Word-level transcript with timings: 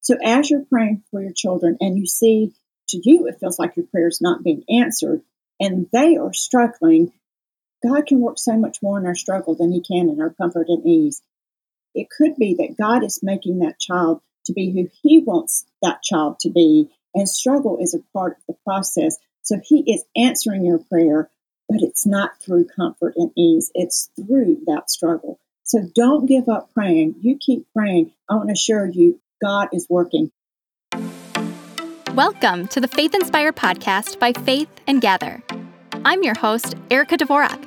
So 0.00 0.16
as 0.22 0.50
you're 0.50 0.64
praying 0.64 1.02
for 1.10 1.22
your 1.22 1.32
children 1.32 1.76
and 1.80 1.98
you 1.98 2.06
see 2.06 2.52
to 2.88 3.00
you 3.02 3.26
it 3.26 3.38
feels 3.40 3.58
like 3.58 3.76
your 3.76 3.86
prayer 3.86 4.08
is 4.08 4.20
not 4.20 4.42
being 4.42 4.64
answered 4.68 5.22
and 5.60 5.86
they 5.92 6.16
are 6.16 6.32
struggling, 6.32 7.12
God 7.82 8.06
can 8.06 8.20
work 8.20 8.38
so 8.38 8.56
much 8.56 8.78
more 8.82 8.98
in 8.98 9.06
our 9.06 9.14
struggle 9.14 9.54
than 9.54 9.72
he 9.72 9.80
can 9.80 10.08
in 10.08 10.20
our 10.20 10.30
comfort 10.30 10.68
and 10.68 10.86
ease. 10.86 11.22
It 11.94 12.08
could 12.10 12.36
be 12.36 12.54
that 12.54 12.76
God 12.78 13.04
is 13.04 13.20
making 13.22 13.58
that 13.60 13.78
child 13.78 14.20
to 14.46 14.52
be 14.52 14.70
who 14.70 14.88
he 15.02 15.18
wants 15.18 15.66
that 15.82 16.02
child 16.02 16.38
to 16.40 16.50
be 16.50 16.90
and 17.14 17.28
struggle 17.28 17.78
is 17.78 17.94
a 17.94 18.02
part 18.12 18.36
of 18.38 18.42
the 18.46 18.56
process. 18.64 19.16
So 19.42 19.60
he 19.62 19.80
is 19.90 20.04
answering 20.16 20.64
your 20.64 20.78
prayer, 20.78 21.30
but 21.68 21.82
it's 21.82 22.06
not 22.06 22.40
through 22.40 22.66
comfort 22.66 23.14
and 23.16 23.30
ease. 23.36 23.70
It's 23.74 24.10
through 24.16 24.58
that 24.66 24.90
struggle. 24.90 25.40
So 25.64 25.82
don't 25.94 26.26
give 26.26 26.48
up 26.48 26.72
praying. 26.72 27.16
You 27.20 27.36
keep 27.38 27.66
praying. 27.74 28.12
I 28.28 28.36
want 28.36 28.48
to 28.48 28.52
assure 28.52 28.86
you, 28.86 29.20
God 29.40 29.68
is 29.72 29.86
working. 29.88 30.32
Welcome 32.14 32.66
to 32.68 32.80
the 32.80 32.88
Faith 32.88 33.14
Inspired 33.14 33.54
podcast 33.54 34.18
by 34.18 34.32
Faith 34.32 34.68
and 34.88 35.00
Gather. 35.00 35.42
I'm 36.04 36.24
your 36.24 36.36
host, 36.36 36.74
Erica 36.90 37.16
Dvorak. 37.16 37.64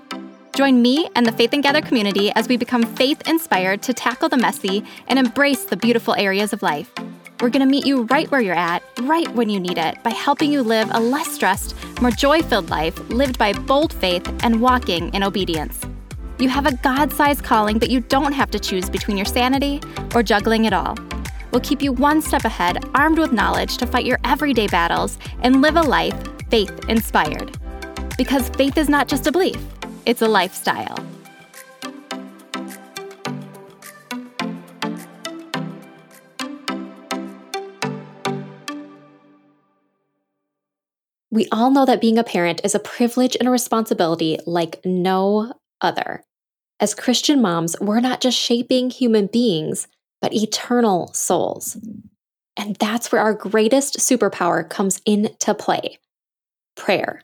Join 0.53 0.81
me 0.81 1.09
and 1.15 1.26
the 1.26 1.31
Faith 1.31 1.53
and 1.53 1.63
Gather 1.63 1.81
community 1.81 2.29
as 2.31 2.49
we 2.49 2.57
become 2.57 2.84
faith 2.84 3.26
inspired 3.26 3.81
to 3.84 3.93
tackle 3.93 4.27
the 4.27 4.35
messy 4.35 4.84
and 5.07 5.17
embrace 5.17 5.63
the 5.63 5.77
beautiful 5.77 6.13
areas 6.15 6.52
of 6.52 6.62
life. 6.62 6.91
We're 7.39 7.49
going 7.49 7.65
to 7.65 7.71
meet 7.71 7.85
you 7.85 8.03
right 8.03 8.29
where 8.29 8.41
you're 8.41 8.53
at, 8.53 8.84
right 9.03 9.34
when 9.34 9.49
you 9.49 9.59
need 9.59 9.77
it, 9.77 10.03
by 10.03 10.09
helping 10.09 10.51
you 10.51 10.63
live 10.63 10.90
a 10.91 10.99
less 10.99 11.31
stressed, 11.31 11.73
more 12.01 12.12
joy 12.12 12.41
filled 12.41 12.70
life 12.70 12.99
lived 13.09 13.38
by 13.38 13.53
bold 13.53 13.93
faith 13.93 14.27
and 14.43 14.59
walking 14.62 15.13
in 15.13 15.23
obedience. 15.23 15.79
You 16.38 16.49
have 16.49 16.65
a 16.65 16.76
God 16.77 17.13
sized 17.13 17.45
calling, 17.45 17.79
but 17.79 17.90
you 17.90 18.01
don't 18.01 18.34
have 18.34 18.51
to 18.51 18.59
choose 18.59 18.90
between 18.90 19.15
your 19.15 19.26
sanity 19.26 19.79
or 20.13 20.21
juggling 20.21 20.65
it 20.65 20.73
all. 20.73 20.98
We'll 21.52 21.62
keep 21.62 21.82
you 21.82 21.91
one 21.91 22.22
step 22.22 22.46
ahead, 22.46 22.84
armed 22.96 23.20
with 23.20 23.34
knowledge 23.34 23.78
to 23.78 23.88
fight 23.88 24.05
your 24.05 24.20
everyday 24.23 24.68
battles 24.68 25.18
and 25.41 25.62
live 25.62 25.76
a 25.76 25.82
life 25.82 26.16
faith 26.49 26.77
inspired. 26.90 27.58
Because 28.18 28.49
faith 28.49 28.77
is 28.77 28.90
not 28.90 29.08
just 29.08 29.27
a 29.27 29.32
belief, 29.32 29.62
it's 30.05 30.21
a 30.21 30.27
lifestyle. 30.27 30.98
We 41.34 41.48
all 41.49 41.71
know 41.71 41.86
that 41.86 42.02
being 42.02 42.18
a 42.18 42.26
parent 42.26 42.60
is 42.65 42.76
a 42.76 42.80
privilege 42.80 43.38
and 43.40 43.48
a 43.48 43.52
responsibility 43.52 44.38
like 44.46 44.82
no 44.84 45.54
other. 45.80 46.24
As 46.82 46.93
Christian 46.93 47.41
moms, 47.41 47.77
we're 47.80 48.02
not 48.02 48.20
just 48.20 48.38
shaping 48.38 48.90
human 48.90 49.27
beings, 49.27 49.88
but 50.22 50.34
eternal 50.34 51.12
souls. 51.14 51.77
And 52.58 52.76
that's 52.76 53.12
where 53.12 53.22
our 53.22 53.34
greatest 53.34 53.98
superpower 53.98 54.70
comes 54.70 55.02
into 55.05 55.54
play 55.54 55.98
prayer. 56.76 57.22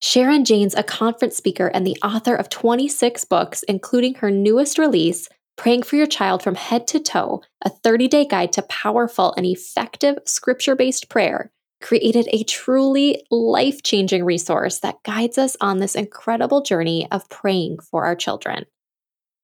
Sharon 0.00 0.44
Jaynes 0.44 0.74
a 0.74 0.82
conference 0.82 1.36
speaker 1.36 1.68
and 1.68 1.86
the 1.86 1.96
author 2.02 2.34
of 2.34 2.50
26 2.50 3.24
books, 3.24 3.62
including 3.64 4.14
her 4.16 4.30
newest 4.30 4.78
release, 4.78 5.28
Praying 5.56 5.84
for 5.84 5.96
Your 5.96 6.06
Child 6.06 6.42
from 6.42 6.56
Head 6.56 6.86
to 6.88 7.00
Toe, 7.00 7.42
a 7.62 7.70
30 7.70 8.08
day 8.08 8.26
guide 8.26 8.52
to 8.52 8.62
powerful 8.62 9.32
and 9.36 9.46
effective 9.46 10.18
scripture 10.26 10.76
based 10.76 11.08
prayer, 11.08 11.52
created 11.80 12.28
a 12.32 12.44
truly 12.44 13.24
life 13.30 13.82
changing 13.82 14.24
resource 14.24 14.80
that 14.80 15.02
guides 15.04 15.38
us 15.38 15.56
on 15.60 15.78
this 15.78 15.94
incredible 15.94 16.60
journey 16.60 17.08
of 17.10 17.28
praying 17.28 17.78
for 17.78 18.04
our 18.04 18.16
children. 18.16 18.66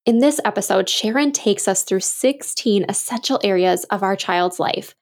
In 0.06 0.20
this 0.20 0.40
episode, 0.46 0.88
Sharon 0.88 1.30
takes 1.30 1.68
us 1.68 1.82
through 1.82 2.00
16 2.00 2.86
essential 2.88 3.38
areas 3.44 3.84
of 3.84 4.02
our 4.02 4.16
child's 4.16 4.58
life, 4.58 4.94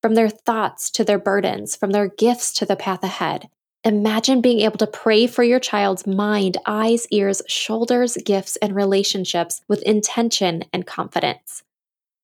from 0.00 0.14
their 0.14 0.28
thoughts 0.28 0.88
to 0.92 1.04
their 1.04 1.18
burdens, 1.18 1.74
from 1.74 1.90
their 1.90 2.06
gifts 2.06 2.52
to 2.54 2.64
the 2.64 2.76
path 2.76 3.02
ahead. 3.02 3.48
Imagine 3.82 4.40
being 4.40 4.60
able 4.60 4.78
to 4.78 4.86
pray 4.86 5.26
for 5.26 5.42
your 5.42 5.58
child's 5.58 6.06
mind, 6.06 6.58
eyes, 6.64 7.08
ears, 7.10 7.42
shoulders, 7.48 8.16
gifts, 8.24 8.54
and 8.56 8.74
relationships 8.74 9.62
with 9.66 9.82
intention 9.82 10.62
and 10.72 10.86
confidence. 10.86 11.64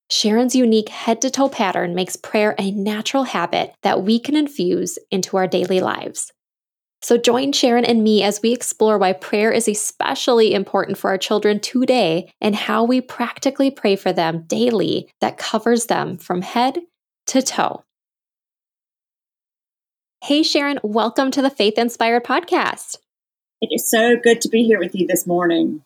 Sharon's 0.09 0.55
unique 0.55 0.89
head 0.89 1.21
to 1.21 1.29
toe 1.29 1.49
pattern 1.49 1.93
makes 1.93 2.15
prayer 2.15 2.55
a 2.57 2.71
natural 2.71 3.23
habit 3.23 3.73
that 3.81 4.01
we 4.01 4.17
can 4.17 4.37
infuse 4.37 4.97
into 5.11 5.35
our 5.35 5.47
daily 5.47 5.81
lives. 5.81 6.31
So 7.03 7.17
join 7.17 7.51
Sharon 7.51 7.83
and 7.83 8.01
me 8.01 8.23
as 8.23 8.41
we 8.41 8.53
explore 8.53 8.97
why 8.97 9.11
prayer 9.11 9.51
is 9.51 9.67
especially 9.67 10.53
important 10.53 10.97
for 10.97 11.09
our 11.09 11.17
children 11.17 11.59
today 11.59 12.31
and 12.39 12.55
how 12.55 12.85
we 12.85 13.01
practically 13.01 13.69
pray 13.69 13.97
for 13.97 14.13
them 14.13 14.43
daily 14.47 15.09
that 15.19 15.37
covers 15.37 15.87
them 15.87 16.17
from 16.17 16.41
head 16.41 16.79
to 17.27 17.41
toe. 17.41 17.83
Hey, 20.23 20.43
Sharon, 20.43 20.79
welcome 20.81 21.29
to 21.31 21.41
the 21.41 21.49
Faith 21.49 21.77
Inspired 21.77 22.23
Podcast. 22.23 22.95
It 23.59 23.67
is 23.73 23.91
so 23.91 24.15
good 24.15 24.39
to 24.39 24.47
be 24.47 24.63
here 24.63 24.79
with 24.79 24.95
you 24.95 25.05
this 25.05 25.27
morning. 25.27 25.83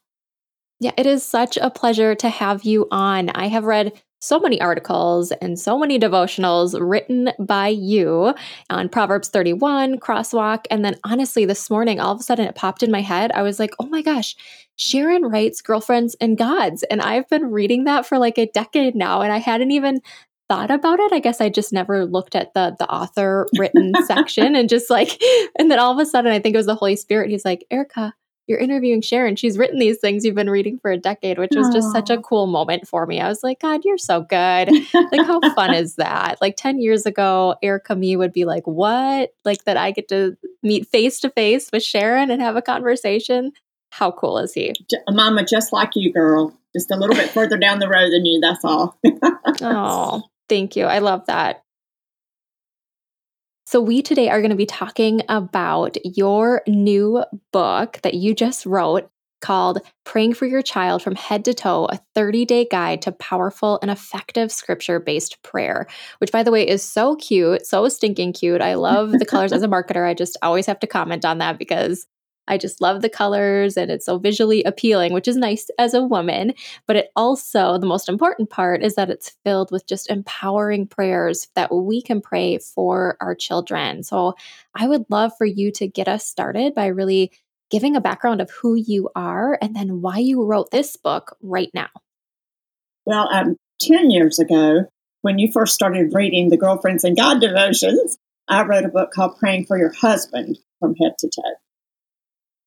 Yeah, 0.80 0.92
it 0.98 1.08
is 1.08 1.24
such 1.24 1.58
a 1.58 1.72
pleasure 1.72 2.14
to 2.14 2.30
have 2.30 2.64
you 2.64 2.88
on. 2.92 3.32
I 3.32 3.48
have 3.48 3.64
read 3.64 4.00
so 4.28 4.40
many 4.40 4.60
articles 4.60 5.32
and 5.32 5.58
so 5.58 5.80
many 5.80 5.98
devotionals 5.98 6.78
written 6.80 7.32
by 7.40 7.70
you 7.70 8.34
on 8.70 8.90
Proverbs 8.90 9.30
31, 9.30 10.00
Crosswalk. 10.00 10.66
And 10.70 10.84
then 10.84 10.98
honestly, 11.06 11.46
this 11.46 11.70
morning, 11.70 12.00
all 12.00 12.14
of 12.14 12.20
a 12.20 12.24
sudden 12.24 12.46
it 12.46 12.56
popped 12.56 12.84
in 12.84 12.92
my 12.92 13.02
head. 13.02 13.32
I 13.32 13.42
was 13.42 13.58
like, 13.58 13.74
oh 13.80 13.88
my 13.88 14.02
gosh, 14.02 14.36
Sharon 14.76 15.24
writes 15.24 15.62
Girlfriends 15.62 16.16
in 16.20 16.36
Gods. 16.36 16.84
And 16.84 17.02
I've 17.02 17.30
been 17.30 17.52
reading 17.52 17.86
that 17.86 18.06
for 18.06 18.18
like 18.18 18.38
a 18.38 18.52
decade 18.54 18.96
now. 18.96 19.22
And 19.22 19.32
I 19.32 19.38
hadn't 19.38 19.72
even 19.72 20.02
thought 20.50 20.72
about 20.72 21.00
it. 21.00 21.14
I 21.14 21.20
guess 21.20 21.42
I 21.42 21.50
just 21.50 21.74
never 21.74 22.06
looked 22.06 22.36
at 22.36 22.54
the 22.54 22.76
the 22.78 22.90
author 22.90 23.48
written 23.58 23.94
section 24.06 24.56
and 24.56 24.70
just 24.70 24.90
like 24.90 25.22
and 25.60 25.70
then 25.70 25.80
all 25.80 25.92
of 25.92 26.00
a 26.00 26.06
sudden 26.06 26.32
I 26.32 26.40
think 26.40 26.54
it 26.54 26.60
was 26.60 26.68
the 26.68 26.76
Holy 26.76 26.96
Spirit. 26.96 27.30
He's 27.30 27.46
like, 27.46 27.66
Erica, 27.70 28.14
you're 28.48 28.60
interviewing 28.60 29.02
Sharon. 29.02 29.36
She's 29.36 29.58
written 29.58 29.78
these 29.78 30.00
things 30.00 30.24
you've 30.24 30.36
been 30.36 30.50
reading 30.50 30.80
for 30.80 30.90
a 30.90 30.98
decade, 30.98 31.38
which 31.38 31.52
was 31.54 31.70
just 31.74 31.92
such 31.92 32.10
a 32.10 32.18
cool 32.18 32.48
moment 32.48 32.88
for 32.88 33.06
me. 33.06 33.20
I 33.20 33.28
was 33.28 33.44
like, 33.44 33.60
God, 33.60 33.82
you're 33.84 33.98
so 33.98 34.22
good. 34.22 34.70
like, 35.12 35.26
how 35.26 35.42
fun 35.54 35.74
is 35.74 35.96
that? 35.96 36.38
Like 36.40 36.56
10 36.56 36.80
years 36.80 37.06
ago, 37.06 37.56
Erica 37.62 37.96
me 37.96 38.16
would 38.16 38.32
be 38.32 38.46
like, 38.46 38.66
What? 38.66 39.32
Like, 39.44 39.66
that 39.66 39.76
I 39.76 39.92
get 39.92 40.08
to 40.10 40.38
meet 40.64 40.88
face 40.88 41.20
to 41.22 41.30
face 41.30 41.70
with 41.74 41.84
Sharon 41.84 42.32
and 42.32 42.42
have 42.42 42.56
a 42.56 42.62
conversation. 42.62 43.52
How 43.90 44.12
cool 44.12 44.38
is 44.38 44.54
he? 44.54 44.74
Mama, 45.10 45.46
just 45.46 45.74
like 45.74 45.92
you, 45.96 46.14
girl. 46.14 46.58
Just 46.76 46.92
a 46.92 46.96
little 46.96 47.16
bit 47.16 47.30
further 47.30 47.58
down 47.58 47.80
the 47.80 47.90
road 47.90 48.12
than 48.12 48.26
you. 48.26 48.40
That's 48.40 48.64
all. 48.64 49.00
oh, 49.62 50.24
thank 50.48 50.76
you. 50.76 50.86
I 50.86 51.00
love 51.00 51.26
that. 51.28 51.64
So, 53.70 53.82
we 53.82 54.02
today 54.02 54.30
are 54.30 54.40
going 54.40 54.52
to 54.52 54.56
be 54.56 54.66
talking 54.66 55.24
about 55.28 55.98
your 56.06 56.62
new 56.68 57.26
book 57.52 58.00
that 58.02 58.14
you 58.14 58.34
just 58.34 58.66
wrote 58.66 59.10
called 59.42 59.80
Praying 60.06 60.36
for 60.36 60.46
Your 60.46 60.62
Child 60.62 61.04
from 61.04 61.16
Head 61.16 61.44
to 61.44 61.54
Toe 61.54 61.90
A 61.92 62.00
30 62.16 62.46
Day 62.46 62.66
Guide 62.72 63.02
to 63.02 63.12
Powerful 63.12 63.78
and 63.82 63.92
Effective 63.92 64.54
Scripture 64.54 65.02
Based 65.02 65.44
Prayer, 65.44 65.86
which, 66.20 66.32
by 66.32 66.44
the 66.44 66.52
way, 66.52 66.66
is 66.66 66.82
so 66.82 67.18
cute, 67.18 67.68
so 67.68 67.90
stinking 67.90 68.32
cute. 68.32 68.62
I 68.62 68.76
love 68.76 69.12
the 69.12 69.26
colors 69.26 69.52
as 69.52 69.64
a 69.64 69.68
marketer. 69.68 70.08
I 70.08 70.14
just 70.14 70.38
always 70.42 70.66
have 70.66 70.80
to 70.80 70.88
comment 70.88 71.26
on 71.26 71.40
that 71.40 71.60
because 71.60 72.08
I 72.48 72.58
just 72.58 72.82
love 72.82 73.02
the 73.02 73.10
colors 73.10 73.78
and 73.78 73.92
it's 73.92 74.06
so 74.06 74.18
visually 74.18 74.64
appealing, 74.64 75.14
which 75.14 75.28
is 75.28 75.36
nice 75.36 75.70
as 75.78 75.94
a 75.94 76.04
woman. 76.04 76.54
But 76.86 76.96
it 76.96 77.12
also, 77.16 77.78
the 77.78 77.88
most 77.88 78.10
important 78.10 78.50
part 78.50 78.84
is 78.84 78.96
that 78.96 79.10
it's 79.10 79.36
filled 79.44 79.72
with 79.72 79.88
just 79.88 80.10
empowering 80.10 80.88
prayers 80.88 81.48
that 81.56 81.74
we 81.74 82.02
can 82.02 82.22
pray 82.22 82.58
for 82.58 83.18
our 83.22 83.36
children. 83.36 84.04
So 84.04 84.36
I 84.76 84.88
would 84.88 85.06
love 85.10 85.32
for 85.38 85.46
you 85.46 85.72
to 85.74 85.88
get 85.88 86.08
us 86.08 86.26
started 86.26 86.74
by 86.74 86.88
really 86.88 87.32
giving 87.70 87.96
a 87.96 88.02
background 88.02 88.42
of 88.42 88.50
who 88.52 88.76
you 88.76 89.10
are 89.16 89.58
and 89.62 89.76
then 89.76 90.02
why 90.02 90.18
you 90.18 90.44
wrote 90.44 90.72
this 90.72 90.96
book 90.96 91.36
right 91.42 91.70
now. 91.74 91.90
Well, 93.06 93.30
um, 93.32 93.56
10 93.82 94.10
years 94.10 94.40
ago, 94.40 94.86
when 95.22 95.40
you 95.40 95.52
first 95.52 95.74
started 95.74 96.14
reading 96.14 96.50
the 96.50 96.58
Girlfriends 96.58 97.04
in 97.04 97.16
God 97.16 97.42
devotions, 97.42 98.18
I 98.48 98.64
wrote 98.64 98.86
a 98.86 98.90
book 98.90 99.12
called 99.12 99.38
Praying 99.38 99.66
for 99.66 99.78
Your 99.78 99.92
Husband 99.94 100.58
from 100.80 100.96
Head 100.96 101.14
to 101.20 101.30
Toe. 101.30 101.56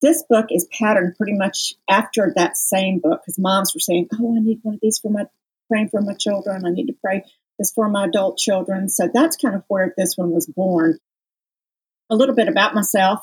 This 0.03 0.25
book 0.29 0.47
is 0.51 0.67
patterned 0.73 1.17
pretty 1.17 1.35
much 1.35 1.75
after 1.89 2.33
that 2.37 2.57
same 2.57 3.01
book 3.01 3.21
because 3.23 3.39
moms 3.39 3.75
were 3.75 3.81
saying, 3.81 4.09
Oh, 4.19 4.37
I 4.37 4.41
need 4.41 4.61
one 4.63 4.75
of 4.75 4.81
these 4.81 4.99
for 4.99 5.11
my 5.11 5.27
praying 5.69 5.91
for 5.91 6.01
my 6.01 6.15
children. 6.15 6.67
I 6.67 6.71
need 6.71 6.87
to 6.87 6.97
pray 7.03 7.25
this 7.59 7.73
for 7.73 7.89
my 7.89 8.07
adult 8.07 8.39
children. 8.39 8.89
So 8.89 9.09
that's 9.13 9.37
kind 9.37 9.55
of 9.55 9.63
where 9.69 9.95
this 9.97 10.15
one 10.17 10.33
was 10.33 10.47
born. 10.47 10.99
A 12.09 12.17
little 12.17 12.35
bit 12.35 12.49
about 12.49 12.75
myself. 12.75 13.21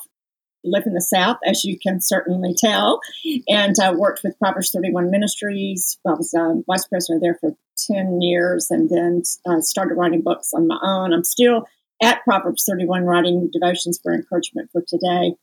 I 0.64 0.70
Live 0.70 0.86
in 0.86 0.94
the 0.94 1.00
South, 1.00 1.36
as 1.46 1.64
you 1.64 1.78
can 1.78 2.00
certainly 2.00 2.52
tell, 2.58 3.00
and 3.48 3.76
I 3.80 3.92
worked 3.92 4.22
with 4.24 4.38
Proverbs 4.40 4.72
31 4.72 5.08
Ministries. 5.08 5.98
I 6.04 6.14
was 6.14 6.34
um, 6.34 6.64
vice 6.66 6.84
president 6.84 7.22
there 7.22 7.38
for 7.40 7.52
10 7.86 8.20
years 8.20 8.68
and 8.68 8.90
then 8.90 9.22
uh, 9.46 9.60
started 9.60 9.94
writing 9.94 10.20
books 10.20 10.52
on 10.52 10.66
my 10.66 10.78
own. 10.82 11.12
I'm 11.12 11.22
still 11.22 11.68
at 12.02 12.24
Proverbs 12.24 12.64
31 12.68 13.04
writing 13.04 13.50
devotions 13.52 14.00
for 14.02 14.12
encouragement 14.12 14.70
for 14.72 14.82
today 14.86 15.34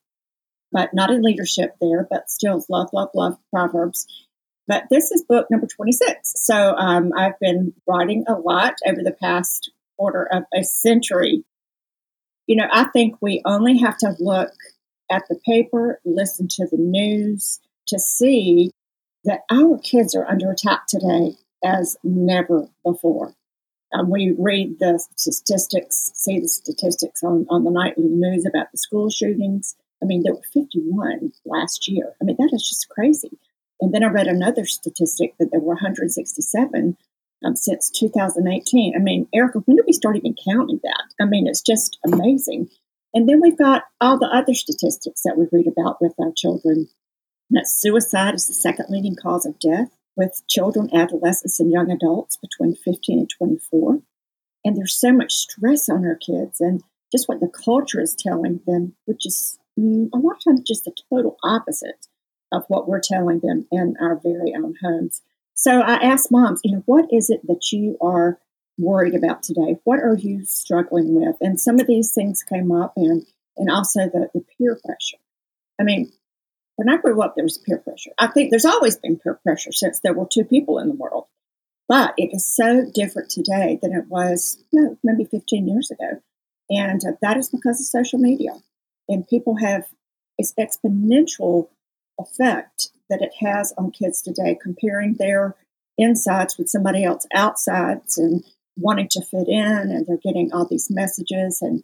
but 0.75 0.93
not 0.93 1.09
in 1.09 1.21
leadership 1.21 1.73
there, 1.79 2.05
but 2.09 2.29
still 2.29 2.61
love, 2.69 2.89
love, 2.91 3.07
love 3.15 3.37
Proverbs. 3.49 4.05
But 4.67 4.83
this 4.91 5.09
is 5.09 5.23
book 5.23 5.47
number 5.49 5.67
26. 5.67 6.33
So 6.35 6.75
um, 6.75 7.11
I've 7.17 7.39
been 7.39 7.73
writing 7.87 8.25
a 8.27 8.33
lot 8.33 8.73
over 8.85 9.01
the 9.01 9.15
past 9.23 9.71
quarter 9.97 10.27
of 10.29 10.43
a 10.53 10.65
century. 10.65 11.45
You 12.45 12.57
know, 12.57 12.67
I 12.69 12.85
think 12.91 13.15
we 13.21 13.41
only 13.45 13.77
have 13.77 13.97
to 13.99 14.17
look 14.19 14.51
at 15.09 15.23
the 15.29 15.39
paper, 15.45 16.01
listen 16.03 16.49
to 16.49 16.67
the 16.69 16.77
news 16.77 17.61
to 17.87 17.97
see 17.97 18.71
that 19.23 19.43
our 19.49 19.77
kids 19.77 20.13
are 20.13 20.27
under 20.27 20.51
attack 20.51 20.87
today 20.87 21.37
as 21.63 21.95
never 22.03 22.67
before. 22.83 23.33
Um, 23.93 24.09
we 24.09 24.35
read 24.37 24.79
the 24.79 25.01
statistics, 25.15 26.11
see 26.15 26.41
the 26.41 26.49
statistics 26.49 27.23
on, 27.23 27.45
on 27.49 27.63
the 27.63 27.71
nightly 27.71 28.09
news 28.09 28.45
about 28.45 28.73
the 28.73 28.77
school 28.77 29.09
shootings. 29.09 29.77
I 30.01 30.05
mean, 30.05 30.23
there 30.23 30.33
were 30.33 30.41
51 30.53 31.31
last 31.45 31.87
year. 31.87 32.13
I 32.21 32.25
mean, 32.25 32.35
that 32.37 32.51
is 32.53 32.67
just 32.67 32.89
crazy. 32.89 33.37
And 33.81 33.93
then 33.93 34.03
I 34.03 34.07
read 34.07 34.27
another 34.27 34.65
statistic 34.65 35.35
that 35.39 35.49
there 35.51 35.59
were 35.59 35.73
167 35.73 36.97
um, 37.45 37.55
since 37.55 37.89
2018. 37.89 38.93
I 38.95 38.99
mean, 38.99 39.27
Erica, 39.33 39.59
when 39.59 39.77
did 39.77 39.85
we 39.85 39.93
start 39.93 40.15
even 40.15 40.35
counting 40.47 40.79
that? 40.83 41.03
I 41.19 41.25
mean, 41.25 41.47
it's 41.47 41.61
just 41.61 41.97
amazing. 42.05 42.69
And 43.13 43.27
then 43.29 43.41
we've 43.41 43.57
got 43.57 43.83
all 44.01 44.17
the 44.17 44.27
other 44.27 44.53
statistics 44.53 45.21
that 45.23 45.37
we 45.37 45.47
read 45.51 45.67
about 45.67 46.01
with 46.01 46.13
our 46.19 46.31
children. 46.35 46.87
That 47.51 47.67
suicide 47.67 48.35
is 48.35 48.47
the 48.47 48.53
second 48.53 48.87
leading 48.89 49.15
cause 49.15 49.45
of 49.45 49.59
death 49.59 49.89
with 50.15 50.41
children, 50.49 50.89
adolescents, 50.93 51.59
and 51.59 51.71
young 51.71 51.91
adults 51.91 52.37
between 52.37 52.75
15 52.75 53.19
and 53.19 53.29
24. 53.29 53.99
And 54.63 54.75
there's 54.75 54.99
so 54.99 55.11
much 55.13 55.33
stress 55.33 55.87
on 55.89 56.05
our 56.05 56.15
kids 56.15 56.59
and 56.59 56.81
just 57.11 57.29
what 57.29 57.39
the 57.39 57.47
culture 57.47 58.01
is 58.01 58.15
telling 58.15 58.61
them, 58.65 58.95
which 59.05 59.25
is 59.25 59.59
a 59.77 60.17
lot 60.17 60.37
of 60.37 60.43
times 60.43 60.61
just 60.61 60.85
the 60.85 60.95
total 61.09 61.37
opposite 61.43 62.07
of 62.51 62.63
what 62.67 62.87
we're 62.87 63.01
telling 63.01 63.39
them 63.39 63.67
in 63.71 63.95
our 63.99 64.19
very 64.21 64.53
own 64.55 64.75
homes. 64.81 65.21
So 65.53 65.81
I 65.81 65.95
asked 65.95 66.31
moms, 66.31 66.61
you 66.63 66.73
know, 66.73 66.83
what 66.85 67.05
is 67.11 67.29
it 67.29 67.45
that 67.47 67.71
you 67.71 67.97
are 68.01 68.39
worried 68.77 69.15
about 69.15 69.43
today? 69.43 69.77
What 69.83 69.99
are 69.99 70.15
you 70.15 70.45
struggling 70.45 71.15
with? 71.15 71.35
And 71.41 71.59
some 71.59 71.79
of 71.79 71.87
these 71.87 72.13
things 72.13 72.43
came 72.43 72.71
up 72.71 72.93
and 72.95 73.25
and 73.57 73.69
also 73.69 74.01
the, 74.01 74.29
the 74.33 74.43
peer 74.57 74.77
pressure. 74.85 75.17
I 75.79 75.83
mean, 75.83 76.11
when 76.75 76.89
I 76.89 76.97
grew 76.97 77.21
up, 77.21 77.35
there 77.35 77.45
was 77.45 77.57
peer 77.57 77.77
pressure. 77.77 78.11
I 78.17 78.27
think 78.27 78.49
there's 78.49 78.65
always 78.65 78.97
been 78.97 79.17
peer 79.17 79.39
pressure 79.43 79.71
since 79.71 80.01
there 80.01 80.13
were 80.13 80.27
two 80.29 80.43
people 80.43 80.77
in 80.79 80.89
the 80.89 80.95
world. 80.95 81.25
But 81.87 82.13
it 82.17 82.31
is 82.33 82.45
so 82.45 82.85
different 82.93 83.29
today 83.29 83.79
than 83.81 83.93
it 83.93 84.07
was 84.09 84.61
you 84.71 84.81
know, 84.81 84.97
maybe 85.03 85.23
15 85.23 85.67
years 85.67 85.91
ago. 85.91 86.21
And 86.69 87.01
uh, 87.05 87.11
that 87.21 87.37
is 87.37 87.49
because 87.49 87.79
of 87.79 87.85
social 87.85 88.19
media. 88.19 88.51
And 89.07 89.27
people 89.27 89.57
have 89.57 89.85
this 90.37 90.53
exponential 90.59 91.69
effect 92.19 92.89
that 93.09 93.21
it 93.21 93.33
has 93.39 93.73
on 93.77 93.91
kids 93.91 94.21
today, 94.21 94.57
comparing 94.61 95.15
their 95.15 95.55
insides 95.97 96.57
with 96.57 96.69
somebody 96.69 97.03
else 97.03 97.25
outsides 97.33 98.17
and 98.17 98.43
wanting 98.77 99.07
to 99.09 99.21
fit 99.21 99.47
in. 99.47 99.63
And 99.63 100.05
they're 100.05 100.17
getting 100.17 100.51
all 100.51 100.67
these 100.67 100.89
messages. 100.89 101.61
And 101.61 101.83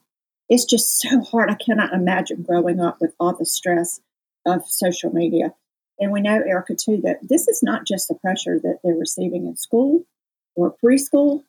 it's 0.50 0.66
just 0.66 1.00
so 1.00 1.22
hard. 1.22 1.50
I 1.50 1.56
cannot 1.56 1.94
imagine 1.94 2.44
growing 2.44 2.80
up 2.80 2.98
with 3.00 3.14
all 3.20 3.36
the 3.38 3.46
stress 3.46 4.02
of 4.46 4.68
social 4.68 5.14
media. 5.14 5.54
And 6.00 6.12
we 6.12 6.22
know, 6.22 6.42
Erica, 6.42 6.76
too, 6.76 7.00
that 7.04 7.20
this 7.22 7.48
is 7.48 7.62
not 7.62 7.86
just 7.86 8.08
the 8.08 8.16
pressure 8.16 8.60
that 8.60 8.80
they're 8.84 8.96
receiving 8.96 9.46
in 9.46 9.56
school 9.56 10.04
or 10.56 10.76
preschool, 10.84 11.44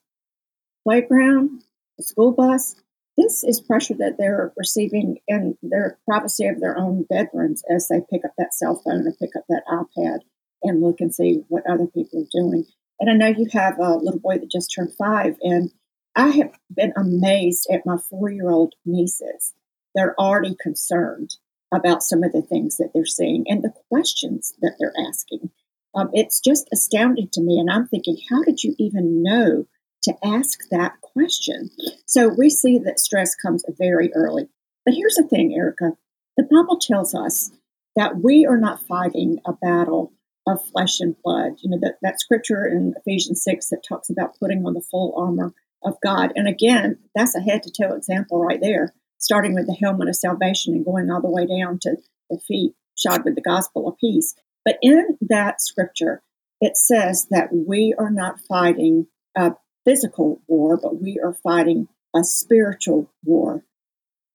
playground, 0.83 1.63
the 1.97 2.03
school 2.03 2.31
bus. 2.31 2.75
This 3.17 3.43
is 3.43 3.61
pressure 3.61 3.93
that 3.95 4.15
they're 4.17 4.51
receiving 4.57 5.19
in 5.27 5.57
their 5.61 5.99
privacy 6.07 6.47
of 6.47 6.59
their 6.59 6.77
own 6.77 7.05
bedrooms 7.07 7.63
as 7.69 7.87
they 7.87 8.01
pick 8.09 8.25
up 8.25 8.33
that 8.37 8.53
cell 8.53 8.81
phone 8.83 9.07
or 9.07 9.13
pick 9.13 9.35
up 9.35 9.43
that 9.49 9.63
iPad 9.69 10.19
and 10.63 10.81
look 10.81 10.99
and 10.99 11.13
see 11.13 11.43
what 11.47 11.69
other 11.69 11.85
people 11.87 12.21
are 12.21 12.41
doing. 12.41 12.65
And 12.99 13.09
I 13.09 13.13
know 13.13 13.37
you 13.37 13.47
have 13.51 13.77
a 13.79 13.95
little 13.95 14.19
boy 14.19 14.39
that 14.39 14.51
just 14.51 14.73
turned 14.73 14.95
five, 14.97 15.35
and 15.41 15.71
I 16.15 16.29
have 16.29 16.53
been 16.73 16.93
amazed 16.95 17.67
at 17.71 17.85
my 17.85 17.97
four 18.09 18.29
year 18.29 18.49
old 18.49 18.73
nieces. 18.85 19.53
They're 19.93 20.19
already 20.19 20.55
concerned 20.59 21.35
about 21.73 22.03
some 22.03 22.23
of 22.23 22.31
the 22.31 22.41
things 22.41 22.77
that 22.77 22.91
they're 22.93 23.05
seeing 23.05 23.45
and 23.47 23.63
the 23.63 23.73
questions 23.89 24.53
that 24.61 24.75
they're 24.79 24.93
asking. 25.07 25.51
Um, 25.95 26.09
it's 26.13 26.39
just 26.39 26.67
astounding 26.71 27.29
to 27.33 27.41
me. 27.41 27.59
And 27.59 27.69
I'm 27.69 27.87
thinking, 27.87 28.17
how 28.29 28.43
did 28.43 28.63
you 28.63 28.75
even 28.79 29.21
know 29.21 29.67
to 30.03 30.13
ask 30.23 30.59
that 30.71 30.93
question? 31.01 31.69
So 32.05 32.29
we 32.29 32.49
see 32.49 32.79
that 32.79 32.99
stress 32.99 33.35
comes 33.35 33.63
very 33.77 34.11
early. 34.13 34.49
But 34.85 34.95
here's 34.95 35.15
the 35.15 35.27
thing, 35.27 35.53
Erica 35.53 35.91
the 36.35 36.43
Bible 36.43 36.79
tells 36.79 37.13
us 37.13 37.51
that 37.95 38.17
we 38.23 38.45
are 38.45 38.57
not 38.57 38.87
fighting 38.87 39.37
a 39.45 39.53
battle 39.53 40.13
of 40.47 40.65
flesh 40.71 40.99
and 40.99 41.15
blood. 41.23 41.53
You 41.61 41.69
know, 41.69 41.77
that, 41.81 41.97
that 42.01 42.19
scripture 42.19 42.65
in 42.65 42.95
Ephesians 42.97 43.43
6 43.43 43.69
that 43.69 43.83
talks 43.87 44.09
about 44.09 44.35
putting 44.39 44.65
on 44.65 44.73
the 44.73 44.81
full 44.81 45.13
armor 45.15 45.53
of 45.83 45.97
God. 46.03 46.31
And 46.35 46.47
again, 46.47 46.97
that's 47.13 47.35
a 47.35 47.41
head 47.41 47.61
to 47.63 47.71
toe 47.71 47.93
example 47.93 48.43
right 48.43 48.59
there 48.59 48.93
starting 49.19 49.53
with 49.53 49.65
the 49.67 49.77
helmet 49.81 50.09
of 50.09 50.15
salvation 50.15 50.73
and 50.73 50.83
going 50.83 51.09
all 51.09 51.21
the 51.21 51.31
way 51.31 51.47
down 51.47 51.79
to 51.79 51.95
the 52.29 52.39
feet 52.45 52.73
shod 52.95 53.23
with 53.23 53.35
the 53.35 53.41
gospel 53.41 53.87
of 53.87 53.97
peace. 53.97 54.35
But 54.65 54.77
in 54.81 55.17
that 55.21 55.61
scripture, 55.61 56.21
it 56.59 56.77
says 56.77 57.27
that 57.31 57.49
we 57.51 57.95
are 57.97 58.11
not 58.11 58.41
fighting 58.47 59.07
a 59.35 59.53
physical 59.85 60.41
war, 60.47 60.77
but 60.77 61.01
we 61.01 61.19
are 61.23 61.33
fighting 61.33 61.87
a 62.15 62.23
spiritual 62.23 63.11
war. 63.23 63.63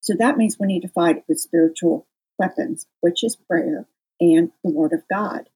So 0.00 0.14
that 0.18 0.36
means 0.36 0.56
we 0.58 0.66
need 0.66 0.82
to 0.82 0.88
fight 0.88 1.24
with 1.28 1.40
spiritual 1.40 2.06
weapons, 2.38 2.86
which 3.00 3.22
is 3.24 3.36
prayer 3.36 3.86
and 4.20 4.50
the 4.62 4.70
Word 4.70 4.92
of 4.92 5.02
God. 5.10 5.48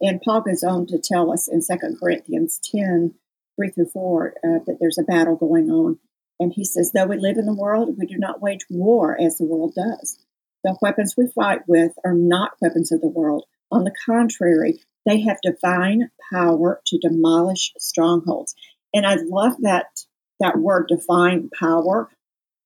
And 0.00 0.20
Paul 0.20 0.42
goes 0.42 0.62
on 0.62 0.86
to 0.86 0.98
tell 0.98 1.32
us 1.32 1.48
in 1.48 1.60
2 1.60 1.96
Corinthians 1.98 2.60
10 2.72 3.14
3 3.56 3.70
through 3.70 3.90
4 3.92 4.28
uh, 4.28 4.48
that 4.66 4.78
there's 4.80 4.98
a 4.98 5.02
battle 5.02 5.36
going 5.36 5.70
on 5.70 5.98
and 6.42 6.52
he 6.52 6.64
says, 6.64 6.90
though 6.90 7.06
we 7.06 7.18
live 7.18 7.36
in 7.36 7.46
the 7.46 7.54
world, 7.54 7.96
we 7.96 8.04
do 8.04 8.18
not 8.18 8.42
wage 8.42 8.66
war 8.68 9.16
as 9.20 9.38
the 9.38 9.44
world 9.44 9.74
does. 9.76 10.18
The 10.64 10.76
weapons 10.82 11.14
we 11.16 11.28
fight 11.28 11.60
with 11.68 11.92
are 12.04 12.14
not 12.14 12.56
weapons 12.60 12.90
of 12.90 13.00
the 13.00 13.06
world. 13.06 13.44
On 13.70 13.84
the 13.84 13.94
contrary, 14.04 14.80
they 15.06 15.20
have 15.20 15.38
divine 15.40 16.10
power 16.32 16.80
to 16.86 16.98
demolish 16.98 17.72
strongholds. 17.78 18.56
And 18.94 19.06
I 19.06 19.16
love 19.16 19.54
that 19.62 20.04
that 20.40 20.58
word 20.58 20.88
divine 20.88 21.50
power. 21.58 22.10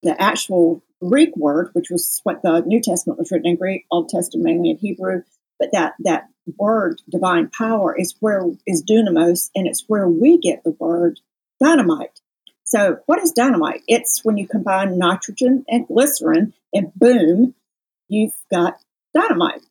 The 0.03 0.19
actual 0.21 0.83
Greek 1.01 1.35
word, 1.35 1.69
which 1.73 1.89
was 1.89 2.21
what 2.23 2.41
the 2.41 2.61
New 2.61 2.81
Testament 2.81 3.19
was 3.19 3.31
written 3.31 3.47
in 3.47 3.55
Greek, 3.55 3.85
Old 3.91 4.09
Testament 4.09 4.45
mainly 4.45 4.71
in 4.71 4.77
Hebrew, 4.77 5.23
but 5.59 5.71
that 5.73 5.93
that 5.99 6.29
word 6.57 7.01
divine 7.09 7.49
power 7.49 7.95
is 7.97 8.15
where 8.19 8.45
is 8.65 8.83
dunamis, 8.83 9.49
and 9.55 9.67
it's 9.67 9.85
where 9.87 10.07
we 10.07 10.37
get 10.37 10.63
the 10.63 10.75
word 10.79 11.19
dynamite. 11.59 12.21
So, 12.63 12.99
what 13.05 13.21
is 13.21 13.31
dynamite? 13.31 13.83
It's 13.87 14.25
when 14.25 14.37
you 14.37 14.47
combine 14.47 14.97
nitrogen 14.97 15.65
and 15.69 15.87
glycerin, 15.87 16.53
and 16.73 16.93
boom, 16.95 17.55
you've 18.09 18.35
got 18.51 18.79
dynamite. 19.13 19.61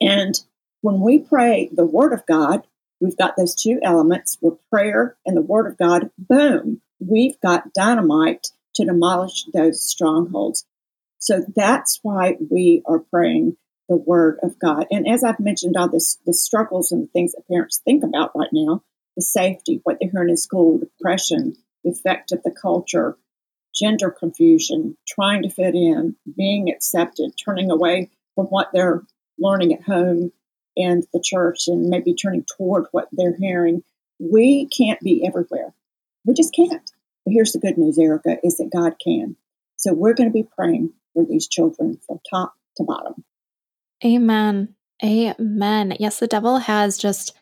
And 0.00 0.38
when 0.82 1.00
we 1.00 1.18
pray 1.18 1.68
the 1.72 1.84
Word 1.84 2.12
of 2.12 2.26
God, 2.26 2.66
we've 3.00 3.16
got 3.16 3.36
those 3.36 3.54
two 3.54 3.78
elements 3.82 4.38
with 4.40 4.58
prayer 4.70 5.16
and 5.24 5.36
the 5.36 5.42
Word 5.42 5.66
of 5.66 5.78
God, 5.78 6.10
boom, 6.18 6.80
we've 6.98 7.40
got 7.40 7.72
dynamite 7.74 8.48
to 8.74 8.84
demolish 8.84 9.46
those 9.52 9.82
strongholds. 9.82 10.66
So 11.18 11.44
that's 11.54 11.98
why 12.02 12.36
we 12.50 12.82
are 12.86 12.98
praying 12.98 13.56
the 13.88 13.96
Word 13.96 14.38
of 14.42 14.58
God. 14.58 14.86
And 14.90 15.08
as 15.08 15.24
I've 15.24 15.40
mentioned, 15.40 15.76
all 15.76 15.88
this, 15.88 16.18
the 16.26 16.34
struggles 16.34 16.92
and 16.92 17.04
the 17.04 17.08
things 17.08 17.32
that 17.32 17.48
parents 17.48 17.80
think 17.84 18.04
about 18.04 18.32
right 18.34 18.50
now, 18.52 18.82
the 19.16 19.22
safety, 19.22 19.80
what 19.84 19.98
they're 20.00 20.10
hearing 20.10 20.30
in 20.30 20.36
school, 20.36 20.78
depression, 20.78 21.56
the 21.84 21.90
effect 21.90 22.32
of 22.32 22.42
the 22.42 22.50
culture, 22.50 23.16
gender 23.74 24.10
confusion, 24.10 24.96
trying 25.06 25.42
to 25.42 25.50
fit 25.50 25.74
in, 25.74 26.16
being 26.36 26.70
accepted, 26.70 27.32
turning 27.42 27.70
away 27.70 28.10
from 28.34 28.46
what 28.46 28.70
they're 28.72 29.02
learning 29.38 29.72
at 29.74 29.82
home 29.82 30.32
and 30.76 31.04
the 31.12 31.22
church, 31.22 31.68
and 31.68 31.88
maybe 31.88 32.14
turning 32.14 32.44
toward 32.56 32.86
what 32.92 33.08
they're 33.12 33.36
hearing. 33.36 33.82
We 34.18 34.66
can't 34.66 35.00
be 35.00 35.24
everywhere. 35.26 35.74
We 36.24 36.34
just 36.34 36.54
can't. 36.54 36.90
But 37.24 37.32
here's 37.32 37.52
the 37.52 37.58
good 37.58 37.78
news, 37.78 37.98
Erica, 37.98 38.38
is 38.42 38.56
that 38.58 38.70
God 38.72 38.94
can. 39.02 39.36
So 39.76 39.92
we're 39.92 40.14
going 40.14 40.28
to 40.28 40.32
be 40.32 40.48
praying 40.56 40.92
for 41.12 41.24
these 41.24 41.48
children 41.48 41.98
from 42.06 42.20
top 42.28 42.54
to 42.76 42.84
bottom. 42.84 43.24
Amen. 44.04 44.74
Amen. 45.04 45.96
Yes, 45.98 46.18
the 46.18 46.26
devil 46.26 46.58
has 46.58 46.98
just 46.98 47.34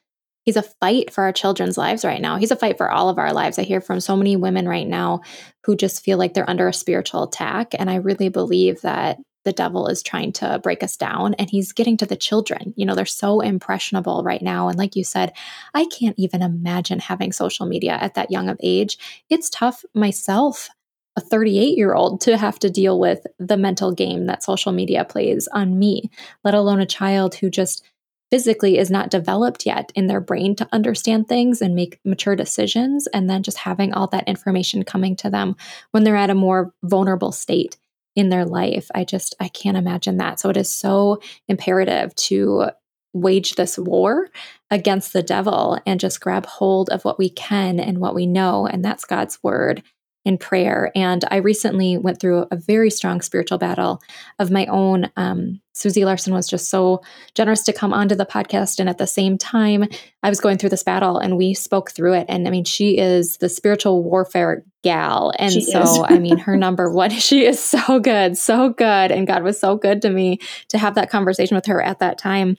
he's 0.45 0.57
a 0.57 0.63
fight 0.63 1.13
for 1.13 1.25
our 1.25 1.33
children's 1.33 1.79
lives 1.79 2.05
right 2.05 2.21
now. 2.21 2.37
He's 2.37 2.51
a 2.51 2.57
fight 2.57 2.77
for 2.77 2.91
all 2.91 3.09
of 3.09 3.19
our 3.19 3.33
lives. 3.33 3.59
I 3.59 3.63
hear 3.63 3.81
from 3.81 4.01
so 4.01 4.17
many 4.17 4.37
women 4.37 4.69
right 4.69 4.87
now 4.87 5.23
who 5.65 5.77
just 5.77 6.05
feel 6.05 6.19
like 6.19 6.35
they're 6.35 6.49
under 6.49 6.69
a 6.69 6.75
spiritual 6.75 7.25
attack. 7.25 7.75
And 7.79 7.91
I 7.91 7.97
really 7.97 8.29
believe 8.29 8.83
that 8.83 9.19
the 9.45 9.53
devil 9.53 9.87
is 9.87 10.03
trying 10.03 10.33
to 10.33 10.59
break 10.63 10.83
us 10.83 10.97
down 10.97 11.35
and 11.35 11.51
he's 11.51 11.73
getting 11.73 11.97
to 11.99 12.07
the 12.07 12.17
children. 12.17 12.75
You 12.77 12.87
know, 12.87 12.95
they're 12.95 13.07
so 13.07 13.41
impressionable 13.41 14.23
right 14.23 14.43
now. 14.43 14.69
And 14.69 14.79
like 14.79 14.97
you 14.97 15.05
said, 15.05 15.33
I 15.75 15.87
can't 15.87 16.19
even 16.19 16.43
imagine 16.43 16.99
having 16.99 17.33
social 17.33 17.67
media 17.67 17.93
at 17.93 18.15
that 18.15 18.31
young 18.31 18.49
of 18.49 18.59
age. 18.63 18.99
It's 19.31 19.51
tough 19.51 19.85
myself 19.95 20.69
a 21.17 21.21
38 21.21 21.77
year 21.77 21.95
old 21.95 22.21
to 22.23 22.37
have 22.37 22.59
to 22.59 22.71
deal 22.71 22.99
with 22.99 23.25
the 23.39 23.57
mental 23.57 23.93
game 23.93 24.27
that 24.27 24.43
social 24.43 24.73
media 24.73 25.05
plays 25.05 25.47
on 25.49 25.79
me, 25.79 26.11
let 26.43 26.55
alone 26.55 26.81
a 26.81 26.87
child 26.87 27.37
who 27.37 27.51
just 27.51 27.85
physically 28.31 28.79
is 28.79 28.91
not 28.91 29.11
developed 29.11 29.65
yet 29.65 29.93
in 29.95 30.09
their 30.09 30.21
brain 30.21 30.57
to 30.57 30.69
understand 30.73 31.29
things 31.29 31.63
and 31.63 31.77
make 31.77 32.01
mature 32.05 32.35
decisions. 32.35 33.07
And 33.09 33.31
then 33.31 33.45
just 33.45 33.59
having 33.59 33.93
all 33.93 34.09
that 34.09 34.27
information 34.27 34.83
coming 34.83 35.15
to 35.17 35.31
them 35.31 35.55
when 35.93 36.03
they're 36.03 36.17
at 36.17 36.31
a 36.31 36.35
more 36.35 36.75
vulnerable 36.83 37.31
state 37.31 37.77
in 38.17 38.29
their 38.29 38.45
life. 38.45 38.91
I 38.95 39.05
just, 39.05 39.35
I 39.41 39.49
can't 39.49 39.77
imagine 39.77 40.19
that. 40.19 40.41
So 40.41 40.49
it 40.51 40.57
is 40.57 40.71
so 40.71 41.21
imperative 41.49 42.15
to 42.15 42.71
wage 43.13 43.55
this 43.55 43.79
war 43.79 44.29
against 44.71 45.13
the 45.13 45.23
devil 45.23 45.79
and 45.87 46.01
just 46.01 46.21
grab 46.21 46.47
hold 46.47 46.91
of 46.91 47.05
what 47.05 47.19
we 47.19 47.31
can 47.31 47.79
and 47.79 47.99
what 47.99 48.15
we 48.15 48.27
know. 48.27 48.67
And 48.67 48.85
that's 48.85 49.05
God's 49.05 49.39
word 49.43 49.83
in 50.25 50.39
prayer. 50.39 50.91
And 50.95 51.25
I 51.31 51.37
recently 51.37 51.99
went 51.99 52.19
through 52.19 52.47
a 52.51 52.57
very 52.57 52.91
strong 52.91 53.21
spiritual 53.21 53.59
battle 53.59 54.03
of 54.39 54.51
my 54.51 54.67
own. 54.67 55.11
Um, 55.17 55.61
Susie 55.75 56.05
Larson 56.05 56.33
was 56.33 56.49
just 56.49 56.71
so 56.71 57.03
generous 57.35 57.63
to 57.65 57.73
come 57.73 57.93
onto 57.93 58.15
the 58.15 58.25
podcast. 58.25 58.81
And 58.81 58.89
at 58.89 58.97
the 58.97 59.07
same 59.07 59.37
time, 59.37 59.85
I 60.23 60.31
was 60.31 60.41
going 60.41 60.57
through 60.57 60.71
this 60.71 60.83
battle 60.83 61.19
and 61.19 61.37
we 61.37 61.53
spoke 61.53 61.91
through 61.91 62.15
it. 62.15 62.27
And 62.29 62.47
I 62.49 62.51
mean, 62.51 62.65
she 62.65 62.97
is 62.97 63.37
the 63.39 63.49
spiritual 63.49 64.03
warfare 64.03 64.65
gal. 64.83 65.33
And 65.39 65.53
she 65.53 65.61
so, 65.61 66.07
I 66.07 66.19
mean, 66.19 66.39
her 66.39 66.57
number 66.57 66.91
one, 66.91 67.11
she 67.11 67.45
is 67.45 67.63
so 67.63 68.01
good, 68.01 68.39
so 68.39 68.71
good. 68.71 69.11
And 69.11 69.27
God 69.27 69.43
was 69.43 69.61
so 69.61 69.77
good 69.77 70.01
to 70.03 70.11
me 70.11 70.39
to 70.69 70.79
have 70.79 70.95
that 70.95 71.11
conversation 71.11 71.55
with 71.55 71.67
her 71.67 71.83
at 71.83 71.99
that 71.99 72.19
time. 72.19 72.57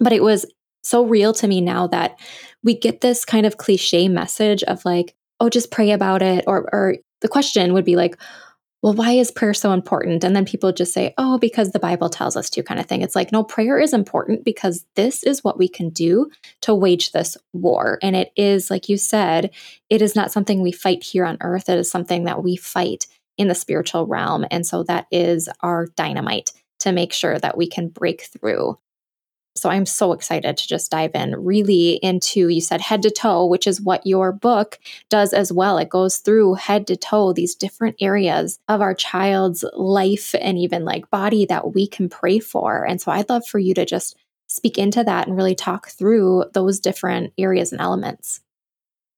But 0.00 0.12
it 0.12 0.22
was 0.22 0.44
so 0.82 1.04
real 1.04 1.32
to 1.34 1.48
me 1.48 1.60
now 1.60 1.86
that 1.88 2.18
we 2.62 2.76
get 2.76 3.00
this 3.00 3.24
kind 3.24 3.44
of 3.44 3.58
cliche 3.58 4.08
message 4.08 4.62
of 4.64 4.84
like, 4.84 5.15
oh, 5.40 5.48
just 5.48 5.70
pray 5.70 5.90
about 5.90 6.22
it. 6.22 6.44
Or, 6.46 6.68
or 6.72 6.96
the 7.20 7.28
question 7.28 7.72
would 7.72 7.84
be 7.84 7.96
like, 7.96 8.16
well, 8.82 8.92
why 8.92 9.12
is 9.12 9.30
prayer 9.30 9.54
so 9.54 9.72
important? 9.72 10.22
And 10.22 10.36
then 10.36 10.44
people 10.44 10.70
just 10.70 10.92
say, 10.92 11.12
oh, 11.18 11.38
because 11.38 11.72
the 11.72 11.80
Bible 11.80 12.08
tells 12.08 12.36
us 12.36 12.48
to, 12.50 12.62
kind 12.62 12.78
of 12.78 12.86
thing. 12.86 13.02
It's 13.02 13.16
like, 13.16 13.32
no, 13.32 13.42
prayer 13.42 13.80
is 13.80 13.92
important 13.92 14.44
because 14.44 14.84
this 14.94 15.24
is 15.24 15.42
what 15.42 15.58
we 15.58 15.66
can 15.66 15.90
do 15.90 16.30
to 16.60 16.74
wage 16.74 17.12
this 17.12 17.36
war. 17.52 17.98
And 18.02 18.14
it 18.14 18.30
is, 18.36 18.70
like 18.70 18.88
you 18.88 18.96
said, 18.96 19.50
it 19.90 20.02
is 20.02 20.14
not 20.14 20.30
something 20.30 20.62
we 20.62 20.72
fight 20.72 21.02
here 21.02 21.24
on 21.24 21.38
earth. 21.40 21.68
It 21.68 21.78
is 21.78 21.90
something 21.90 22.24
that 22.24 22.44
we 22.44 22.54
fight 22.56 23.06
in 23.38 23.48
the 23.48 23.54
spiritual 23.54 24.06
realm. 24.06 24.46
And 24.50 24.66
so 24.66 24.82
that 24.84 25.06
is 25.10 25.48
our 25.60 25.86
dynamite 25.96 26.52
to 26.80 26.92
make 26.92 27.12
sure 27.12 27.38
that 27.38 27.56
we 27.56 27.68
can 27.68 27.88
break 27.88 28.22
through 28.22 28.78
so 29.56 29.70
I'm 29.70 29.86
so 29.86 30.12
excited 30.12 30.56
to 30.56 30.68
just 30.68 30.90
dive 30.90 31.12
in 31.14 31.34
really 31.36 31.94
into, 32.02 32.48
you 32.48 32.60
said 32.60 32.80
head 32.80 33.02
to 33.02 33.10
toe, 33.10 33.46
which 33.46 33.66
is 33.66 33.80
what 33.80 34.06
your 34.06 34.32
book 34.32 34.78
does 35.08 35.32
as 35.32 35.52
well. 35.52 35.78
It 35.78 35.88
goes 35.88 36.18
through 36.18 36.54
head 36.54 36.86
to 36.88 36.96
toe 36.96 37.32
these 37.32 37.54
different 37.54 37.96
areas 38.00 38.58
of 38.68 38.80
our 38.80 38.94
child's 38.94 39.64
life 39.72 40.34
and 40.40 40.58
even 40.58 40.84
like 40.84 41.10
body 41.10 41.46
that 41.46 41.74
we 41.74 41.86
can 41.86 42.08
pray 42.08 42.38
for. 42.38 42.86
And 42.86 43.00
so 43.00 43.10
I'd 43.12 43.28
love 43.28 43.46
for 43.46 43.58
you 43.58 43.74
to 43.74 43.84
just 43.84 44.16
speak 44.46 44.78
into 44.78 45.02
that 45.04 45.26
and 45.26 45.36
really 45.36 45.54
talk 45.54 45.88
through 45.88 46.44
those 46.52 46.78
different 46.78 47.32
areas 47.38 47.72
and 47.72 47.80
elements. 47.80 48.40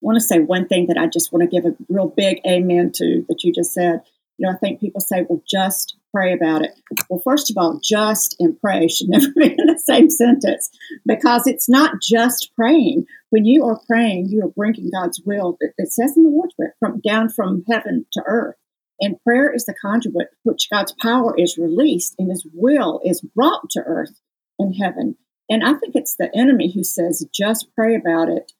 I 0.01 0.05
want 0.05 0.15
to 0.15 0.21
say 0.21 0.39
one 0.39 0.67
thing 0.67 0.87
that 0.87 0.97
I 0.97 1.07
just 1.07 1.33
want 1.33 1.43
to 1.43 1.55
give 1.55 1.65
a 1.65 1.75
real 1.89 2.07
big 2.07 2.39
amen 2.47 2.91
to 2.95 3.25
that 3.27 3.43
you 3.43 3.53
just 3.53 3.73
said. 3.73 4.01
You 4.37 4.47
know, 4.47 4.53
I 4.53 4.57
think 4.57 4.79
people 4.79 5.01
say, 5.01 5.25
well, 5.27 5.43
just 5.45 5.97
pray 6.13 6.33
about 6.33 6.63
it. 6.63 6.71
Well, 7.09 7.21
first 7.23 7.49
of 7.49 7.57
all, 7.57 7.79
just 7.83 8.35
and 8.39 8.59
pray 8.59 8.87
should 8.87 9.09
never 9.09 9.27
be 9.35 9.55
in 9.57 9.67
the 9.67 9.81
same 9.83 10.09
sentence 10.09 10.69
because 11.05 11.47
it's 11.47 11.69
not 11.69 12.01
just 12.01 12.51
praying. 12.55 13.05
When 13.29 13.45
you 13.45 13.65
are 13.65 13.79
praying, 13.87 14.29
you 14.29 14.43
are 14.43 14.51
bringing 14.55 14.89
God's 14.91 15.21
will. 15.25 15.57
It 15.77 15.91
says 15.91 16.15
in 16.17 16.23
the 16.23 16.29
Lord's 16.29 16.53
Prayer, 16.55 16.75
from 16.79 16.99
down 17.01 17.29
from 17.29 17.63
heaven 17.67 18.05
to 18.13 18.23
earth. 18.25 18.55
And 19.01 19.21
prayer 19.23 19.53
is 19.53 19.65
the 19.65 19.75
conduit 19.81 20.27
which 20.43 20.69
God's 20.69 20.93
power 21.01 21.33
is 21.37 21.57
released 21.57 22.15
and 22.19 22.29
his 22.29 22.45
will 22.53 22.99
is 23.05 23.21
brought 23.21 23.69
to 23.71 23.81
earth 23.85 24.19
and 24.57 24.75
heaven. 24.75 25.15
And 25.49 25.63
I 25.63 25.73
think 25.73 25.95
it's 25.95 26.15
the 26.15 26.29
enemy 26.35 26.73
who 26.73 26.83
says, 26.83 27.25
just 27.33 27.73
pray 27.75 27.95
about 27.95 28.27
it. 28.29 28.51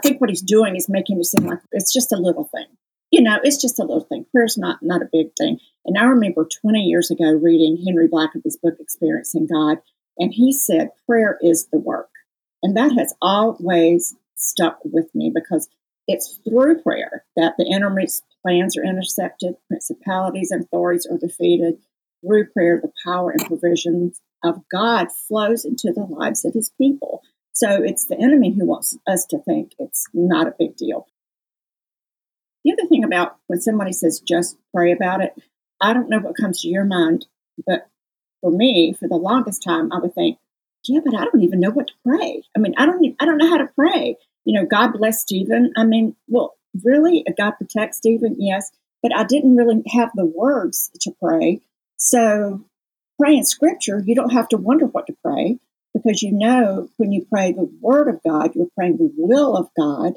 I 0.00 0.08
think 0.08 0.20
what 0.20 0.30
he's 0.30 0.40
doing 0.40 0.76
is 0.76 0.88
making 0.88 1.20
it 1.20 1.26
seem 1.26 1.46
like 1.46 1.58
it's 1.72 1.92
just 1.92 2.10
a 2.10 2.16
little 2.16 2.44
thing 2.44 2.66
you 3.10 3.22
know, 3.22 3.38
it's 3.42 3.60
just 3.60 3.78
a 3.78 3.82
little 3.82 4.04
thing. 4.04 4.26
Prayer's 4.32 4.56
not 4.56 4.78
not 4.82 5.02
a 5.02 5.08
big 5.12 5.28
thing. 5.38 5.58
And 5.84 5.98
I 5.98 6.04
remember 6.04 6.46
20 6.62 6.80
years 6.80 7.10
ago 7.10 7.32
reading 7.32 7.82
Henry 7.84 8.08
Blackaby's 8.08 8.58
book 8.62 8.74
Experiencing 8.78 9.48
God, 9.52 9.78
and 10.18 10.32
he 10.32 10.52
said 10.52 10.90
prayer 11.06 11.38
is 11.42 11.66
the 11.72 11.78
work. 11.78 12.10
And 12.62 12.76
that 12.76 12.92
has 12.92 13.14
always 13.20 14.14
stuck 14.36 14.78
with 14.84 15.14
me 15.14 15.32
because 15.34 15.68
it's 16.06 16.38
through 16.48 16.82
prayer 16.82 17.24
that 17.36 17.54
the 17.56 17.72
enemy's 17.72 18.22
plans 18.42 18.76
are 18.76 18.84
intercepted, 18.84 19.54
principalities 19.68 20.50
and 20.50 20.64
authorities 20.64 21.06
are 21.10 21.18
defeated. 21.18 21.78
Through 22.22 22.50
prayer, 22.50 22.78
the 22.82 22.92
power 23.04 23.30
and 23.30 23.46
provisions 23.46 24.20
of 24.44 24.62
God 24.70 25.08
flows 25.10 25.64
into 25.64 25.92
the 25.94 26.02
lives 26.02 26.44
of 26.44 26.52
his 26.52 26.70
people. 26.76 27.22
So 27.52 27.82
it's 27.82 28.06
the 28.06 28.18
enemy 28.20 28.54
who 28.54 28.66
wants 28.66 28.96
us 29.06 29.24
to 29.26 29.38
think 29.38 29.72
it's 29.78 30.06
not 30.12 30.46
a 30.46 30.54
big 30.58 30.76
deal. 30.76 31.06
The 32.64 32.72
other 32.72 32.88
thing 32.88 33.04
about 33.04 33.36
when 33.46 33.60
somebody 33.60 33.92
says 33.92 34.20
just 34.20 34.56
pray 34.74 34.92
about 34.92 35.22
it, 35.22 35.34
I 35.80 35.92
don't 35.92 36.10
know 36.10 36.18
what 36.18 36.36
comes 36.36 36.60
to 36.60 36.68
your 36.68 36.84
mind, 36.84 37.26
but 37.66 37.88
for 38.40 38.50
me, 38.50 38.92
for 38.92 39.08
the 39.08 39.16
longest 39.16 39.62
time, 39.62 39.92
I 39.92 39.98
would 39.98 40.14
think, 40.14 40.38
yeah, 40.84 41.00
but 41.04 41.14
I 41.14 41.24
don't 41.24 41.42
even 41.42 41.60
know 41.60 41.70
what 41.70 41.88
to 41.88 41.94
pray. 42.06 42.42
I 42.56 42.60
mean, 42.60 42.74
I 42.76 42.86
don't, 42.86 43.14
I 43.20 43.24
don't 43.24 43.38
know 43.38 43.48
how 43.48 43.58
to 43.58 43.70
pray. 43.74 44.16
You 44.44 44.60
know, 44.60 44.66
God 44.66 44.92
bless 44.92 45.20
Stephen. 45.20 45.72
I 45.76 45.84
mean, 45.84 46.16
well, 46.26 46.56
really, 46.82 47.24
God 47.36 47.52
protect 47.52 47.94
Stephen, 47.94 48.36
yes, 48.38 48.70
but 49.02 49.14
I 49.14 49.24
didn't 49.24 49.56
really 49.56 49.82
have 49.88 50.10
the 50.14 50.26
words 50.26 50.90
to 51.02 51.12
pray. 51.22 51.60
So, 51.96 52.64
praying 53.18 53.44
scripture, 53.44 54.02
you 54.04 54.14
don't 54.14 54.32
have 54.32 54.48
to 54.48 54.56
wonder 54.56 54.86
what 54.86 55.06
to 55.06 55.16
pray 55.22 55.58
because 55.92 56.22
you 56.22 56.32
know 56.32 56.88
when 56.96 57.12
you 57.12 57.26
pray 57.30 57.52
the 57.52 57.70
word 57.80 58.08
of 58.08 58.22
God, 58.22 58.54
you're 58.54 58.68
praying 58.76 58.96
the 58.96 59.12
will 59.16 59.56
of 59.56 59.68
God 59.76 60.14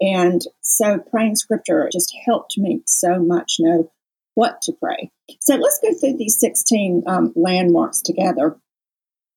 and 0.00 0.42
so 0.62 0.98
praying 0.98 1.36
scripture 1.36 1.88
just 1.92 2.14
helped 2.26 2.58
me 2.58 2.82
so 2.86 3.18
much 3.18 3.56
know 3.58 3.90
what 4.34 4.60
to 4.62 4.72
pray. 4.72 5.10
So 5.40 5.56
let's 5.56 5.78
go 5.80 5.94
through 5.94 6.16
these 6.18 6.38
16 6.40 7.04
um, 7.06 7.32
landmarks 7.36 8.00
together. 8.00 8.56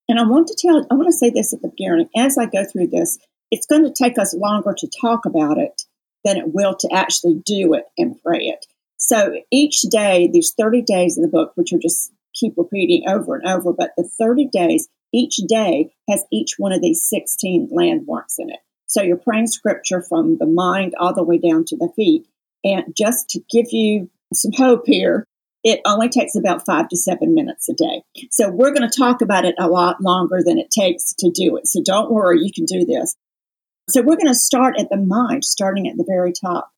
And 0.10 0.20
I 0.20 0.24
want 0.24 0.48
to 0.48 0.58
tell, 0.60 0.86
I 0.90 0.96
want 0.96 1.08
to 1.08 1.14
say 1.14 1.30
this 1.30 1.54
at 1.54 1.62
the 1.62 1.70
beginning. 1.70 2.10
As 2.16 2.38
I 2.38 2.46
go 2.46 2.64
through 2.66 2.88
this, 2.88 3.20
it's 3.52 3.68
going 3.68 3.84
to 3.84 3.94
take 3.94 4.18
us 4.18 4.36
longer 4.36 4.74
to 4.78 4.90
talk 5.02 5.26
about 5.26 5.58
it 5.58 5.84
than 6.24 6.38
it 6.38 6.54
will 6.54 6.76
to 6.76 6.90
actually 6.92 7.42
do 7.46 7.74
it 7.74 7.86
and 7.98 8.20
pray 8.24 8.40
it. 8.40 8.66
So 8.98 9.36
each 9.52 9.82
day, 9.82 10.30
these 10.32 10.54
30 10.58 10.82
days 10.82 11.18
in 11.18 11.24
the 11.24 11.30
book, 11.30 11.52
which 11.56 11.72
are 11.72 11.80
just 11.80 12.12
keep 12.34 12.54
repeating 12.58 13.08
over 13.08 13.36
and 13.36 13.48
over, 13.48 13.72
but 13.74 13.92
the 13.96 14.10
30 14.18 14.48
days, 14.52 14.88
each 15.14 15.38
day 15.48 15.94
has 16.10 16.26
each 16.32 16.56
one 16.58 16.74
of 16.74 16.82
these 16.82 17.08
16 17.08 17.70
landmarks 17.72 18.36
in 18.40 18.50
it. 18.50 18.60
So 18.88 19.02
you're 19.02 19.18
praying 19.18 19.48
scripture 19.48 20.02
from 20.02 20.38
the 20.38 20.46
mind 20.46 20.96
all 21.00 21.14
the 21.14 21.24
way 21.24 21.38
down 21.38 21.66
to 21.66 21.78
the 21.78 21.90
feet. 21.96 22.26
And 22.64 22.94
just 22.98 23.30
to 23.30 23.42
give 23.50 23.68
you 23.72 24.10
some 24.34 24.52
hope 24.54 24.84
here, 24.86 25.26
it 25.64 25.82
only 25.86 26.10
takes 26.10 26.36
about 26.36 26.66
five 26.66 26.88
to 26.90 26.98
seven 26.98 27.34
minutes 27.34 27.68
a 27.70 27.74
day. 27.74 28.02
So 28.32 28.50
we're 28.50 28.74
going 28.74 28.90
to 28.90 28.98
talk 28.98 29.22
about 29.22 29.46
it 29.46 29.56
a 29.60 29.68
lot 29.68 30.02
longer 30.02 30.40
than 30.44 30.58
it 30.58 30.72
takes 30.72 31.14
to 31.16 31.30
do 31.30 31.58
it. 31.58 31.68
So 31.68 31.82
don't 31.86 32.12
worry, 32.12 32.40
you 32.42 32.52
can 32.54 32.66
do 32.66 32.86
this. 32.86 33.16
So 33.90 34.02
we're 34.02 34.16
going 34.16 34.28
to 34.28 34.36
start 34.36 34.76
at 34.80 34.90
the 34.90 34.98
mind, 34.98 35.44
starting 35.44 35.88
at 35.88 35.98
the 35.98 36.06
very 36.08 36.32
top, 36.32 36.70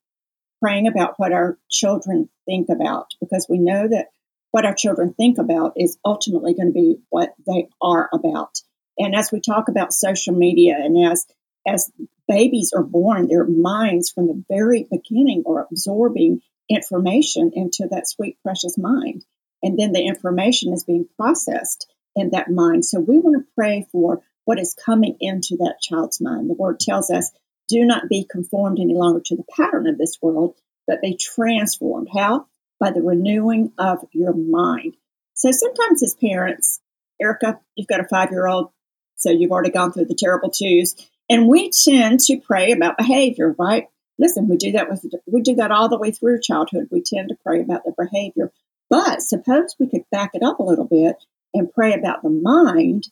praying 0.61 0.87
about 0.87 1.15
what 1.17 1.31
our 1.31 1.57
children 1.69 2.29
think 2.45 2.67
about, 2.69 3.07
because 3.19 3.47
we 3.49 3.59
know 3.59 3.87
that 3.87 4.07
what 4.51 4.65
our 4.65 4.73
children 4.73 5.13
think 5.13 5.37
about 5.37 5.73
is 5.75 5.97
ultimately 6.03 6.53
going 6.53 6.69
to 6.69 6.73
be 6.73 6.97
what 7.09 7.33
they 7.45 7.67
are 7.81 8.09
about. 8.13 8.61
And 8.97 9.15
as 9.15 9.31
we 9.31 9.39
talk 9.39 9.69
about 9.69 9.93
social 9.93 10.33
media 10.33 10.75
and 10.77 11.11
as 11.11 11.25
as 11.69 11.91
babies 12.27 12.73
are 12.75 12.83
born, 12.83 13.27
their 13.27 13.45
minds 13.45 14.09
from 14.09 14.27
the 14.27 14.43
very 14.49 14.87
beginning 14.89 15.43
are 15.47 15.67
absorbing 15.69 16.41
information 16.69 17.51
into 17.53 17.87
that 17.91 18.07
sweet, 18.07 18.37
precious 18.43 18.77
mind. 18.77 19.25
And 19.61 19.77
then 19.77 19.91
the 19.91 20.05
information 20.05 20.73
is 20.73 20.83
being 20.83 21.07
processed 21.17 21.91
in 22.15 22.31
that 22.31 22.49
mind. 22.49 22.85
So 22.85 22.99
we 22.99 23.17
want 23.17 23.37
to 23.37 23.51
pray 23.55 23.87
for 23.91 24.21
what 24.45 24.59
is 24.59 24.75
coming 24.85 25.17
into 25.19 25.57
that 25.57 25.79
child's 25.81 26.21
mind. 26.21 26.49
The 26.49 26.55
word 26.55 26.79
tells 26.79 27.09
us, 27.09 27.31
do 27.67 27.85
not 27.85 28.09
be 28.09 28.25
conformed 28.29 28.79
any 28.79 28.95
longer 28.95 29.21
to 29.25 29.35
the 29.35 29.43
pattern 29.55 29.87
of 29.87 29.97
this 29.97 30.17
world, 30.21 30.55
but 30.87 31.01
be 31.01 31.15
transformed. 31.15 32.07
How? 32.13 32.47
By 32.79 32.91
the 32.91 33.01
renewing 33.01 33.73
of 33.77 34.05
your 34.11 34.33
mind. 34.33 34.95
So 35.35 35.51
sometimes 35.51 36.01
as 36.03 36.15
parents, 36.15 36.79
Erica, 37.21 37.59
you've 37.75 37.87
got 37.87 37.99
a 37.99 38.07
five 38.07 38.31
year 38.31 38.47
old, 38.47 38.71
so 39.17 39.29
you've 39.29 39.51
already 39.51 39.69
gone 39.69 39.91
through 39.91 40.05
the 40.05 40.15
terrible 40.15 40.49
twos. 40.49 40.95
And 41.29 41.47
we 41.47 41.69
tend 41.69 42.19
to 42.21 42.39
pray 42.39 42.71
about 42.71 42.97
behavior, 42.97 43.55
right? 43.57 43.87
Listen, 44.17 44.49
we 44.49 44.57
do 44.57 44.71
that 44.73 44.89
with 44.89 45.05
we 45.27 45.41
do 45.41 45.55
that 45.55 45.71
all 45.71 45.87
the 45.87 45.97
way 45.97 46.11
through 46.11 46.41
childhood. 46.41 46.89
We 46.91 47.01
tend 47.01 47.29
to 47.29 47.37
pray 47.45 47.61
about 47.61 47.83
the 47.85 47.93
behavior. 47.97 48.51
But 48.89 49.21
suppose 49.21 49.75
we 49.79 49.87
could 49.87 50.09
back 50.11 50.31
it 50.33 50.43
up 50.43 50.59
a 50.59 50.63
little 50.63 50.87
bit 50.87 51.15
and 51.53 51.71
pray 51.71 51.93
about 51.93 52.23
the 52.23 52.29
mind 52.29 53.09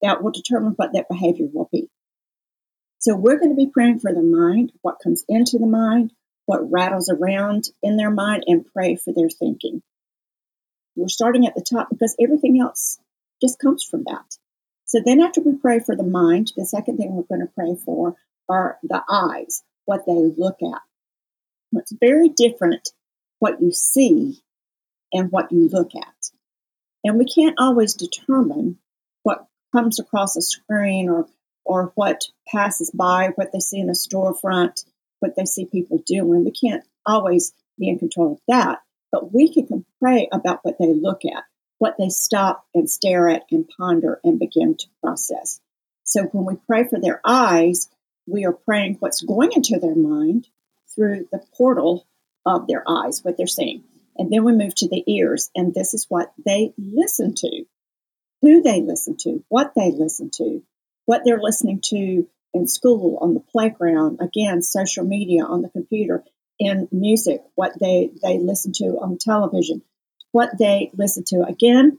that 0.00 0.22
will 0.22 0.30
determine 0.30 0.74
what 0.76 0.92
that 0.92 1.08
behavior 1.08 1.46
will 1.52 1.68
be. 1.72 1.90
So 3.00 3.16
we're 3.16 3.38
going 3.38 3.50
to 3.50 3.56
be 3.56 3.70
praying 3.70 3.98
for 3.98 4.14
the 4.14 4.22
mind, 4.22 4.72
what 4.80 5.00
comes 5.02 5.24
into 5.28 5.58
the 5.58 5.66
mind, 5.66 6.12
what 6.46 6.70
rattles 6.70 7.10
around 7.10 7.64
in 7.82 7.96
their 7.96 8.10
mind, 8.10 8.44
and 8.46 8.64
pray 8.72 8.96
for 8.96 9.12
their 9.12 9.28
thinking. 9.28 9.82
We're 10.96 11.08
starting 11.08 11.46
at 11.46 11.54
the 11.54 11.64
top 11.68 11.90
because 11.90 12.16
everything 12.20 12.60
else 12.60 12.98
just 13.42 13.58
comes 13.58 13.82
from 13.82 14.04
that. 14.04 14.38
So 14.94 15.02
then, 15.04 15.18
after 15.18 15.40
we 15.40 15.56
pray 15.56 15.80
for 15.80 15.96
the 15.96 16.04
mind, 16.04 16.52
the 16.56 16.64
second 16.64 16.98
thing 16.98 17.16
we're 17.16 17.24
going 17.24 17.40
to 17.40 17.52
pray 17.52 17.74
for 17.84 18.14
are 18.48 18.78
the 18.84 19.02
eyes, 19.10 19.64
what 19.86 20.06
they 20.06 20.12
look 20.12 20.58
at. 20.62 20.82
It's 21.72 21.92
very 22.00 22.28
different 22.28 22.90
what 23.40 23.60
you 23.60 23.72
see 23.72 24.44
and 25.12 25.32
what 25.32 25.50
you 25.50 25.68
look 25.68 25.96
at. 25.96 26.30
And 27.02 27.18
we 27.18 27.24
can't 27.24 27.58
always 27.58 27.94
determine 27.94 28.78
what 29.24 29.48
comes 29.72 29.98
across 29.98 30.36
a 30.36 30.42
screen 30.42 31.08
or, 31.08 31.26
or 31.64 31.90
what 31.96 32.26
passes 32.46 32.92
by, 32.92 33.30
what 33.34 33.50
they 33.50 33.58
see 33.58 33.80
in 33.80 33.88
a 33.88 33.94
storefront, 33.94 34.84
what 35.18 35.34
they 35.34 35.44
see 35.44 35.66
people 35.66 36.04
doing. 36.06 36.44
We 36.44 36.52
can't 36.52 36.84
always 37.04 37.52
be 37.80 37.88
in 37.88 37.98
control 37.98 38.34
of 38.34 38.40
that, 38.46 38.78
but 39.10 39.34
we 39.34 39.52
can 39.52 39.84
pray 40.00 40.28
about 40.30 40.60
what 40.62 40.76
they 40.78 40.94
look 40.94 41.22
at, 41.24 41.42
what 41.84 41.98
they 41.98 42.08
stop 42.08 42.66
and 42.74 42.88
stare 42.88 43.28
at 43.28 43.42
and 43.50 43.68
ponder 43.76 44.18
and 44.24 44.38
begin 44.38 44.74
to 44.74 44.86
process. 45.02 45.60
So 46.02 46.22
when 46.32 46.46
we 46.46 46.54
pray 46.66 46.88
for 46.88 46.98
their 46.98 47.20
eyes, 47.26 47.90
we 48.26 48.46
are 48.46 48.54
praying 48.54 48.96
what's 49.00 49.20
going 49.20 49.52
into 49.52 49.78
their 49.78 49.94
mind 49.94 50.48
through 50.94 51.28
the 51.30 51.44
portal 51.54 52.06
of 52.46 52.66
their 52.66 52.82
eyes, 52.88 53.20
what 53.22 53.36
they're 53.36 53.46
seeing. 53.46 53.84
And 54.16 54.32
then 54.32 54.44
we 54.44 54.52
move 54.52 54.74
to 54.76 54.88
the 54.88 55.04
ears, 55.06 55.50
and 55.54 55.74
this 55.74 55.92
is 55.92 56.06
what 56.08 56.32
they 56.42 56.72
listen 56.78 57.34
to, 57.34 57.64
who 58.40 58.62
they 58.62 58.80
listen 58.80 59.18
to, 59.18 59.44
what 59.48 59.72
they 59.76 59.90
listen 59.90 60.30
to, 60.36 60.62
what 61.04 61.20
they're 61.26 61.42
listening 61.42 61.82
to 61.90 62.26
in 62.54 62.66
school, 62.66 63.18
on 63.20 63.34
the 63.34 63.40
playground, 63.40 64.20
again, 64.22 64.62
social 64.62 65.04
media, 65.04 65.44
on 65.44 65.60
the 65.60 65.68
computer, 65.68 66.24
in 66.58 66.88
music, 66.90 67.42
what 67.56 67.78
they, 67.78 68.10
they 68.22 68.38
listen 68.38 68.72
to 68.76 68.96
on 69.02 69.18
television, 69.18 69.82
what 70.34 70.58
they 70.58 70.90
listen 70.94 71.22
to. 71.22 71.44
Again, 71.44 71.98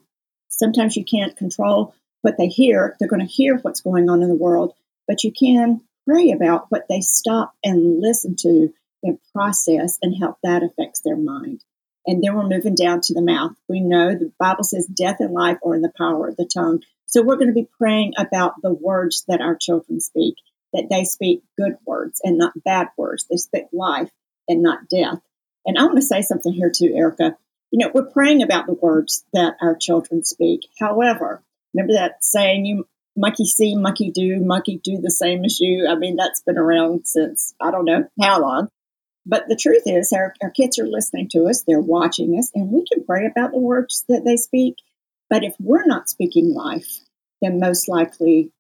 sometimes 0.50 0.98
you 0.98 1.06
can't 1.06 1.38
control 1.38 1.96
what 2.22 2.38
they 2.38 2.48
hear. 2.48 2.98
They're 3.00 3.08
going 3.08 3.26
to 3.26 3.34
hear 3.34 3.58
what's 3.60 3.80
going 3.80 4.10
on 4.10 4.22
in 4.22 4.28
the 4.28 4.36
world, 4.36 4.74
but 5.08 5.24
you 5.24 5.32
can 5.32 5.80
pray 6.06 6.32
about 6.32 6.66
what 6.70 6.86
they 6.90 7.00
stop 7.00 7.54
and 7.64 8.02
listen 8.02 8.36
to 8.40 8.74
and 9.04 9.20
process 9.34 9.98
and 10.02 10.14
how 10.20 10.36
that 10.44 10.64
affects 10.64 11.00
their 11.00 11.16
mind. 11.16 11.64
And 12.06 12.22
then 12.22 12.36
we're 12.36 12.48
moving 12.48 12.76
down 12.76 13.00
to 13.04 13.14
the 13.14 13.22
mouth. 13.22 13.54
We 13.70 13.80
know 13.80 14.14
the 14.14 14.34
Bible 14.38 14.66
says 14.66 14.86
death 14.86 15.18
and 15.22 15.34
life 15.34 15.58
are 15.66 15.74
in 15.74 15.82
the 15.82 15.94
power 15.98 16.28
of 16.28 16.36
the 16.36 16.50
tongue. 16.54 16.82
So 17.06 17.24
we're 17.24 17.38
going 17.38 17.48
to 17.48 17.54
be 17.54 17.70
praying 17.78 18.14
about 18.18 18.62
the 18.62 18.74
words 18.74 19.24
that 19.30 19.40
our 19.40 19.56
children 19.56 20.02
speak, 20.02 20.36
that 20.74 20.88
they 20.90 21.06
speak 21.06 21.42
good 21.58 21.78
words 21.86 22.20
and 22.22 22.38
not 22.38 22.52
bad 22.66 22.90
words. 22.98 23.28
They 23.30 23.38
speak 23.38 23.66
life 23.72 24.12
and 24.50 24.62
not 24.62 24.90
death. 24.90 25.20
And 25.66 25.78
I 25.78 25.86
want 25.86 25.96
to 25.96 26.02
say 26.02 26.22
something 26.22 26.52
here 26.52 26.72
too, 26.76 26.94
Erica. 26.94 27.38
You 27.72 27.80
know, 27.86 27.92
we're 27.94 28.06
praying 28.10 28.42
about 28.42 28.68
the 28.68 28.74
words 28.74 29.26
that 29.34 29.56
our 29.62 29.76
children 29.76 30.24
speak. 30.24 30.68
However, 30.80 31.44
remember 31.74 31.94
that 31.94 32.24
saying, 32.24 32.66
you 32.66 32.88
monkey 33.16 33.46
see, 33.46 33.76
monkey 33.76 34.12
do, 34.12 34.40
monkey 34.40 34.80
do 34.84 34.98
the 35.02 35.12
same 35.12 35.44
as 35.46 35.60
you. 35.60 35.88
I 35.90 35.96
mean, 35.96 36.16
that's 36.16 36.42
been 36.42 36.58
around 36.58 37.08
since 37.08 37.54
I 37.62 37.72
don't 37.72 37.86
know 37.86 38.08
how 38.22 38.42
long. 38.42 38.70
But 39.26 39.48
the 39.48 39.56
truth 39.56 39.84
is, 39.86 40.14
our, 40.14 40.34
our 40.44 40.52
kids 40.52 40.78
are 40.78 40.88
listening 40.88 41.30
to 41.30 41.46
us, 41.46 41.64
they're 41.64 41.80
watching 41.80 42.38
us, 42.38 42.52
and 42.54 42.70
we 42.70 42.86
can 42.86 43.04
pray 43.04 43.26
about 43.26 43.52
the 43.52 43.60
words 43.60 44.06
that 44.08 44.24
they 44.24 44.38
speak. 44.38 44.76
But 45.30 45.44
if 45.44 45.56
we're 45.60 45.86
not 45.86 46.10
speaking 46.10 46.54
life, 46.54 47.00
then 47.42 47.60
most 47.60 47.88
likely 47.88 48.52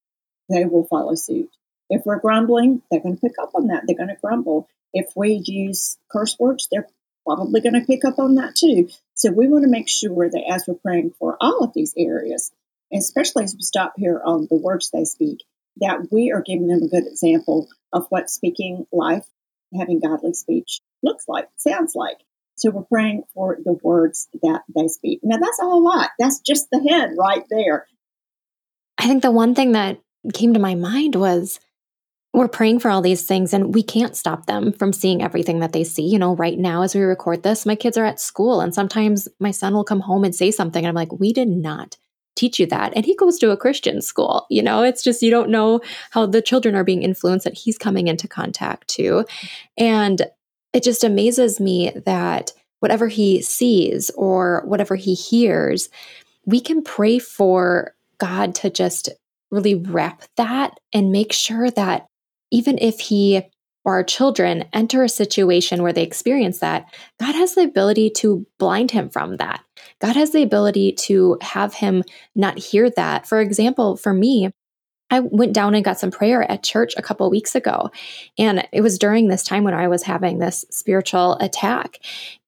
they 0.50 0.66
will 0.66 0.88
follow 0.88 1.14
suit. 1.14 1.50
If 1.90 2.02
we're 2.06 2.20
grumbling, 2.20 2.82
they're 2.90 3.00
going 3.00 3.16
to 3.16 3.22
pick 3.22 3.36
up 3.40 3.52
on 3.54 3.68
that. 3.68 3.84
They're 3.86 3.96
going 3.96 4.10
to 4.10 4.18
grumble. 4.22 4.68
If 4.92 5.12
we 5.16 5.42
use 5.46 5.98
curse 6.12 6.36
words, 6.40 6.68
they're 6.72 6.88
probably 7.26 7.62
going 7.62 7.74
to 7.74 7.86
pick 7.86 8.06
up 8.06 8.20
on 8.20 8.36
that 8.36 8.56
too. 8.56 8.90
So 9.14 9.32
we 9.32 9.48
want 9.48 9.64
to 9.64 9.70
make 9.70 9.90
sure 9.90 10.30
that 10.30 10.44
as 10.50 10.66
we're 10.68 10.76
praying 10.76 11.14
for 11.18 11.38
all 11.42 11.64
of 11.64 11.74
these 11.74 11.94
areas, 11.98 12.52
especially 12.94 13.44
as 13.44 13.56
we 13.56 13.62
stop 13.62 13.94
here 13.98 14.22
on 14.24 14.48
the 14.50 14.58
words 14.58 14.90
they 14.92 15.06
speak, 15.06 15.44
that 15.78 16.08
we 16.12 16.32
are 16.32 16.42
giving 16.42 16.68
them 16.68 16.84
a 16.84 16.88
good 16.88 17.08
example 17.08 17.68
of 17.92 18.06
what 18.10 18.30
speaking 18.30 18.86
life 18.92 19.26
having 19.78 20.00
godly 20.00 20.34
speech 20.34 20.82
looks 21.04 21.26
like, 21.28 21.50
sounds 21.58 21.94
like. 21.96 22.18
So 22.56 22.70
we're 22.70 22.84
praying 22.84 23.24
for 23.34 23.58
the 23.64 23.74
words 23.84 24.30
that 24.42 24.62
they 24.74 24.88
speak. 24.88 25.20
Now 25.24 25.38
that's 25.38 25.60
a 25.60 25.64
whole 25.64 25.84
lot. 25.84 26.12
That's 26.20 26.40
just 26.40 26.68
the 26.72 26.88
head 26.90 27.12
right 27.18 27.44
there. 27.50 27.88
I 28.98 29.08
think 29.08 29.22
the 29.22 29.32
one 29.32 29.56
thing 29.56 29.74
that 29.74 30.00
came 30.34 30.54
to 30.54 30.60
my 30.60 30.76
mind 30.76 31.16
was 31.16 31.60
we're 32.36 32.48
praying 32.48 32.80
for 32.80 32.92
all 32.92 33.02
these 33.02 33.26
things 33.26 33.54
and 33.54 33.74
we 33.74 33.82
can't 33.82 34.16
stop 34.16 34.46
them 34.46 34.74
from 34.74 34.92
seeing 34.92 35.22
everything 35.22 35.60
that 35.62 35.72
they 35.72 35.84
see. 35.84 36.04
You 36.04 36.20
know, 36.20 36.36
right 36.36 36.58
now 36.58 36.82
as 36.82 36.94
we 36.94 37.02
record 37.02 37.44
this, 37.44 37.66
my 37.66 37.76
kids 37.76 37.98
are 37.98 38.06
at 38.06 38.20
school 38.20 38.60
and 38.62 38.74
sometimes 38.74 39.28
my 39.40 39.52
son 39.52 39.74
will 39.74 39.86
come 39.86 40.02
home 40.02 40.24
and 40.24 40.36
say 40.36 40.52
something 40.52 40.84
and 40.84 40.90
I'm 40.90 40.96
like, 40.96 41.18
"We 41.20 41.32
did 41.32 41.48
not 41.48 41.98
teach 42.36 42.60
you 42.60 42.66
that. 42.68 42.94
And 42.96 43.06
he 43.06 43.16
goes 43.16 43.40
to 43.40 43.52
a 43.52 43.58
Christian 43.58 44.02
school. 44.02 44.46
You 44.50 44.62
know, 44.62 44.84
it's 44.84 45.04
just 45.04 45.22
you 45.22 45.32
don't 45.32 45.50
know 45.50 45.80
how 46.12 46.26
the 46.26 46.42
children 46.42 46.76
are 46.76 46.84
being 46.84 47.02
influenced 47.02 47.46
that 47.46 47.58
he's 47.58 47.78
coming 47.78 48.08
into 48.08 48.28
contact 48.28 48.90
to. 48.90 49.26
And 49.78 50.22
it 50.74 50.84
just 50.84 51.04
amazes 51.04 51.60
me 51.60 51.92
that 52.06 52.52
whatever 52.82 53.08
he 53.08 53.42
sees 53.42 54.12
or 54.12 54.64
whatever 54.66 54.96
he 54.96 55.14
hears, 55.14 55.90
we 56.46 56.60
can 56.60 56.84
pray 56.84 57.18
for 57.18 57.96
God 58.18 58.54
to 58.56 58.70
just 58.70 59.10
really 59.52 59.76
wrap 59.76 60.24
that 60.36 60.78
and 60.94 61.12
make 61.12 61.32
sure 61.32 61.72
that 61.72 62.08
even 62.52 62.78
if 62.80 63.00
he 63.00 63.44
or 63.86 63.94
our 63.94 64.04
children 64.04 64.66
enter 64.74 65.04
a 65.04 65.10
situation 65.10 65.84
where 65.84 65.94
they 65.94 66.04
experience 66.04 66.60
that, 66.60 66.92
God 67.20 67.36
has 67.36 67.54
the 67.54 67.62
ability 67.62 68.10
to 68.18 68.46
blind 68.58 68.92
him 68.92 69.10
from 69.10 69.38
that. 69.38 69.64
God 70.02 70.16
has 70.16 70.32
the 70.32 70.42
ability 70.42 70.94
to 70.94 71.38
have 71.42 71.76
him 71.76 72.04
not 72.36 72.58
hear 72.58 72.90
that. 72.90 73.28
For 73.28 73.40
example, 73.40 73.96
for 73.96 74.12
me, 74.12 74.50
I 75.12 75.20
went 75.20 75.54
down 75.54 75.76
and 75.76 75.86
got 75.86 76.00
some 76.00 76.10
prayer 76.10 76.50
at 76.52 76.64
church 76.64 76.96
a 76.98 77.02
couple 77.04 77.30
weeks 77.30 77.54
ago. 77.54 77.92
And 78.40 78.68
it 78.74 78.82
was 78.82 78.98
during 78.98 79.28
this 79.28 79.44
time 79.44 79.64
when 79.64 79.76
I 79.76 79.88
was 79.88 80.02
having 80.02 80.40
this 80.40 80.66
spiritual 80.72 81.38
attack. 81.40 82.00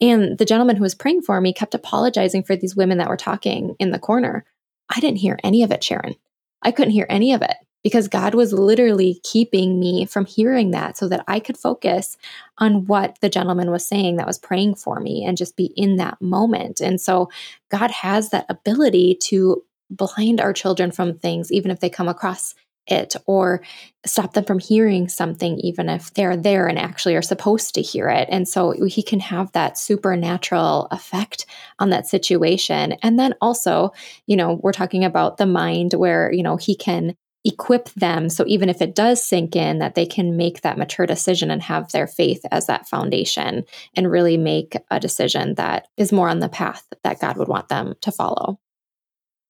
And 0.02 0.40
the 0.40 0.46
gentleman 0.46 0.76
who 0.76 0.82
was 0.82 0.96
praying 0.96 1.22
for 1.22 1.40
me 1.40 1.54
kept 1.54 1.76
apologizing 1.76 2.44
for 2.44 2.56
these 2.56 2.76
women 2.76 2.98
that 2.98 3.10
were 3.10 3.18
talking 3.18 3.76
in 3.78 3.92
the 3.92 4.00
corner. 4.00 4.44
I 4.90 5.00
didn't 5.00 5.20
hear 5.20 5.38
any 5.44 5.62
of 5.62 5.72
it, 5.72 5.84
Sharon. 5.84 6.16
I 6.64 6.72
couldn't 6.72 6.94
hear 6.94 7.06
any 7.10 7.34
of 7.34 7.44
it 7.44 7.56
because 7.84 8.08
God 8.08 8.36
was 8.36 8.54
literally 8.54 9.22
keeping 9.24 9.80
me 9.80 10.06
from 10.06 10.26
hearing 10.26 10.72
that 10.72 10.98
so 10.98 11.08
that 11.08 11.24
I 11.28 11.40
could 11.40 11.58
focus 11.58 12.18
on 12.58 12.86
what 12.86 13.18
the 13.22 13.30
gentleman 13.30 13.72
was 13.72 13.88
saying 13.88 14.18
that 14.18 14.28
was 14.28 14.40
praying 14.40 14.76
for 14.76 15.00
me 15.00 15.24
and 15.24 15.38
just 15.38 15.56
be 15.56 15.72
in 15.76 15.98
that 15.98 16.22
moment. 16.22 16.82
And 16.82 17.00
so 17.00 17.30
God 17.70 17.92
has 17.92 18.30
that 18.32 18.46
ability 18.50 19.16
to 19.24 19.64
blind 19.90 20.42
our 20.42 20.54
children 20.54 20.92
from 20.92 21.18
things, 21.18 21.52
even 21.52 21.72
if 21.72 21.80
they 21.80 21.90
come 21.90 22.10
across 22.10 22.56
it, 22.88 23.16
or 23.26 23.62
stop 24.06 24.34
them 24.34 24.46
from 24.46 24.60
hearing 24.60 25.08
something, 25.10 25.58
even 25.60 25.90
if 25.90 26.14
they're 26.14 26.38
there 26.38 26.68
and 26.68 26.80
actually 26.80 27.16
are 27.16 27.22
supposed 27.22 27.76
to 27.76 27.82
hear 27.82 28.10
it. 28.10 28.28
And 28.32 28.48
so 28.48 28.72
he 28.72 29.04
can 29.04 29.20
have 29.20 29.52
that 29.52 29.78
supernatural 29.78 30.88
effect 30.92 31.46
on 31.80 31.90
that 31.90 32.08
situation. 32.08 32.94
And 33.04 33.20
then 33.20 33.34
also, 33.42 33.92
you 34.26 34.36
know, 34.38 34.60
we're 34.64 34.72
talking 34.72 35.04
about 35.04 35.38
the 35.38 35.46
mind 35.46 35.94
where, 35.94 36.32
you 36.32 36.44
know, 36.44 36.56
he 36.56 36.76
can 36.76 37.16
equip 37.46 37.90
them 37.92 38.30
so 38.30 38.44
even 38.48 38.68
if 38.68 38.82
it 38.82 38.96
does 38.96 39.24
sink 39.24 39.56
in 39.56 39.80
that 39.80 39.96
they 39.96 40.06
can 40.06 40.36
make 40.36 40.62
that 40.62 40.78
mature 40.78 41.06
decision 41.06 41.50
and 41.50 41.62
have 41.62 41.92
their 41.92 42.08
faith 42.08 42.42
as 42.52 42.66
that 42.66 42.88
foundation 42.88 43.64
and 43.96 44.12
really 44.12 44.38
make 44.38 44.76
a 44.92 45.00
decision 45.00 45.56
that 45.56 45.88
is 45.98 46.12
more 46.12 46.30
on 46.30 46.40
the 46.40 46.50
path 46.50 46.86
that 47.04 47.20
God 47.22 47.38
would 47.38 47.48
want 47.48 47.70
them 47.70 47.94
to 48.02 48.12
follow. 48.12 48.60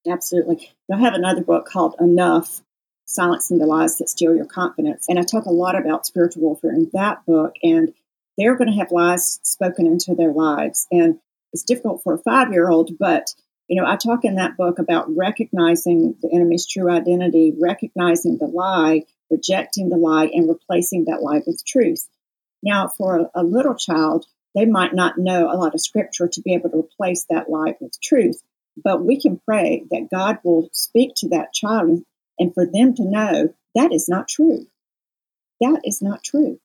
Absolutely. 0.07 0.71
I 0.91 0.99
have 0.99 1.13
another 1.13 1.43
book 1.43 1.67
called 1.67 1.95
Enough 1.99 2.61
Silencing 3.05 3.57
the 3.57 3.65
Lies 3.65 3.97
That 3.97 4.09
Steal 4.09 4.35
Your 4.35 4.45
Confidence. 4.45 5.05
And 5.09 5.19
I 5.19 5.23
talk 5.23 5.45
a 5.45 5.51
lot 5.51 5.79
about 5.79 6.05
spiritual 6.05 6.43
warfare 6.43 6.71
in 6.71 6.89
that 6.93 7.25
book. 7.25 7.55
And 7.63 7.93
they're 8.37 8.55
going 8.55 8.69
to 8.69 8.77
have 8.77 8.91
lies 8.91 9.39
spoken 9.43 9.85
into 9.85 10.13
their 10.13 10.31
lives. 10.31 10.87
And 10.91 11.19
it's 11.53 11.63
difficult 11.63 12.03
for 12.03 12.13
a 12.13 12.19
five 12.19 12.51
year 12.51 12.69
old, 12.69 12.91
but 12.99 13.33
you 13.67 13.81
know, 13.81 13.87
I 13.87 13.97
talk 13.97 14.23
in 14.23 14.35
that 14.35 14.55
book 14.57 14.79
about 14.79 15.13
recognizing 15.15 16.15
the 16.21 16.29
enemy's 16.33 16.65
true 16.65 16.89
identity, 16.89 17.53
recognizing 17.59 18.37
the 18.37 18.47
lie, 18.47 19.03
rejecting 19.29 19.89
the 19.89 19.97
lie, 19.97 20.29
and 20.33 20.47
replacing 20.47 21.05
that 21.05 21.21
lie 21.21 21.41
with 21.45 21.63
truth. 21.65 22.07
Now, 22.63 22.87
for 22.87 23.17
a, 23.19 23.41
a 23.41 23.43
little 23.43 23.75
child, 23.75 24.25
they 24.55 24.65
might 24.65 24.93
not 24.93 25.17
know 25.17 25.51
a 25.51 25.57
lot 25.57 25.73
of 25.73 25.81
scripture 25.81 26.27
to 26.29 26.41
be 26.41 26.53
able 26.53 26.69
to 26.69 26.79
replace 26.79 27.25
that 27.29 27.49
lie 27.49 27.75
with 27.79 27.99
truth, 28.01 28.41
but 28.81 29.03
we 29.03 29.19
can 29.19 29.39
pray 29.45 29.83
that 29.91 30.09
God 30.11 30.39
will 30.43 30.69
speak 30.71 31.11
to 31.17 31.29
that 31.29 31.53
child 31.53 32.03
and 32.39 32.53
for 32.53 32.65
them 32.65 32.95
to 32.95 33.03
know 33.03 33.53
that 33.75 33.91
is 33.91 34.07
not 34.07 34.27
true. 34.27 34.67
That 35.59 35.81
is 35.83 36.01
not 36.01 36.23
true. 36.23 36.59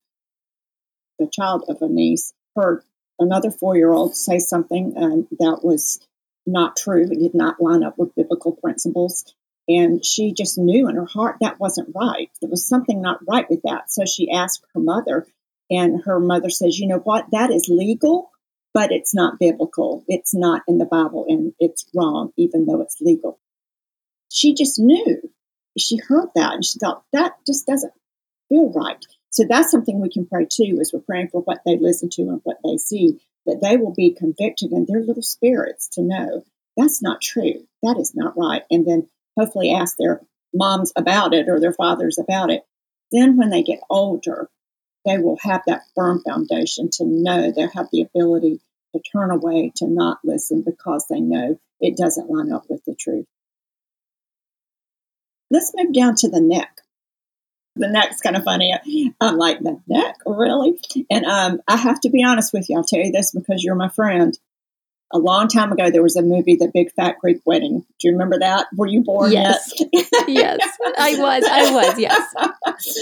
The 1.19 1.29
child 1.31 1.65
of 1.67 1.81
a 1.81 1.89
niece 1.89 2.33
heard 2.55 2.83
another 3.19 3.51
four 3.51 3.75
year 3.75 3.91
old 3.91 4.15
say 4.15 4.39
something 4.39 4.93
um, 4.97 5.27
that 5.39 5.59
was 5.63 5.99
not 6.45 6.75
true. 6.77 7.03
It 7.03 7.19
did 7.19 7.33
not 7.33 7.61
line 7.61 7.83
up 7.83 7.97
with 7.97 8.15
biblical 8.15 8.53
principles. 8.53 9.33
And 9.67 10.05
she 10.05 10.33
just 10.33 10.57
knew 10.57 10.89
in 10.89 10.95
her 10.95 11.05
heart 11.05 11.37
that 11.39 11.59
wasn't 11.59 11.95
right. 11.95 12.29
There 12.41 12.49
was 12.49 12.67
something 12.67 13.01
not 13.01 13.19
right 13.27 13.49
with 13.49 13.61
that. 13.63 13.91
So 13.91 14.03
she 14.05 14.29
asked 14.29 14.63
her 14.73 14.81
mother, 14.81 15.25
and 15.69 16.03
her 16.03 16.19
mother 16.19 16.49
says, 16.49 16.77
You 16.77 16.87
know 16.87 16.99
what? 16.99 17.27
That 17.31 17.49
is 17.49 17.69
legal, 17.69 18.29
but 18.73 18.91
it's 18.91 19.15
not 19.15 19.39
biblical. 19.39 20.03
It's 20.07 20.35
not 20.35 20.63
in 20.67 20.79
the 20.79 20.85
Bible, 20.85 21.25
and 21.29 21.53
it's 21.59 21.85
wrong, 21.95 22.31
even 22.35 22.65
though 22.65 22.81
it's 22.81 22.99
legal. 22.99 23.39
She 24.29 24.53
just 24.53 24.79
knew 24.79 25.21
she 25.77 25.97
heard 25.97 26.29
that 26.35 26.53
and 26.53 26.65
she 26.65 26.79
thought, 26.79 27.03
that 27.13 27.33
just 27.45 27.65
doesn't 27.65 27.93
feel 28.49 28.71
right. 28.71 29.03
So 29.29 29.45
that's 29.47 29.71
something 29.71 29.99
we 29.99 30.09
can 30.09 30.25
pray 30.25 30.45
too, 30.45 30.77
as 30.79 30.91
we're 30.93 31.01
praying 31.01 31.29
for 31.29 31.41
what 31.41 31.61
they 31.65 31.77
listen 31.77 32.09
to 32.11 32.21
and 32.23 32.41
what 32.43 32.57
they 32.63 32.77
see, 32.77 33.19
that 33.45 33.59
they 33.61 33.77
will 33.77 33.93
be 33.93 34.15
convicted 34.17 34.71
in 34.71 34.85
their 34.87 35.01
little 35.01 35.23
spirits 35.23 35.87
to 35.89 36.01
know 36.01 36.43
that's 36.77 37.01
not 37.01 37.21
true. 37.21 37.67
That 37.81 37.97
is 37.99 38.15
not 38.15 38.37
right. 38.37 38.63
And 38.71 38.85
then 38.85 39.07
hopefully 39.37 39.73
ask 39.73 39.95
their 39.97 40.21
moms 40.53 40.91
about 40.95 41.33
it 41.33 41.49
or 41.49 41.59
their 41.59 41.73
fathers 41.73 42.17
about 42.17 42.51
it. 42.51 42.63
Then 43.11 43.37
when 43.37 43.49
they 43.49 43.63
get 43.63 43.79
older, 43.89 44.49
they 45.05 45.17
will 45.17 45.37
have 45.41 45.61
that 45.67 45.83
firm 45.95 46.21
foundation 46.25 46.89
to 46.93 47.05
know 47.05 47.51
they'll 47.51 47.69
have 47.69 47.89
the 47.91 48.01
ability 48.01 48.59
to 48.95 49.01
turn 49.11 49.31
away, 49.31 49.71
to 49.75 49.87
not 49.87 50.19
listen 50.23 50.63
because 50.65 51.05
they 51.09 51.19
know 51.19 51.59
it 51.79 51.97
doesn't 51.97 52.29
line 52.29 52.51
up 52.51 52.65
with 52.69 52.83
the 52.85 52.95
truth. 52.95 53.25
Let's 55.51 55.71
move 55.75 55.93
down 55.93 56.15
to 56.15 56.29
the 56.29 56.41
neck. 56.41 56.82
The 57.75 57.87
neck's 57.87 58.21
kind 58.21 58.35
of 58.35 58.43
funny. 58.43 58.73
I'm 59.19 59.37
like, 59.37 59.59
the 59.59 59.81
neck, 59.87 60.17
really? 60.25 60.79
And 61.09 61.25
um, 61.25 61.59
I 61.67 61.75
have 61.75 61.99
to 62.01 62.09
be 62.09 62.23
honest 62.23 62.53
with 62.53 62.69
you. 62.69 62.77
I'll 62.77 62.83
tell 62.83 62.99
you 62.99 63.11
this 63.11 63.31
because 63.31 63.63
you're 63.63 63.75
my 63.75 63.89
friend 63.89 64.37
a 65.13 65.19
long 65.19 65.47
time 65.47 65.71
ago 65.71 65.89
there 65.89 66.03
was 66.03 66.15
a 66.15 66.21
movie 66.21 66.55
the 66.55 66.71
big 66.73 66.91
fat 66.93 67.15
greek 67.19 67.37
wedding 67.45 67.85
do 67.99 68.07
you 68.07 68.11
remember 68.11 68.39
that 68.39 68.65
were 68.75 68.87
you 68.87 69.03
born 69.03 69.31
yes 69.31 69.71
yet? 69.93 70.07
yes 70.27 70.77
i 70.97 71.15
was 71.17 71.43
i 71.45 71.71
was 71.71 71.99
yes 71.99 72.33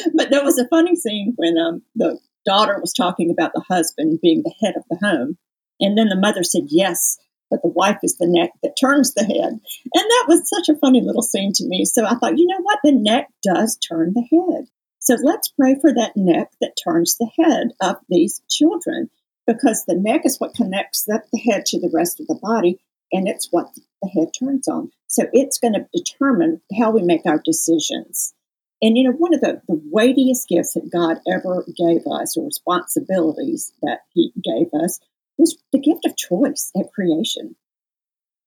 but 0.14 0.30
there 0.30 0.44
was 0.44 0.58
a 0.60 0.68
funny 0.68 0.96
scene 0.96 1.34
when 1.38 1.58
um, 1.58 1.82
the 1.96 2.20
daughter 2.46 2.78
was 2.80 2.94
talking 2.94 3.32
about 3.32 3.54
the 3.54 3.64
husband 3.70 4.20
being 4.22 4.44
the 4.44 4.54
head 4.62 4.76
of 4.76 4.84
the 4.90 4.98
home 5.06 5.38
and 5.80 5.98
then 5.98 6.10
the 6.10 6.20
mother 6.20 6.44
said 6.44 6.64
yes 6.68 7.18
but 7.52 7.62
the 7.62 7.70
wife 7.70 8.00
is 8.02 8.18
the 8.18 8.28
neck 8.28 8.52
that 8.64 8.76
turns 8.80 9.14
the 9.14 9.24
head 9.24 9.52
and 9.54 9.62
that 9.94 10.26
was 10.28 10.50
such 10.50 10.70
a 10.70 10.80
funny 10.80 11.02
little 11.02 11.22
scene 11.22 11.52
to 11.54 11.68
me 11.68 11.86
so 11.86 12.06
i 12.06 12.16
thought 12.16 12.38
you 12.38 12.48
know 12.48 12.62
what 12.62 12.80
the 12.84 12.92
neck 12.92 13.28
does 13.44 13.78
turn 13.78 14.14
the 14.14 14.26
head 14.32 14.66
so 15.00 15.16
let's 15.22 15.50
pray 15.50 15.76
for 15.80 15.94
that 15.94 16.14
neck 16.16 16.52
that 16.62 16.76
turns 16.84 17.18
the 17.18 17.30
head 17.44 17.70
of 17.82 17.98
these 18.10 18.42
children 18.50 19.10
because 19.46 19.84
the 19.86 19.96
neck 19.96 20.22
is 20.26 20.38
what 20.38 20.56
connects 20.56 21.04
the 21.04 21.22
head 21.46 21.66
to 21.66 21.80
the 21.80 21.92
rest 21.94 22.20
of 22.20 22.28
the 22.28 22.40
body 22.42 22.80
and 23.12 23.28
it's 23.28 23.50
what 23.52 23.68
the 24.02 24.10
head 24.10 24.30
turns 24.38 24.68
on. 24.68 24.92
So 25.08 25.24
it's 25.34 25.60
going 25.60 25.74
to 25.74 25.88
determine 25.94 26.62
how 26.80 26.92
we 26.92 27.02
make 27.02 27.26
our 27.26 27.42
decisions. 27.44 28.34
And 28.82 28.98
you 28.98 29.04
know, 29.04 29.16
one 29.16 29.34
of 29.34 29.42
the, 29.42 29.62
the 29.68 29.80
weightiest 29.92 30.48
gifts 30.48 30.74
that 30.74 30.90
God 30.92 31.18
ever 31.32 31.66
gave 31.78 32.02
us, 32.08 32.36
or 32.36 32.46
responsibilities 32.46 33.74
that 33.84 34.00
He 34.14 34.32
gave 34.44 34.68
us, 34.74 35.00
was 35.42 35.58
the 35.74 35.80
gift 35.80 36.06
of 36.06 36.16
choice 36.16 36.72
at 36.78 36.94
creation. 36.94 37.56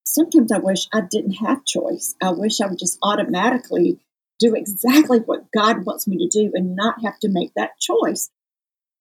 Sometimes 0.05 0.53
I 0.53 0.59
wish 0.59 0.87
I 0.93 1.01
didn't 1.01 1.33
have 1.33 1.65
choice. 1.65 2.15
I 2.23 2.31
wish 2.31 2.61
I 2.61 2.67
would 2.67 2.79
just 2.79 2.99
automatically 3.03 3.99
do 4.39 4.55
exactly 4.55 5.19
what 5.19 5.51
God 5.53 5.85
wants 5.85 6.07
me 6.07 6.19
to 6.19 6.29
do 6.29 6.53
and 6.55 6.77
not 6.77 7.03
have 7.03 7.19
to 7.21 7.29
make 7.29 7.53
that 7.57 7.81
choice. 7.81 8.31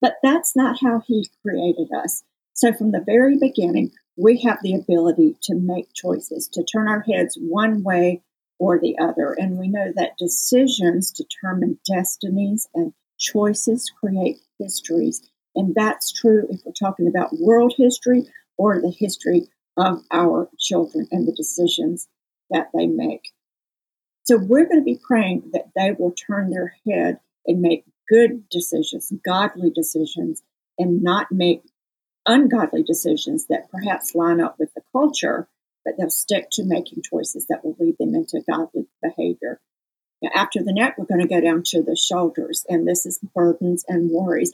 But 0.02 0.16
that's 0.24 0.56
not 0.56 0.80
how 0.82 1.02
He 1.06 1.30
created 1.44 1.90
us. 2.04 2.24
So 2.54 2.74
from 2.74 2.92
the 2.92 3.04
very 3.06 3.38
beginning, 3.40 3.92
we 4.18 4.42
have 4.42 4.58
the 4.64 4.76
ability 4.76 5.38
to 5.44 5.56
make 5.56 5.94
choices, 5.94 6.50
to 6.54 6.64
turn 6.64 6.88
our 6.88 7.02
heads 7.02 7.38
one 7.40 7.84
way 7.84 8.24
or 8.60 8.80
the 8.80 8.98
other. 9.00 9.36
And 9.38 9.60
we 9.60 9.68
know 9.68 9.92
that 9.96 10.18
decisions 10.18 11.12
determine 11.12 11.80
destinies 11.88 12.68
and 12.74 12.94
choices 13.20 13.92
create 14.00 14.38
histories. 14.60 15.22
And 15.56 15.76
that's 15.76 16.12
true 16.12 16.48
if 16.50 16.62
we're 16.66 16.72
talking 16.72 17.08
about 17.08 17.39
world 17.39 17.74
history 17.78 18.24
or 18.58 18.82
the 18.82 18.94
history 18.98 19.48
of 19.78 20.04
our 20.12 20.50
children 20.60 21.08
and 21.12 21.28
the 21.28 21.34
decisions 21.34 22.08
that 22.50 22.68
they 22.74 22.88
make. 22.88 23.32
So 24.24 24.38
we're 24.38 24.66
going 24.66 24.80
to 24.80 24.86
be 24.86 25.00
praying 25.02 25.52
that 25.54 25.72
they 25.76 25.92
will 25.92 26.12
turn 26.13 26.50
their 26.50 26.76
head 26.88 27.20
and 27.46 27.62
make 27.62 27.84
good 28.10 28.48
decisions, 28.50 29.12
godly 29.26 29.70
decisions, 29.70 30.42
and 30.78 31.04
not 31.04 31.28
make 31.32 31.62
ungodly 32.26 32.84
decisions 32.84 33.48
that 33.48 33.70
perhaps 33.70 34.16
line 34.16 34.39
up 34.39 34.56
with 34.58 34.74
the 34.76 34.82
culture, 34.92 35.48
but 35.84 35.96
they'll 35.98 36.10
stick 36.10 36.48
to 36.52 36.63
making 36.63 37.04
choices 37.04 37.48
that 37.50 37.63
will 37.63 37.76
lead 37.80 37.96
them 38.00 38.16
into 38.16 38.42
godly 38.50 38.88
behavior. 39.02 39.60
Now, 40.22 40.30
after 40.34 40.63
the 40.63 40.74
neck, 40.74 40.96
we're 40.98 41.06
going 41.06 41.20
to 41.20 41.28
go 41.28 41.42
down 41.42 41.63
to 41.68 41.84
the 41.84 41.98
shoulders, 41.98 42.66
and 42.70 42.88
this 42.88 43.06
is 43.06 43.20
burdens 43.36 43.84
and 43.89 44.10
worries. 44.10 44.54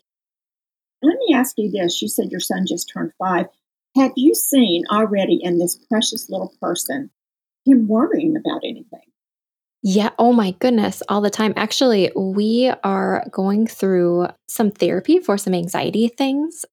Let 1.01 1.17
me 1.27 1.33
ask 1.33 1.55
you 1.57 1.71
this. 1.71 2.01
You 2.01 2.07
said 2.07 2.31
your 2.31 2.39
son 2.39 2.65
just 2.67 2.91
turned 2.93 3.11
five. 3.17 3.47
Have 3.95 4.11
you 4.15 4.35
seen 4.35 4.83
already 4.91 5.39
in 5.41 5.57
this 5.57 5.75
precious 5.89 6.29
little 6.29 6.53
person 6.61 7.09
him 7.65 7.87
worrying 7.87 8.35
about 8.35 8.61
anything? 8.63 9.01
Yeah. 9.81 10.09
Oh 10.19 10.33
my 10.33 10.51
goodness. 10.51 11.01
All 11.07 11.21
the 11.21 11.29
time. 11.29 11.53
Actually, 11.55 12.11
we 12.15 12.71
are 12.83 13.25
going 13.31 13.65
through 13.65 14.27
some 14.47 14.71
therapy 14.71 15.19
for 15.19 15.37
some 15.37 15.53
anxiety 15.53 16.09
things 16.09 16.65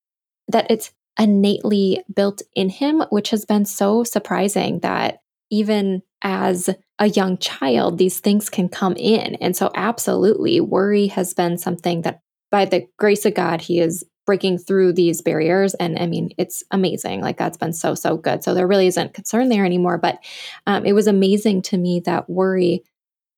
that 0.48 0.70
it's 0.70 0.92
innately 1.18 2.02
built 2.14 2.42
in 2.54 2.68
him, 2.68 3.02
which 3.10 3.30
has 3.30 3.44
been 3.44 3.64
so 3.64 4.02
surprising 4.04 4.80
that 4.80 5.20
even 5.50 6.02
as 6.22 6.68
a 6.98 7.08
young 7.08 7.38
child, 7.38 7.98
these 7.98 8.18
things 8.18 8.50
can 8.50 8.68
come 8.68 8.94
in. 8.96 9.36
And 9.36 9.56
so, 9.56 9.70
absolutely, 9.74 10.60
worry 10.60 11.06
has 11.08 11.32
been 11.32 11.58
something 11.58 12.02
that 12.02 12.20
by 12.50 12.64
the 12.64 12.86
grace 12.98 13.24
of 13.24 13.34
God, 13.34 13.60
he 13.60 13.78
is 13.80 14.04
breaking 14.26 14.58
through 14.58 14.92
these 14.92 15.22
barriers. 15.22 15.74
And 15.74 15.98
I 15.98 16.06
mean, 16.06 16.30
it's 16.36 16.62
amazing. 16.70 17.22
Like, 17.22 17.38
God's 17.38 17.56
been 17.56 17.72
so, 17.72 17.94
so 17.94 18.16
good. 18.16 18.44
So, 18.44 18.52
there 18.52 18.66
really 18.66 18.88
isn't 18.88 19.14
concern 19.14 19.48
there 19.48 19.64
anymore. 19.64 19.96
But 19.96 20.18
um, 20.66 20.84
it 20.84 20.92
was 20.92 21.06
amazing 21.06 21.62
to 21.62 21.78
me 21.78 22.00
that 22.00 22.28
worry 22.28 22.84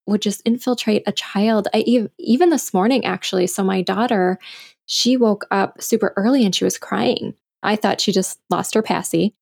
would 0.09 0.22
just 0.22 0.42
infiltrate 0.44 1.03
a 1.07 1.12
child. 1.12 1.68
I 1.74 2.09
even 2.18 2.51
this 2.51 2.74
morning 2.74 3.05
actually. 3.05 3.46
So 3.46 3.62
my 3.62 3.83
daughter, 3.83 4.38
she 4.87 5.16
woke 5.16 5.46
up 5.51 5.81
super 5.83 6.14
early 6.16 6.44
and 6.44 6.55
she 6.55 6.64
was 6.64 6.79
crying. 6.79 7.35
I 7.62 7.77
thought 7.77 8.01
she 8.01 8.11
just 8.11 8.40
lost 8.51 8.74
her 8.74 8.83
passy. 8.83 9.35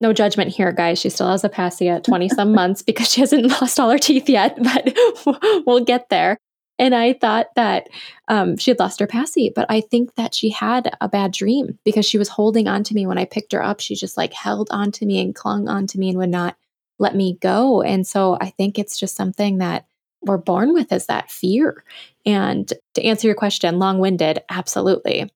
No 0.00 0.12
judgment 0.12 0.50
here, 0.50 0.72
guys. 0.72 0.98
She 0.98 1.10
still 1.10 1.28
has 1.28 1.44
a 1.44 1.48
passy 1.48 1.88
at 1.88 2.04
20 2.04 2.30
some 2.30 2.52
months 2.54 2.82
because 2.82 3.10
she 3.10 3.20
hasn't 3.20 3.46
lost 3.60 3.78
all 3.78 3.90
her 3.90 3.98
teeth 3.98 4.28
yet, 4.28 4.58
but 4.62 4.96
we'll 5.66 5.84
get 5.84 6.08
there. 6.08 6.38
And 6.78 6.94
I 6.94 7.12
thought 7.12 7.46
that 7.54 7.88
um, 8.28 8.56
she 8.56 8.70
had 8.70 8.80
lost 8.80 8.98
her 8.98 9.06
passy, 9.06 9.50
but 9.54 9.66
I 9.68 9.80
think 9.80 10.14
that 10.16 10.34
she 10.34 10.50
had 10.50 10.90
a 11.00 11.08
bad 11.08 11.32
dream 11.32 11.78
because 11.84 12.04
she 12.04 12.18
was 12.18 12.28
holding 12.28 12.66
on 12.66 12.82
to 12.84 12.94
me 12.94 13.06
when 13.06 13.18
I 13.18 13.26
picked 13.26 13.52
her 13.52 13.62
up. 13.62 13.80
She 13.80 13.94
just 13.94 14.16
like 14.16 14.32
held 14.32 14.68
on 14.70 14.90
to 14.92 15.06
me 15.06 15.20
and 15.20 15.34
clung 15.34 15.68
on 15.68 15.86
to 15.88 15.98
me 15.98 16.08
and 16.08 16.18
would 16.18 16.30
not 16.30 16.56
let 16.98 17.14
me 17.14 17.38
go. 17.40 17.82
And 17.82 18.06
so 18.06 18.36
I 18.40 18.50
think 18.50 18.78
it's 18.78 18.98
just 18.98 19.16
something 19.16 19.58
that 19.58 19.86
we're 20.22 20.38
born 20.38 20.72
with 20.72 20.92
is 20.92 21.06
that 21.06 21.30
fear. 21.30 21.84
And 22.26 22.72
to 22.94 23.04
answer 23.04 23.28
your 23.28 23.36
question, 23.36 23.78
long 23.78 23.98
winded, 23.98 24.42
absolutely. 24.48 25.30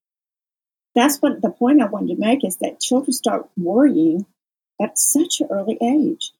That's 0.94 1.18
what 1.18 1.42
the 1.42 1.50
point 1.50 1.82
I 1.82 1.86
wanted 1.86 2.16
to 2.16 2.20
make 2.20 2.44
is 2.44 2.56
that 2.56 2.80
children 2.80 3.12
start 3.12 3.48
worrying 3.56 4.26
at 4.80 4.98
such 4.98 5.40
an 5.40 5.48
early 5.50 5.78
age. 5.80 6.32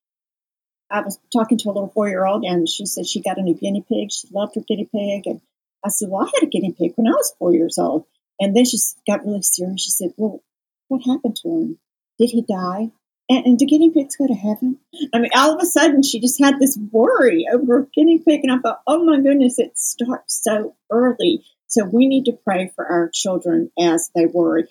I 0.91 1.01
was 1.03 1.19
talking 1.33 1.59
to 1.59 1.69
a 1.69 1.73
little 1.73 1.91
four 1.91 2.09
year 2.09 2.27
old 2.27 2.45
and 2.45 2.69
she 2.69 2.87
said 2.87 3.07
she 3.07 3.21
got 3.21 3.39
a 3.39 3.43
new 3.43 3.55
guinea 3.55 3.85
pig. 3.89 4.11
She 4.11 4.29
loved 4.33 4.55
her 4.55 4.63
guinea 4.67 4.89
pig. 4.91 5.27
And 5.27 5.41
I 5.85 5.91
said, 5.91 6.09
Well, 6.11 6.27
I 6.27 6.31
had 6.35 6.47
a 6.47 6.51
guinea 6.51 6.73
pig 6.73 6.93
when 6.97 7.07
I 7.07 7.13
was 7.13 7.35
four 7.39 7.53
years 7.53 7.79
old. 7.79 8.05
And 8.41 8.57
then 8.57 8.65
she 8.65 8.79
got 9.07 9.25
really 9.25 9.43
serious. 9.43 9.83
She 9.83 9.91
said, 9.91 10.11
Well, 10.17 10.43
what 10.89 11.03
happened 11.05 11.37
to 11.37 11.49
him? 11.49 11.79
Did 12.19 12.31
he 12.31 12.43
die? 12.43 12.91
And, 13.31 13.45
and 13.45 13.59
do 13.59 13.67
guinea 13.67 13.91
pigs 13.91 14.17
go 14.17 14.27
to 14.27 14.35
heaven? 14.35 14.79
I 15.13 15.19
mean, 15.19 15.31
all 15.35 15.55
of 15.55 15.61
a 15.63 15.67
sudden, 15.67 16.03
she 16.03 16.21
just 16.21 16.43
had 16.43 16.59
this 16.59 16.79
worry 16.91 17.47
over 17.53 17.81
a 17.81 17.87
guinea 17.87 18.19
pig. 18.19 18.41
And 18.43 18.53
I 18.53 18.59
thought, 18.59 18.81
oh 18.87 19.05
my 19.05 19.21
goodness, 19.21 19.59
it 19.59 19.79
starts 19.79 20.41
so 20.43 20.75
early. 20.91 21.45
So 21.67 21.85
we 21.85 22.09
need 22.09 22.25
to 22.25 22.33
pray 22.33 22.73
for 22.75 22.87
our 22.87 23.11
children 23.13 23.71
as 23.79 24.11
they 24.15 24.25
worry. 24.25 24.65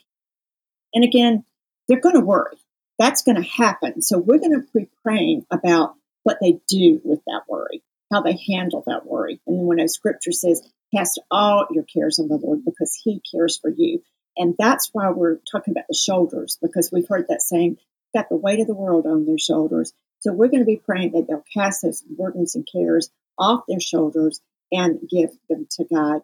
And 0.93 1.03
again, 1.03 1.45
they're 1.87 1.99
going 1.99 2.15
to 2.15 2.21
worry. 2.21 2.57
That's 2.97 3.21
going 3.21 3.35
to 3.35 3.47
happen. 3.47 4.01
So 4.01 4.17
we're 4.17 4.39
going 4.39 4.59
to 4.59 4.65
be 4.73 4.89
praying 5.03 5.45
about 5.51 5.95
what 6.27 6.39
they 6.41 6.59
do 6.67 6.99
with 7.05 7.21
that 7.25 7.43
worry, 7.47 7.81
how 8.11 8.21
they 8.21 8.37
handle 8.49 8.83
that 8.85 9.05
worry. 9.05 9.39
And 9.47 9.65
when 9.65 9.79
a 9.79 9.87
scripture 9.87 10.33
says, 10.33 10.61
cast 10.93 11.21
all 11.31 11.65
your 11.71 11.85
cares 11.85 12.19
on 12.19 12.27
the 12.27 12.35
Lord 12.35 12.65
because 12.65 12.99
he 13.01 13.21
cares 13.33 13.57
for 13.57 13.69
you. 13.69 14.03
And 14.35 14.53
that's 14.59 14.89
why 14.91 15.09
we're 15.09 15.39
talking 15.49 15.71
about 15.71 15.85
the 15.87 15.95
shoulders, 15.95 16.57
because 16.61 16.89
we've 16.91 17.07
heard 17.07 17.27
that 17.29 17.41
saying, 17.41 17.77
got 18.13 18.27
the 18.27 18.35
weight 18.35 18.59
of 18.59 18.67
the 18.67 18.75
world 18.75 19.05
on 19.05 19.25
their 19.25 19.37
shoulders. 19.37 19.93
So 20.19 20.33
we're 20.33 20.49
going 20.49 20.59
to 20.59 20.65
be 20.65 20.81
praying 20.85 21.13
that 21.13 21.27
they'll 21.29 21.45
cast 21.55 21.83
those 21.83 22.01
burdens 22.01 22.55
and 22.55 22.67
cares 22.69 23.09
off 23.39 23.63
their 23.69 23.79
shoulders 23.79 24.41
and 24.69 24.99
give 25.09 25.29
them 25.49 25.65
to 25.77 25.85
God. 25.85 26.23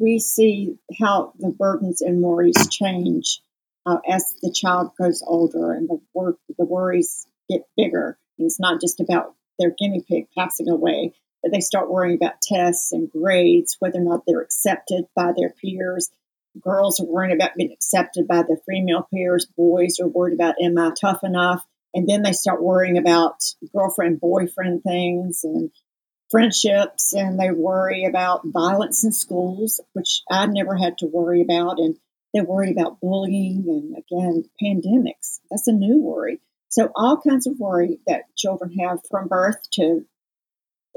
We 0.00 0.18
see 0.18 0.78
how 0.98 1.32
the 1.38 1.50
burdens 1.50 2.00
and 2.00 2.22
worries 2.22 2.68
change 2.70 3.40
uh, 3.86 3.98
as 4.08 4.34
the 4.42 4.52
child 4.52 4.96
grows 4.96 5.22
older 5.24 5.74
and 5.74 5.88
the, 5.88 6.00
wor- 6.12 6.38
the 6.58 6.64
worries 6.64 7.28
get 7.48 7.62
bigger. 7.76 8.18
It's 8.44 8.60
not 8.60 8.80
just 8.80 9.00
about 9.00 9.34
their 9.58 9.74
guinea 9.78 10.04
pig 10.08 10.26
passing 10.36 10.68
away, 10.68 11.12
but 11.42 11.52
they 11.52 11.60
start 11.60 11.90
worrying 11.90 12.16
about 12.16 12.42
tests 12.42 12.92
and 12.92 13.10
grades, 13.10 13.76
whether 13.78 13.98
or 13.98 14.04
not 14.04 14.22
they're 14.26 14.40
accepted 14.40 15.04
by 15.14 15.32
their 15.36 15.50
peers, 15.50 16.10
girls 16.58 17.00
are 17.00 17.06
worrying 17.06 17.34
about 17.34 17.54
being 17.56 17.72
accepted 17.72 18.26
by 18.26 18.42
their 18.42 18.60
female 18.68 19.06
peers. 19.12 19.46
Boys 19.56 19.98
are 20.00 20.08
worried 20.08 20.34
about, 20.34 20.56
am 20.62 20.78
I 20.78 20.90
tough 21.00 21.22
enough? 21.22 21.64
And 21.94 22.08
then 22.08 22.22
they 22.22 22.32
start 22.32 22.62
worrying 22.62 22.98
about 22.98 23.36
girlfriend, 23.74 24.20
boyfriend 24.20 24.82
things 24.82 25.40
and 25.44 25.70
friendships 26.30 27.12
and 27.12 27.40
they 27.40 27.50
worry 27.50 28.04
about 28.04 28.42
violence 28.44 29.02
in 29.02 29.10
schools, 29.10 29.80
which 29.94 30.22
I 30.30 30.46
never 30.46 30.76
had 30.76 30.98
to 30.98 31.06
worry 31.06 31.42
about. 31.42 31.78
And 31.78 31.96
they 32.32 32.40
worry 32.40 32.70
about 32.70 33.00
bullying 33.00 33.64
and 33.66 33.96
again, 33.96 34.44
pandemics. 34.62 35.40
That's 35.50 35.66
a 35.66 35.72
new 35.72 36.00
worry. 36.00 36.40
So 36.70 36.90
all 36.94 37.20
kinds 37.20 37.46
of 37.46 37.58
worry 37.58 37.98
that 38.06 38.34
children 38.36 38.72
have 38.78 39.00
from 39.10 39.28
birth 39.28 39.58
to 39.72 40.06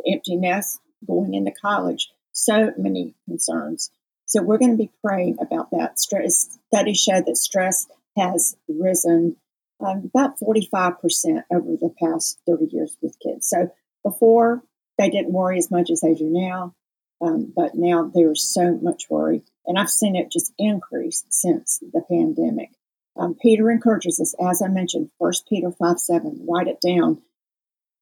empty 0.08 0.36
nest 0.36 0.80
going 1.06 1.34
into 1.34 1.52
college. 1.52 2.10
So 2.32 2.72
many 2.78 3.16
concerns. 3.28 3.92
So 4.26 4.42
we're 4.42 4.58
going 4.58 4.72
to 4.72 4.84
be 4.84 4.92
praying 5.04 5.38
about 5.42 5.72
that. 5.72 6.00
Stress 6.00 6.60
studies 6.68 7.00
show 7.00 7.22
that 7.22 7.38
stress 7.38 7.88
has 8.16 8.56
risen 8.68 9.36
um, 9.80 10.10
about 10.14 10.40
45% 10.40 11.44
over 11.52 11.76
the 11.76 11.94
past 12.02 12.40
30 12.48 12.68
years 12.72 12.98
with 13.02 13.18
kids. 13.20 13.50
So 13.50 13.72
before 14.04 14.64
they 14.98 15.10
didn't 15.10 15.34
worry 15.34 15.58
as 15.58 15.72
much 15.72 15.90
as 15.90 16.02
they 16.02 16.14
do 16.14 16.30
now, 16.30 16.76
um, 17.22 17.52
but 17.56 17.76
now 17.76 18.12
there's 18.14 18.44
so 18.44 18.78
much 18.82 19.10
worry. 19.10 19.44
And 19.66 19.80
I've 19.80 19.90
seen 19.90 20.16
it 20.16 20.32
just 20.32 20.54
increase 20.58 21.26
since 21.30 21.80
the 21.80 22.02
pandemic. 22.10 22.70
Um, 23.16 23.36
Peter 23.36 23.70
encourages 23.70 24.20
us, 24.20 24.34
as 24.44 24.62
I 24.62 24.68
mentioned, 24.68 25.10
1 25.18 25.34
Peter 25.48 25.72
5 25.72 26.00
7, 26.00 26.46
write 26.48 26.68
it 26.68 26.82
down 26.82 27.22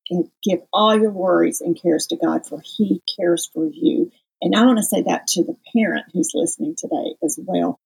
and 0.09 0.29
give 0.43 0.59
all 0.71 0.97
your 0.97 1.11
worries 1.11 1.61
and 1.61 1.79
cares 1.79 2.07
to 2.07 2.17
God, 2.17 2.45
for 2.45 2.61
He 2.63 3.01
cares 3.17 3.49
for 3.53 3.67
you. 3.71 4.11
And 4.41 4.55
I 4.55 4.65
want 4.65 4.79
to 4.79 4.83
say 4.83 5.03
that 5.03 5.27
to 5.27 5.43
the 5.43 5.57
parent 5.75 6.05
who's 6.13 6.31
listening 6.33 6.75
today 6.77 7.15
as 7.23 7.39
well. 7.41 7.79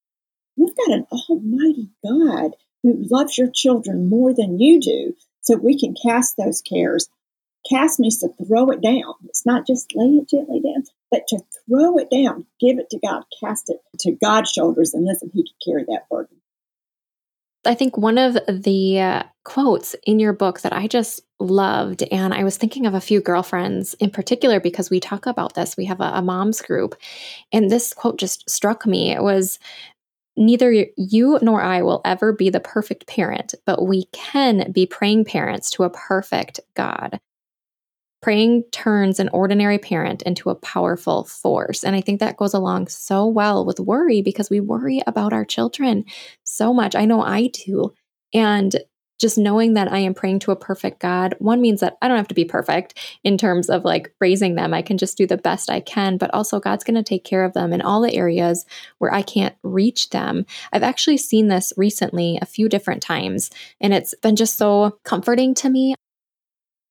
We've 0.58 0.76
got 0.76 0.92
an 0.92 1.06
almighty 1.12 1.90
God 2.04 2.56
who 2.84 2.96
loves 3.10 3.38
your 3.38 3.50
children 3.52 4.10
more 4.10 4.34
than 4.34 4.60
you 4.60 4.80
do. 4.80 5.16
So 5.42 5.58
we 5.58 5.80
can 5.80 5.96
cast 6.02 6.38
those 6.38 6.62
cares. 6.62 7.10
Cast 7.70 8.00
means 8.00 8.20
to 8.20 8.30
throw 8.30 8.70
it 8.70 8.82
down. 8.82 9.16
It's 9.26 9.46
not 9.46 9.68
just 9.68 9.94
lay 9.96 10.06
it 10.06 10.30
gently 10.30 10.62
down, 10.62 10.84
but 11.12 11.28
to 11.30 11.40
throw 11.68 11.98
it 11.98 12.10
down, 12.10 12.46
give 12.60 12.78
it 12.78 12.90
to 12.92 13.00
God, 13.00 13.24
cast 13.44 13.70
it 13.70 13.80
to 14.02 14.12
God's 14.12 14.52
shoulders, 14.52 14.94
and 14.94 15.04
listen, 15.04 15.32
He 15.34 15.44
can 15.44 15.74
carry 15.74 15.84
that 15.86 16.08
burden. 16.10 16.38
I 17.66 17.76
think 17.76 17.98
one 17.98 18.18
of 18.18 18.38
the 18.48 19.00
uh, 19.00 19.24
quotes 19.44 19.96
in 20.06 20.20
your 20.20 20.34
book 20.34 20.62
that 20.62 20.74
I 20.74 20.88
just 20.88 21.22
loved, 21.40 22.04
and 22.12 22.34
I 22.34 22.44
was 22.44 22.58
thinking 22.58 22.86
of 22.86 22.94
a 22.94 23.02
few 23.02 23.22
girlfriends 23.22 23.94
in 23.96 24.10
particular 24.10 24.60
because 24.60 24.90
we 24.90 25.00
talk 25.00 25.26
about 25.26 25.56
this. 25.56 25.78
We 25.78 25.86
have 25.86 26.00
a, 26.00 26.12
a 26.16 26.22
mom's 26.22 26.62
group, 26.62 26.96
and 27.52 27.70
this 27.70 27.94
quote 27.94 28.18
just 28.18 28.50
struck 28.50 28.86
me. 28.86 29.12
It 29.12 29.24
was 29.24 29.60
Neither 30.38 30.88
you 30.98 31.40
nor 31.42 31.62
I 31.62 31.82
will 31.82 32.02
ever 32.04 32.34
be 32.34 32.50
the 32.50 32.60
perfect 32.60 33.08
parent, 33.08 33.56
but 33.66 33.88
we 33.88 34.06
can 34.12 34.70
be 34.72 34.86
praying 34.86 35.26
parents 35.26 35.70
to 35.72 35.84
a 35.84 35.90
perfect 35.90 36.60
God. 36.76 37.20
Praying 38.26 38.64
turns 38.72 39.20
an 39.20 39.30
ordinary 39.34 39.78
parent 39.78 40.24
into 40.24 40.50
a 40.50 40.56
powerful 40.56 41.26
force. 41.26 41.84
And 41.84 41.96
I 41.96 42.02
think 42.02 42.20
that 42.20 42.38
goes 42.38 42.56
along 42.56 42.88
so 42.88 43.28
well 43.28 43.64
with 43.64 43.80
worry 43.80 44.24
because 44.24 44.50
we 44.50 44.60
worry 44.60 45.00
about 45.06 45.32
our 45.32 45.46
children 45.46 46.06
so 46.44 46.74
much. 46.74 46.96
I 46.96 47.06
know 47.06 47.22
I 47.22 47.52
do. 47.54 47.94
And 48.34 48.76
just 49.20 49.38
knowing 49.38 49.76
that 49.76 49.94
I 49.94 50.00
am 50.00 50.16
praying 50.16 50.40
to 50.40 50.52
a 50.52 50.56
perfect 50.56 51.02
God, 51.02 51.36
one 51.38 51.62
means 51.62 51.82
that 51.82 52.00
I 52.02 52.08
don't 52.08 52.18
have 52.18 52.28
to 52.30 52.34
be 52.34 52.46
perfect 52.46 52.98
in 53.24 53.38
terms 53.38 53.70
of 53.70 53.86
like 53.86 54.12
raising 54.20 54.56
them. 54.56 54.74
I 54.74 54.82
can 54.82 54.98
just 54.98 55.20
do 55.20 55.28
the 55.28 55.38
best 55.38 55.70
I 55.70 55.80
can, 55.80 56.18
but 56.18 56.34
also 56.34 56.60
God's 56.60 56.84
going 56.84 56.96
to 56.96 57.04
take 57.04 57.26
care 57.26 57.44
of 57.44 57.54
them 57.54 57.74
in 57.74 57.82
all 57.84 58.02
the 58.02 58.16
areas 58.16 58.66
where 58.98 59.14
I 59.14 59.22
can't 59.22 59.56
reach 59.62 60.10
them. 60.10 60.48
I've 60.74 60.82
actually 60.82 61.18
seen 61.18 61.50
this 61.50 61.74
recently 61.78 62.40
a 62.42 62.48
few 62.48 62.70
different 62.70 63.04
times, 63.04 63.52
and 63.80 63.94
it's 63.94 64.16
been 64.16 64.36
just 64.36 64.58
so 64.58 64.98
comforting 65.04 65.54
to 65.54 65.70
me. 65.70 65.94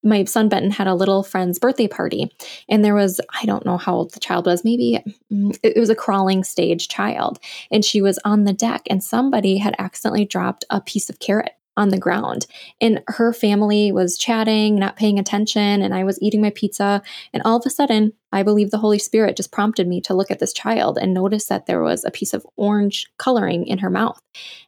My 0.04 0.24
son 0.24 0.48
Benton 0.48 0.70
had 0.70 0.86
a 0.86 0.94
little 0.94 1.22
friend's 1.22 1.58
birthday 1.58 1.88
party, 1.88 2.30
and 2.68 2.84
there 2.84 2.94
was, 2.94 3.20
I 3.40 3.46
don't 3.46 3.66
know 3.66 3.78
how 3.78 3.94
old 3.94 4.12
the 4.12 4.20
child 4.20 4.46
was, 4.46 4.64
maybe 4.64 5.00
mm, 5.32 5.58
it 5.62 5.78
was 5.78 5.90
a 5.90 5.94
crawling 5.94 6.44
stage 6.44 6.88
child. 6.88 7.38
And 7.70 7.84
she 7.84 8.00
was 8.00 8.18
on 8.24 8.44
the 8.44 8.52
deck, 8.52 8.82
and 8.88 9.02
somebody 9.02 9.58
had 9.58 9.74
accidentally 9.78 10.24
dropped 10.24 10.64
a 10.70 10.80
piece 10.80 11.10
of 11.10 11.18
carrot 11.18 11.52
on 11.76 11.88
the 11.88 11.98
ground. 11.98 12.46
And 12.80 13.02
her 13.08 13.32
family 13.32 13.90
was 13.92 14.16
chatting, 14.16 14.76
not 14.76 14.96
paying 14.96 15.18
attention, 15.18 15.82
and 15.82 15.94
I 15.94 16.04
was 16.04 16.20
eating 16.22 16.40
my 16.40 16.50
pizza. 16.50 17.02
And 17.32 17.42
all 17.44 17.56
of 17.56 17.66
a 17.66 17.70
sudden, 17.70 18.12
I 18.32 18.42
believe 18.42 18.70
the 18.70 18.78
Holy 18.78 18.98
Spirit 18.98 19.36
just 19.36 19.52
prompted 19.52 19.88
me 19.88 20.00
to 20.02 20.14
look 20.14 20.30
at 20.30 20.38
this 20.38 20.52
child 20.52 20.98
and 20.98 21.12
notice 21.12 21.46
that 21.46 21.66
there 21.66 21.82
was 21.82 22.04
a 22.04 22.10
piece 22.10 22.34
of 22.34 22.46
orange 22.56 23.06
coloring 23.18 23.66
in 23.66 23.78
her 23.78 23.90
mouth. 23.90 24.18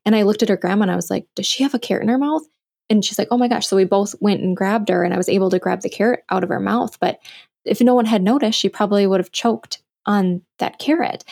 And 0.04 0.16
I 0.16 0.22
looked 0.22 0.42
at 0.42 0.48
her 0.48 0.56
grandma 0.56 0.82
and 0.82 0.90
I 0.90 0.96
was 0.96 1.10
like, 1.10 1.26
Does 1.34 1.46
she 1.46 1.62
have 1.62 1.74
a 1.74 1.78
carrot 1.78 2.02
in 2.02 2.08
her 2.08 2.18
mouth? 2.18 2.42
And 2.88 3.04
she's 3.04 3.18
like, 3.18 3.28
Oh 3.30 3.38
my 3.38 3.48
gosh. 3.48 3.66
So 3.66 3.76
we 3.76 3.84
both 3.84 4.14
went 4.20 4.42
and 4.42 4.56
grabbed 4.56 4.88
her, 4.88 5.02
and 5.02 5.12
I 5.12 5.16
was 5.16 5.28
able 5.28 5.50
to 5.50 5.58
grab 5.58 5.82
the 5.82 5.90
carrot 5.90 6.24
out 6.30 6.42
of 6.42 6.48
her 6.48 6.60
mouth. 6.60 6.98
But 7.00 7.20
if 7.64 7.80
no 7.80 7.94
one 7.94 8.06
had 8.06 8.22
noticed, 8.22 8.58
she 8.58 8.68
probably 8.68 9.06
would 9.06 9.20
have 9.20 9.32
choked 9.32 9.82
on 10.06 10.42
that 10.58 10.78
carrot. 10.78 11.24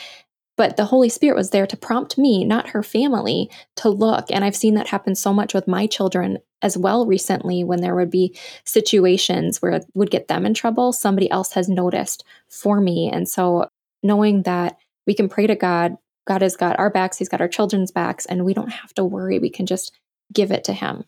But 0.57 0.77
the 0.77 0.85
Holy 0.85 1.09
Spirit 1.09 1.35
was 1.35 1.49
there 1.49 1.67
to 1.67 1.77
prompt 1.77 2.17
me, 2.17 2.45
not 2.45 2.69
her 2.69 2.81
family, 2.81 3.49
to 3.77 3.89
look. 3.89 4.25
And 4.31 4.45
I've 4.45 4.55
seen 4.55 4.75
that 4.75 4.87
happen 4.87 5.15
so 5.15 5.33
much 5.33 5.53
with 5.53 5.67
my 5.67 5.85
children 5.85 6.37
as 6.61 6.77
well 6.77 7.05
recently 7.05 7.63
when 7.63 7.81
there 7.81 7.95
would 7.95 8.09
be 8.09 8.37
situations 8.63 9.61
where 9.61 9.73
it 9.73 9.85
would 9.93 10.09
get 10.09 10.27
them 10.29 10.45
in 10.45 10.53
trouble. 10.53 10.93
Somebody 10.93 11.29
else 11.29 11.51
has 11.53 11.67
noticed 11.67 12.23
for 12.47 12.79
me. 12.79 13.09
And 13.11 13.27
so 13.27 13.67
knowing 14.01 14.43
that 14.43 14.77
we 15.05 15.13
can 15.13 15.27
pray 15.27 15.45
to 15.47 15.55
God, 15.55 15.97
God 16.25 16.41
has 16.41 16.55
got 16.55 16.79
our 16.79 16.89
backs, 16.89 17.17
He's 17.17 17.29
got 17.29 17.41
our 17.41 17.47
children's 17.47 17.91
backs, 17.91 18.25
and 18.25 18.45
we 18.45 18.53
don't 18.53 18.71
have 18.71 18.93
to 18.95 19.03
worry. 19.03 19.39
We 19.39 19.49
can 19.49 19.65
just 19.65 19.91
give 20.33 20.51
it 20.51 20.63
to 20.65 20.73
Him. 20.73 21.03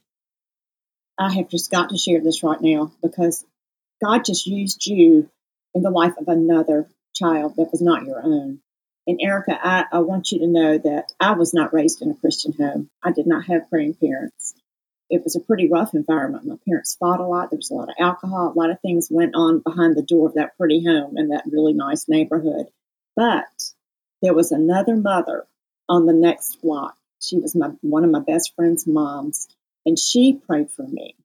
I 1.20 1.34
have 1.34 1.50
just 1.50 1.72
got 1.72 1.90
to 1.90 1.98
share 1.98 2.22
this 2.22 2.44
right 2.44 2.62
now 2.62 2.92
because 3.02 3.46
God 4.04 4.26
just 4.26 4.46
used 4.46 4.86
you 4.86 5.30
in 5.74 5.82
the 5.82 5.90
life 5.90 6.14
of 6.18 6.28
another 6.28 6.88
child 7.16 7.56
that 7.58 7.72
was 7.72 7.82
not 7.82 8.06
your 8.06 8.22
own. 8.24 8.60
And 9.08 9.20
Erica, 9.22 9.58
I, 9.62 9.86
I 9.92 10.00
want 10.00 10.32
you 10.32 10.40
to 10.40 10.48
know 10.48 10.78
that 10.78 11.14
I 11.20 11.34
was 11.34 11.54
not 11.54 11.74
raised 11.74 12.02
in 12.02 12.12
a 12.12 12.16
Christian 12.16 12.54
home. 12.54 12.90
I 13.02 13.12
did 13.12 13.26
not 13.26 13.46
have 13.46 13.70
praying 13.70 13.96
parents. 13.96 14.54
It 15.10 15.24
was 15.24 15.38
a 15.38 15.40
pretty 15.40 15.70
rough 15.70 15.94
environment. 15.94 16.46
My 16.46 16.58
parents 16.68 16.98
fought 17.00 17.22
a 17.22 17.26
lot. 17.26 17.50
There 17.50 17.58
was 17.58 17.72
a 17.72 17.76
lot 17.76 17.90
of 17.90 17.96
alcohol. 17.98 18.52
A 18.54 18.60
lot 18.60 18.70
of 18.70 18.82
things 18.82 19.08
went 19.10 19.36
on 19.36 19.60
behind 19.60 19.96
the 19.96 20.02
door 20.02 20.28
of 20.28 20.34
that 20.34 20.58
pretty 20.58 20.84
home 20.84 21.18
in 21.18 21.30
that 21.30 21.46
really 21.50 21.74
nice 21.74 22.10
neighborhood. 22.10 22.68
But 23.16 23.46
there 24.22 24.34
was 24.34 24.52
another 24.52 24.98
mother 24.98 25.48
on 25.88 26.06
the 26.06 26.14
next 26.14 26.62
block. 26.62 26.98
She 27.22 27.38
was 27.38 27.56
my 27.56 27.70
one 27.82 28.04
of 28.04 28.12
my 28.12 28.20
best 28.20 28.54
friend's 28.56 28.86
moms, 28.86 29.48
and 29.88 29.98
she 29.98 30.34
prayed 30.34 30.70
for 30.70 30.88
me. 30.88 31.16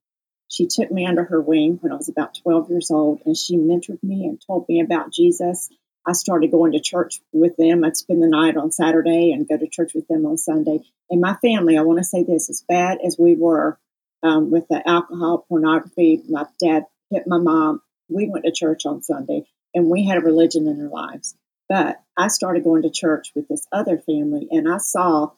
She 0.47 0.65
took 0.65 0.91
me 0.91 1.05
under 1.05 1.23
her 1.23 1.41
wing 1.41 1.77
when 1.81 1.91
I 1.91 1.95
was 1.95 2.09
about 2.09 2.39
12 2.41 2.69
years 2.71 2.89
old, 2.89 3.21
and 3.25 3.37
she 3.37 3.57
mentored 3.57 4.01
me 4.01 4.25
and 4.25 4.41
told 4.47 4.65
me 4.67 4.81
about 4.81 5.13
Jesus 5.13 5.69
I 6.05 6.13
started 6.13 6.51
going 6.51 6.73
to 6.73 6.81
church 6.81 7.21
with 7.31 7.55
them. 7.57 7.83
I'd 7.83 7.95
spend 7.95 8.21
the 8.21 8.27
night 8.27 8.57
on 8.57 8.71
Saturday 8.71 9.31
and 9.31 9.47
go 9.47 9.57
to 9.57 9.67
church 9.67 9.93
with 9.95 10.07
them 10.07 10.25
on 10.25 10.37
Sunday. 10.37 10.79
And 11.09 11.21
my 11.21 11.35
family, 11.35 11.77
I 11.77 11.81
want 11.81 11.99
to 11.99 12.03
say 12.03 12.23
this, 12.23 12.49
as 12.49 12.63
bad 12.67 12.97
as 13.05 13.17
we 13.17 13.35
were 13.35 13.79
um, 14.21 14.51
with 14.51 14.67
the 14.69 14.87
alcohol, 14.87 15.45
pornography, 15.47 16.21
my 16.29 16.45
dad 16.59 16.85
hit 17.09 17.23
my 17.25 17.37
mom. 17.37 17.81
We 18.09 18.27
went 18.27 18.45
to 18.45 18.51
church 18.51 18.85
on 18.85 19.01
Sunday 19.01 19.45
and 19.73 19.87
we 19.87 20.05
had 20.05 20.17
a 20.17 20.25
religion 20.25 20.67
in 20.67 20.81
our 20.81 20.89
lives. 20.89 21.35
But 21.69 22.01
I 22.17 22.27
started 22.27 22.65
going 22.65 22.81
to 22.81 22.89
church 22.89 23.31
with 23.33 23.47
this 23.47 23.65
other 23.71 23.97
family 23.97 24.47
and 24.51 24.71
I 24.71 24.77
saw, 24.77 25.31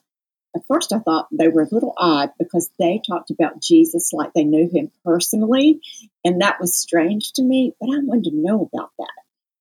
at 0.54 0.62
first 0.68 0.92
I 0.92 0.98
thought 0.98 1.28
they 1.30 1.48
were 1.48 1.62
a 1.62 1.68
little 1.70 1.94
odd 1.96 2.30
because 2.38 2.70
they 2.78 3.00
talked 3.06 3.30
about 3.30 3.60
Jesus 3.60 4.12
like 4.12 4.32
they 4.32 4.44
knew 4.44 4.68
him 4.72 4.90
personally. 5.04 5.80
And 6.24 6.40
that 6.40 6.60
was 6.60 6.78
strange 6.78 7.32
to 7.34 7.42
me, 7.42 7.74
but 7.80 7.86
I 7.86 7.98
wanted 8.02 8.30
to 8.30 8.36
know 8.36 8.68
about 8.72 8.90
that. 8.98 9.12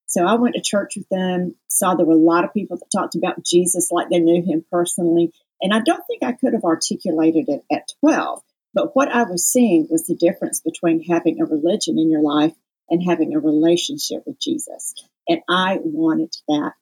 So 0.07 0.25
I 0.25 0.35
went 0.35 0.55
to 0.55 0.61
church 0.61 0.95
with 0.95 1.09
them, 1.09 1.55
saw 1.67 1.95
there 1.95 2.05
were 2.05 2.13
a 2.13 2.17
lot 2.17 2.45
of 2.45 2.53
people 2.53 2.77
that 2.77 2.97
talked 2.97 3.15
about 3.15 3.43
Jesus 3.43 3.91
like 3.91 4.09
they 4.09 4.19
knew 4.19 4.41
him 4.41 4.63
personally. 4.71 5.33
And 5.61 5.73
I 5.73 5.79
don't 5.79 6.03
think 6.07 6.23
I 6.23 6.31
could 6.33 6.53
have 6.53 6.63
articulated 6.63 7.49
it 7.49 7.63
at 7.71 7.89
12. 7.99 8.41
But 8.73 8.95
what 8.95 9.09
I 9.09 9.23
was 9.23 9.47
seeing 9.47 9.87
was 9.89 10.05
the 10.05 10.15
difference 10.15 10.61
between 10.61 11.03
having 11.03 11.41
a 11.41 11.45
religion 11.45 11.97
in 11.97 12.11
your 12.11 12.21
life 12.21 12.53
and 12.89 13.01
having 13.03 13.33
a 13.33 13.39
relationship 13.39 14.23
with 14.25 14.39
Jesus. 14.39 14.93
And 15.27 15.41
I 15.49 15.79
wanted 15.81 16.35
that. 16.47 16.73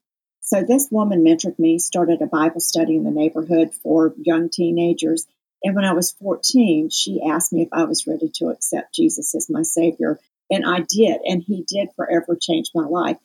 So 0.46 0.62
this 0.62 0.90
woman 0.92 1.24
mentored 1.24 1.58
me, 1.58 1.80
started 1.80 2.22
a 2.22 2.28
Bible 2.28 2.60
study 2.60 2.98
in 2.98 3.06
the 3.06 3.12
neighborhood 3.12 3.74
for 3.74 4.14
young 4.18 4.50
teenagers. 4.50 5.26
And 5.64 5.74
when 5.74 5.86
I 5.86 5.94
was 5.94 6.12
14, 6.12 6.90
she 6.90 7.22
asked 7.26 7.54
me 7.54 7.62
if 7.62 7.70
I 7.72 7.86
was 7.86 8.06
ready 8.06 8.30
to 8.36 8.50
accept 8.50 8.94
Jesus 8.94 9.34
as 9.36 9.50
my 9.50 9.62
Savior. 9.62 10.20
And 10.52 10.66
I 10.66 10.82
did. 10.82 11.22
And 11.26 11.42
he 11.42 11.64
did 11.66 11.90
forever 11.96 12.38
change 12.40 12.72
my 12.76 12.84
life. 12.84 13.18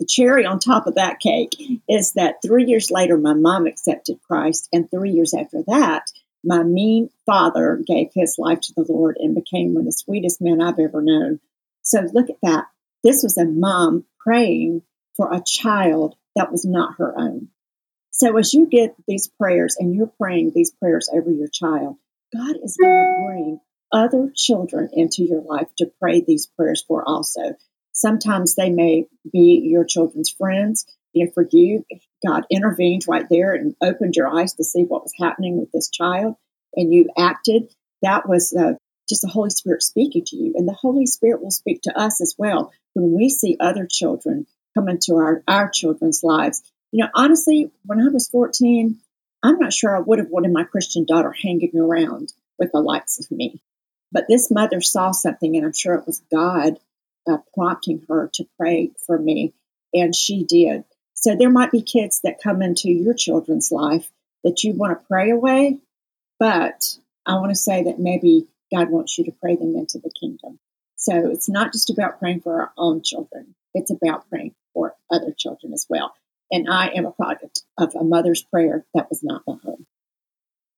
The 0.00 0.06
cherry 0.06 0.44
on 0.44 0.58
top 0.58 0.86
of 0.86 0.96
that 0.96 1.18
cake 1.18 1.56
is 1.88 2.12
that 2.12 2.42
three 2.44 2.66
years 2.66 2.90
later, 2.90 3.16
my 3.16 3.32
mom 3.32 3.66
accepted 3.66 4.20
Christ. 4.22 4.68
And 4.70 4.90
three 4.90 5.12
years 5.12 5.32
after 5.32 5.62
that, 5.66 6.12
my 6.44 6.62
mean 6.62 7.08
father 7.24 7.82
gave 7.86 8.08
his 8.12 8.36
life 8.36 8.60
to 8.60 8.74
the 8.76 8.84
Lord 8.86 9.16
and 9.18 9.34
became 9.34 9.72
one 9.72 9.80
of 9.80 9.86
the 9.86 9.92
sweetest 9.92 10.42
men 10.42 10.60
I've 10.60 10.78
ever 10.78 11.00
known. 11.00 11.40
So 11.80 12.02
look 12.12 12.28
at 12.28 12.36
that. 12.42 12.66
This 13.02 13.22
was 13.22 13.38
a 13.38 13.46
mom 13.46 14.04
praying 14.18 14.82
for 15.18 15.34
a 15.34 15.42
child 15.44 16.14
that 16.36 16.50
was 16.50 16.64
not 16.64 16.94
her 16.96 17.18
own. 17.18 17.48
So 18.10 18.38
as 18.38 18.54
you 18.54 18.66
get 18.66 18.94
these 19.06 19.28
prayers 19.28 19.76
and 19.78 19.94
you're 19.94 20.12
praying 20.18 20.52
these 20.54 20.70
prayers 20.70 21.10
over 21.12 21.30
your 21.30 21.48
child, 21.48 21.96
God 22.34 22.56
is 22.62 22.78
going 22.80 22.90
to 22.90 23.24
bring 23.26 23.60
other 23.92 24.32
children 24.34 24.88
into 24.92 25.22
your 25.24 25.42
life 25.42 25.68
to 25.78 25.90
pray 26.00 26.20
these 26.20 26.46
prayers 26.46 26.82
for 26.86 27.06
also. 27.06 27.54
Sometimes 27.92 28.54
they 28.54 28.70
may 28.70 29.06
be 29.30 29.60
your 29.64 29.84
children's 29.84 30.30
friends. 30.30 30.86
You 31.12 31.26
know, 31.26 31.32
for 31.34 31.46
you, 31.50 31.84
God 32.26 32.44
intervened 32.50 33.02
right 33.08 33.26
there 33.28 33.54
and 33.54 33.74
opened 33.82 34.14
your 34.14 34.28
eyes 34.28 34.54
to 34.54 34.64
see 34.64 34.84
what 34.84 35.02
was 35.02 35.12
happening 35.18 35.58
with 35.58 35.72
this 35.72 35.90
child, 35.90 36.36
and 36.74 36.92
you 36.92 37.08
acted. 37.16 37.72
That 38.02 38.28
was 38.28 38.54
uh, 38.56 38.74
just 39.08 39.22
the 39.22 39.28
Holy 39.28 39.50
Spirit 39.50 39.82
speaking 39.82 40.24
to 40.26 40.36
you. 40.36 40.52
And 40.54 40.68
the 40.68 40.74
Holy 40.74 41.06
Spirit 41.06 41.42
will 41.42 41.50
speak 41.50 41.80
to 41.82 41.98
us 41.98 42.20
as 42.20 42.34
well 42.38 42.72
when 42.92 43.12
we 43.16 43.30
see 43.30 43.56
other 43.58 43.88
children 43.90 44.46
come 44.74 44.88
into 44.88 45.16
our, 45.16 45.42
our 45.48 45.68
children's 45.68 46.22
lives. 46.22 46.62
You 46.92 47.04
know, 47.04 47.10
honestly, 47.14 47.70
when 47.84 48.00
I 48.00 48.08
was 48.08 48.28
14, 48.28 48.98
I'm 49.42 49.58
not 49.58 49.72
sure 49.72 49.96
I 49.96 50.00
would 50.00 50.18
have 50.18 50.30
wanted 50.30 50.52
my 50.52 50.64
Christian 50.64 51.04
daughter 51.06 51.32
hanging 51.32 51.76
around 51.78 52.32
with 52.58 52.72
the 52.72 52.80
likes 52.80 53.20
of 53.20 53.30
me. 53.30 53.62
But 54.10 54.24
this 54.28 54.50
mother 54.50 54.80
saw 54.80 55.12
something, 55.12 55.56
and 55.56 55.64
I'm 55.66 55.74
sure 55.74 55.94
it 55.94 56.06
was 56.06 56.22
God 56.32 56.78
uh, 57.28 57.38
prompting 57.54 58.04
her 58.08 58.30
to 58.34 58.48
pray 58.58 58.92
for 59.06 59.18
me, 59.18 59.52
and 59.92 60.14
she 60.14 60.44
did. 60.44 60.84
So 61.14 61.34
there 61.34 61.50
might 61.50 61.70
be 61.70 61.82
kids 61.82 62.20
that 62.24 62.42
come 62.42 62.62
into 62.62 62.90
your 62.90 63.14
children's 63.14 63.70
life 63.70 64.10
that 64.44 64.62
you 64.62 64.72
want 64.72 64.98
to 64.98 65.06
pray 65.06 65.30
away, 65.30 65.78
but 66.38 66.96
I 67.26 67.34
want 67.34 67.50
to 67.50 67.56
say 67.56 67.84
that 67.84 67.98
maybe 67.98 68.46
God 68.72 68.90
wants 68.90 69.18
you 69.18 69.24
to 69.24 69.32
pray 69.32 69.56
them 69.56 69.76
into 69.76 69.98
the 69.98 70.10
kingdom. 70.18 70.58
So 70.96 71.30
it's 71.30 71.48
not 71.48 71.72
just 71.72 71.90
about 71.90 72.18
praying 72.18 72.40
for 72.40 72.60
our 72.60 72.72
own 72.76 73.02
children, 73.02 73.54
it's 73.74 73.90
about 73.90 74.28
praying 74.28 74.54
for 74.74 74.94
other 75.10 75.32
children 75.36 75.72
as 75.72 75.86
well. 75.88 76.14
And 76.50 76.68
I 76.68 76.88
am 76.88 77.06
a 77.06 77.12
product 77.12 77.62
of 77.78 77.94
a 77.94 78.04
mother's 78.04 78.42
prayer 78.42 78.86
that 78.94 79.08
was 79.10 79.22
not 79.22 79.42
my 79.46 79.56
home. 79.62 79.86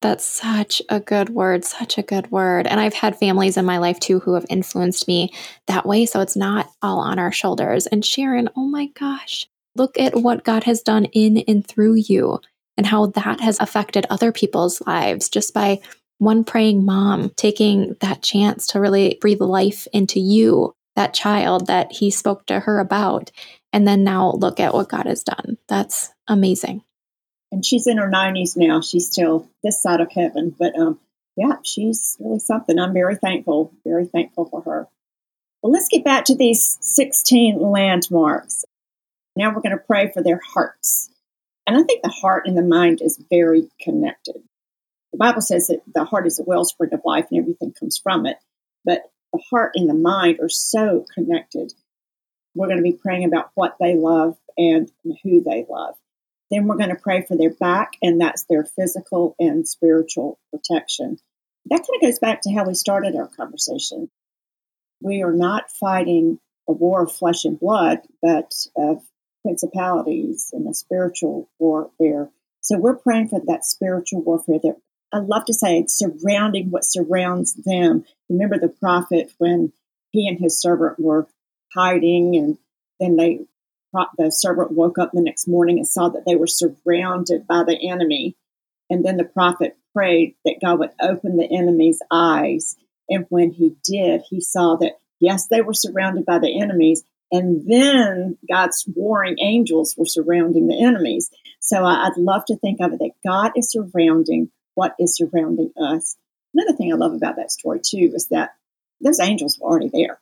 That's 0.02 0.24
such 0.24 0.80
a 0.88 0.98
good 0.98 1.28
word, 1.28 1.64
such 1.64 1.98
a 1.98 2.02
good 2.02 2.30
word. 2.30 2.66
And 2.66 2.80
I've 2.80 2.94
had 2.94 3.18
families 3.18 3.56
in 3.58 3.66
my 3.66 3.78
life 3.78 4.00
too 4.00 4.20
who 4.20 4.34
have 4.34 4.46
influenced 4.48 5.06
me 5.06 5.32
that 5.66 5.84
way. 5.84 6.06
So 6.06 6.20
it's 6.20 6.36
not 6.36 6.70
all 6.80 7.00
on 7.00 7.18
our 7.18 7.32
shoulders. 7.32 7.86
And 7.86 8.04
Sharon, 8.04 8.48
oh 8.56 8.66
my 8.66 8.86
gosh, 8.98 9.46
look 9.76 9.98
at 9.98 10.16
what 10.16 10.44
God 10.44 10.64
has 10.64 10.82
done 10.82 11.04
in 11.06 11.38
and 11.46 11.66
through 11.66 11.96
you 11.96 12.40
and 12.78 12.86
how 12.86 13.06
that 13.06 13.40
has 13.40 13.60
affected 13.60 14.06
other 14.08 14.32
people's 14.32 14.80
lives 14.86 15.28
just 15.28 15.52
by 15.52 15.80
one 16.16 16.44
praying 16.44 16.84
mom 16.84 17.30
taking 17.36 17.96
that 18.00 18.22
chance 18.22 18.66
to 18.68 18.80
really 18.80 19.18
breathe 19.20 19.40
life 19.40 19.86
into 19.92 20.20
you, 20.20 20.74
that 20.96 21.14
child 21.14 21.66
that 21.66 21.92
he 21.92 22.10
spoke 22.10 22.46
to 22.46 22.60
her 22.60 22.78
about. 22.78 23.30
And 23.72 23.86
then 23.86 24.04
now 24.04 24.32
look 24.32 24.58
at 24.58 24.74
what 24.74 24.88
God 24.88 25.06
has 25.06 25.22
done. 25.22 25.56
That's 25.68 26.12
amazing. 26.26 26.82
And 27.52 27.64
she's 27.64 27.86
in 27.86 27.98
her 27.98 28.10
90s 28.10 28.56
now. 28.56 28.80
She's 28.80 29.06
still 29.06 29.48
this 29.62 29.82
side 29.82 30.00
of 30.00 30.10
heaven. 30.12 30.54
But 30.56 30.76
um, 30.78 31.00
yeah, 31.36 31.56
she's 31.62 32.16
really 32.20 32.38
something. 32.38 32.78
I'm 32.78 32.92
very 32.92 33.16
thankful, 33.16 33.72
very 33.84 34.06
thankful 34.06 34.46
for 34.46 34.62
her. 34.62 34.88
Well, 35.62 35.72
let's 35.72 35.88
get 35.88 36.04
back 36.04 36.24
to 36.26 36.34
these 36.34 36.78
16 36.80 37.60
landmarks. 37.60 38.64
Now 39.36 39.48
we're 39.48 39.62
going 39.62 39.76
to 39.76 39.84
pray 39.84 40.10
for 40.12 40.22
their 40.22 40.40
hearts. 40.54 41.10
And 41.66 41.76
I 41.76 41.82
think 41.82 42.02
the 42.02 42.08
heart 42.08 42.46
and 42.46 42.56
the 42.56 42.62
mind 42.62 43.00
is 43.02 43.22
very 43.30 43.68
connected. 43.80 44.42
The 45.12 45.18
Bible 45.18 45.40
says 45.40 45.66
that 45.68 45.82
the 45.92 46.04
heart 46.04 46.26
is 46.26 46.38
a 46.38 46.44
wellspring 46.44 46.92
of 46.92 47.02
life 47.04 47.26
and 47.30 47.38
everything 47.38 47.72
comes 47.72 47.98
from 47.98 48.26
it. 48.26 48.38
But 48.84 49.10
the 49.32 49.42
heart 49.50 49.72
and 49.74 49.88
the 49.88 49.94
mind 49.94 50.38
are 50.40 50.48
so 50.48 51.04
connected. 51.14 51.72
We're 52.54 52.66
going 52.66 52.78
to 52.78 52.82
be 52.82 52.98
praying 53.00 53.24
about 53.24 53.50
what 53.54 53.76
they 53.80 53.94
love 53.94 54.36
and 54.56 54.90
who 55.22 55.42
they 55.42 55.66
love. 55.68 55.94
Then 56.50 56.66
we're 56.66 56.76
going 56.76 56.90
to 56.90 56.96
pray 56.96 57.22
for 57.22 57.36
their 57.36 57.54
back, 57.54 57.92
and 58.02 58.20
that's 58.20 58.44
their 58.44 58.64
physical 58.64 59.36
and 59.38 59.68
spiritual 59.68 60.40
protection. 60.52 61.18
That 61.66 61.78
kind 61.78 62.02
of 62.02 62.02
goes 62.02 62.18
back 62.18 62.42
to 62.42 62.52
how 62.52 62.64
we 62.64 62.74
started 62.74 63.14
our 63.14 63.28
conversation. 63.28 64.10
We 65.00 65.22
are 65.22 65.32
not 65.32 65.70
fighting 65.70 66.40
a 66.68 66.72
war 66.72 67.04
of 67.04 67.12
flesh 67.12 67.44
and 67.44 67.58
blood, 67.58 67.98
but 68.20 68.52
of 68.76 69.02
principalities 69.42 70.50
and 70.52 70.68
a 70.68 70.74
spiritual 70.74 71.48
warfare. 71.58 72.30
So 72.60 72.78
we're 72.78 72.96
praying 72.96 73.28
for 73.28 73.40
that 73.46 73.64
spiritual 73.64 74.22
warfare 74.22 74.58
that 74.62 74.76
I 75.12 75.18
love 75.18 75.44
to 75.46 75.54
say 75.54 75.84
surrounding 75.88 76.70
what 76.70 76.84
surrounds 76.84 77.54
them. 77.54 78.04
Remember 78.28 78.58
the 78.58 78.68
prophet 78.68 79.32
when 79.38 79.72
he 80.10 80.28
and 80.28 80.38
his 80.38 80.60
servant 80.60 80.98
were 80.98 81.28
hiding, 81.74 82.36
and 82.36 82.58
then 82.98 83.16
they 83.16 83.40
the 84.16 84.30
servant 84.30 84.70
woke 84.70 84.98
up 84.98 85.10
the 85.12 85.20
next 85.20 85.48
morning 85.48 85.78
and 85.78 85.88
saw 85.88 86.08
that 86.10 86.22
they 86.24 86.36
were 86.36 86.46
surrounded 86.46 87.46
by 87.46 87.64
the 87.64 87.90
enemy. 87.90 88.36
And 88.88 89.04
then 89.04 89.16
the 89.16 89.24
prophet 89.24 89.76
prayed 89.92 90.36
that 90.44 90.60
God 90.62 90.78
would 90.78 90.92
open 91.00 91.36
the 91.36 91.48
enemy's 91.50 92.00
eyes. 92.10 92.76
And 93.08 93.26
when 93.30 93.50
he 93.50 93.74
did, 93.84 94.22
he 94.28 94.40
saw 94.40 94.76
that 94.76 94.92
yes, 95.18 95.48
they 95.48 95.60
were 95.60 95.74
surrounded 95.74 96.24
by 96.24 96.38
the 96.38 96.60
enemies, 96.60 97.02
and 97.32 97.64
then 97.66 98.38
God's 98.50 98.84
warring 98.94 99.36
angels 99.40 99.94
were 99.96 100.06
surrounding 100.06 100.68
the 100.68 100.82
enemies. 100.82 101.30
So 101.60 101.84
I'd 101.84 102.16
love 102.16 102.44
to 102.46 102.56
think 102.56 102.80
of 102.80 102.92
it 102.92 102.98
that 102.98 103.12
God 103.24 103.52
is 103.56 103.70
surrounding 103.70 104.50
what 104.74 104.94
is 104.98 105.16
surrounding 105.16 105.72
us. 105.80 106.16
Another 106.54 106.76
thing 106.76 106.92
I 106.92 106.96
love 106.96 107.12
about 107.12 107.36
that 107.36 107.52
story, 107.52 107.80
too, 107.84 108.12
is 108.14 108.28
that 108.28 108.54
those 109.00 109.20
angels 109.20 109.58
were 109.60 109.68
already 109.68 109.90
there. 109.92 110.20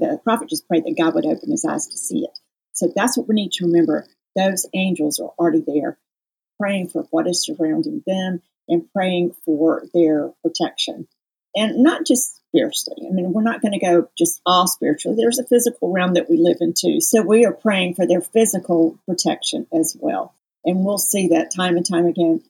The 0.00 0.20
prophet 0.22 0.48
just 0.48 0.66
prayed 0.68 0.84
that 0.84 0.96
God 0.96 1.14
would 1.14 1.26
open 1.26 1.50
his 1.50 1.64
eyes 1.64 1.86
to 1.88 1.96
see 1.96 2.24
it. 2.24 2.38
So 2.72 2.92
that's 2.94 3.16
what 3.16 3.28
we 3.28 3.34
need 3.34 3.52
to 3.52 3.66
remember. 3.66 4.06
Those 4.36 4.66
angels 4.74 5.18
are 5.18 5.32
already 5.38 5.64
there, 5.66 5.98
praying 6.60 6.88
for 6.88 7.02
what 7.10 7.26
is 7.26 7.44
surrounding 7.44 8.02
them 8.06 8.42
and 8.68 8.90
praying 8.92 9.34
for 9.44 9.84
their 9.92 10.32
protection. 10.42 11.08
And 11.56 11.82
not 11.82 12.06
just 12.06 12.40
spiritually. 12.48 13.06
I 13.08 13.12
mean, 13.12 13.32
we're 13.32 13.42
not 13.42 13.60
going 13.62 13.72
to 13.72 13.78
go 13.78 14.08
just 14.16 14.40
all 14.46 14.66
spiritually. 14.66 15.16
There's 15.16 15.38
a 15.38 15.46
physical 15.46 15.92
realm 15.92 16.14
that 16.14 16.30
we 16.30 16.36
live 16.36 16.58
in 16.60 16.74
too. 16.78 17.00
So 17.00 17.22
we 17.22 17.44
are 17.44 17.52
praying 17.52 17.94
for 17.94 18.06
their 18.06 18.20
physical 18.20 18.98
protection 19.06 19.66
as 19.72 19.96
well. 19.98 20.34
And 20.64 20.84
we'll 20.84 20.98
see 20.98 21.28
that 21.28 21.52
time 21.54 21.76
and 21.76 21.86
time 21.86 22.06
again 22.06 22.42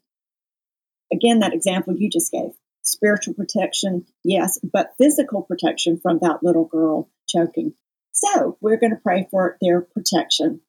again, 1.12 1.40
that 1.40 1.54
example 1.54 1.94
you 1.96 2.10
just 2.10 2.32
gave 2.32 2.50
spiritual 2.82 3.34
protection, 3.34 4.06
yes, 4.24 4.58
but 4.62 4.94
physical 4.98 5.42
protection 5.42 6.00
from 6.00 6.18
that 6.22 6.42
little 6.42 6.64
girl 6.64 7.08
choking. 7.28 7.74
So 8.12 8.56
we're 8.60 8.78
going 8.78 8.94
to 8.94 9.02
pray 9.02 9.28
for 9.30 9.56
their 9.60 9.80
protection. 9.80 10.60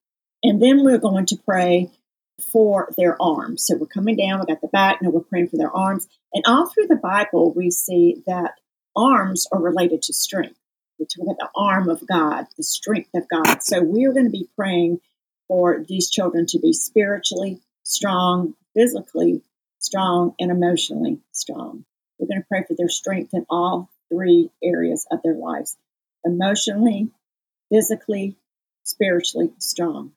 And 0.43 0.61
then 0.61 0.83
we're 0.83 0.99
going 0.99 1.25
to 1.27 1.37
pray 1.37 1.89
for 2.51 2.93
their 2.97 3.21
arms. 3.21 3.65
So 3.65 3.75
we're 3.77 3.87
coming 3.87 4.15
down, 4.15 4.39
we 4.39 4.45
got 4.45 4.61
the 4.61 4.67
back, 4.67 5.01
now 5.01 5.09
we're 5.09 5.21
praying 5.21 5.49
for 5.49 5.57
their 5.57 5.75
arms. 5.75 6.07
And 6.33 6.43
all 6.47 6.69
through 6.69 6.87
the 6.87 6.95
Bible, 6.95 7.53
we 7.53 7.71
see 7.71 8.21
that 8.27 8.53
arms 8.95 9.47
are 9.51 9.61
related 9.61 10.01
to 10.03 10.13
strength. 10.13 10.59
We 10.99 11.05
talk 11.05 11.23
about 11.23 11.37
the 11.39 11.49
arm 11.55 11.89
of 11.89 12.05
God, 12.05 12.45
the 12.57 12.63
strength 12.63 13.09
of 13.15 13.27
God. 13.29 13.63
So 13.63 13.81
we 13.81 14.05
are 14.05 14.13
going 14.13 14.25
to 14.25 14.31
be 14.31 14.49
praying 14.57 14.99
for 15.47 15.83
these 15.87 16.09
children 16.09 16.45
to 16.47 16.59
be 16.59 16.73
spiritually 16.73 17.61
strong, 17.83 18.53
physically 18.75 19.41
strong, 19.79 20.35
and 20.39 20.51
emotionally 20.51 21.19
strong. 21.31 21.85
We're 22.17 22.27
going 22.27 22.41
to 22.41 22.47
pray 22.47 22.63
for 22.67 22.75
their 22.77 22.89
strength 22.89 23.33
in 23.33 23.45
all 23.49 23.89
three 24.09 24.51
areas 24.63 25.07
of 25.11 25.21
their 25.23 25.35
lives 25.35 25.77
emotionally, 26.25 27.09
physically, 27.71 28.35
spiritually 28.83 29.51
strong. 29.57 30.11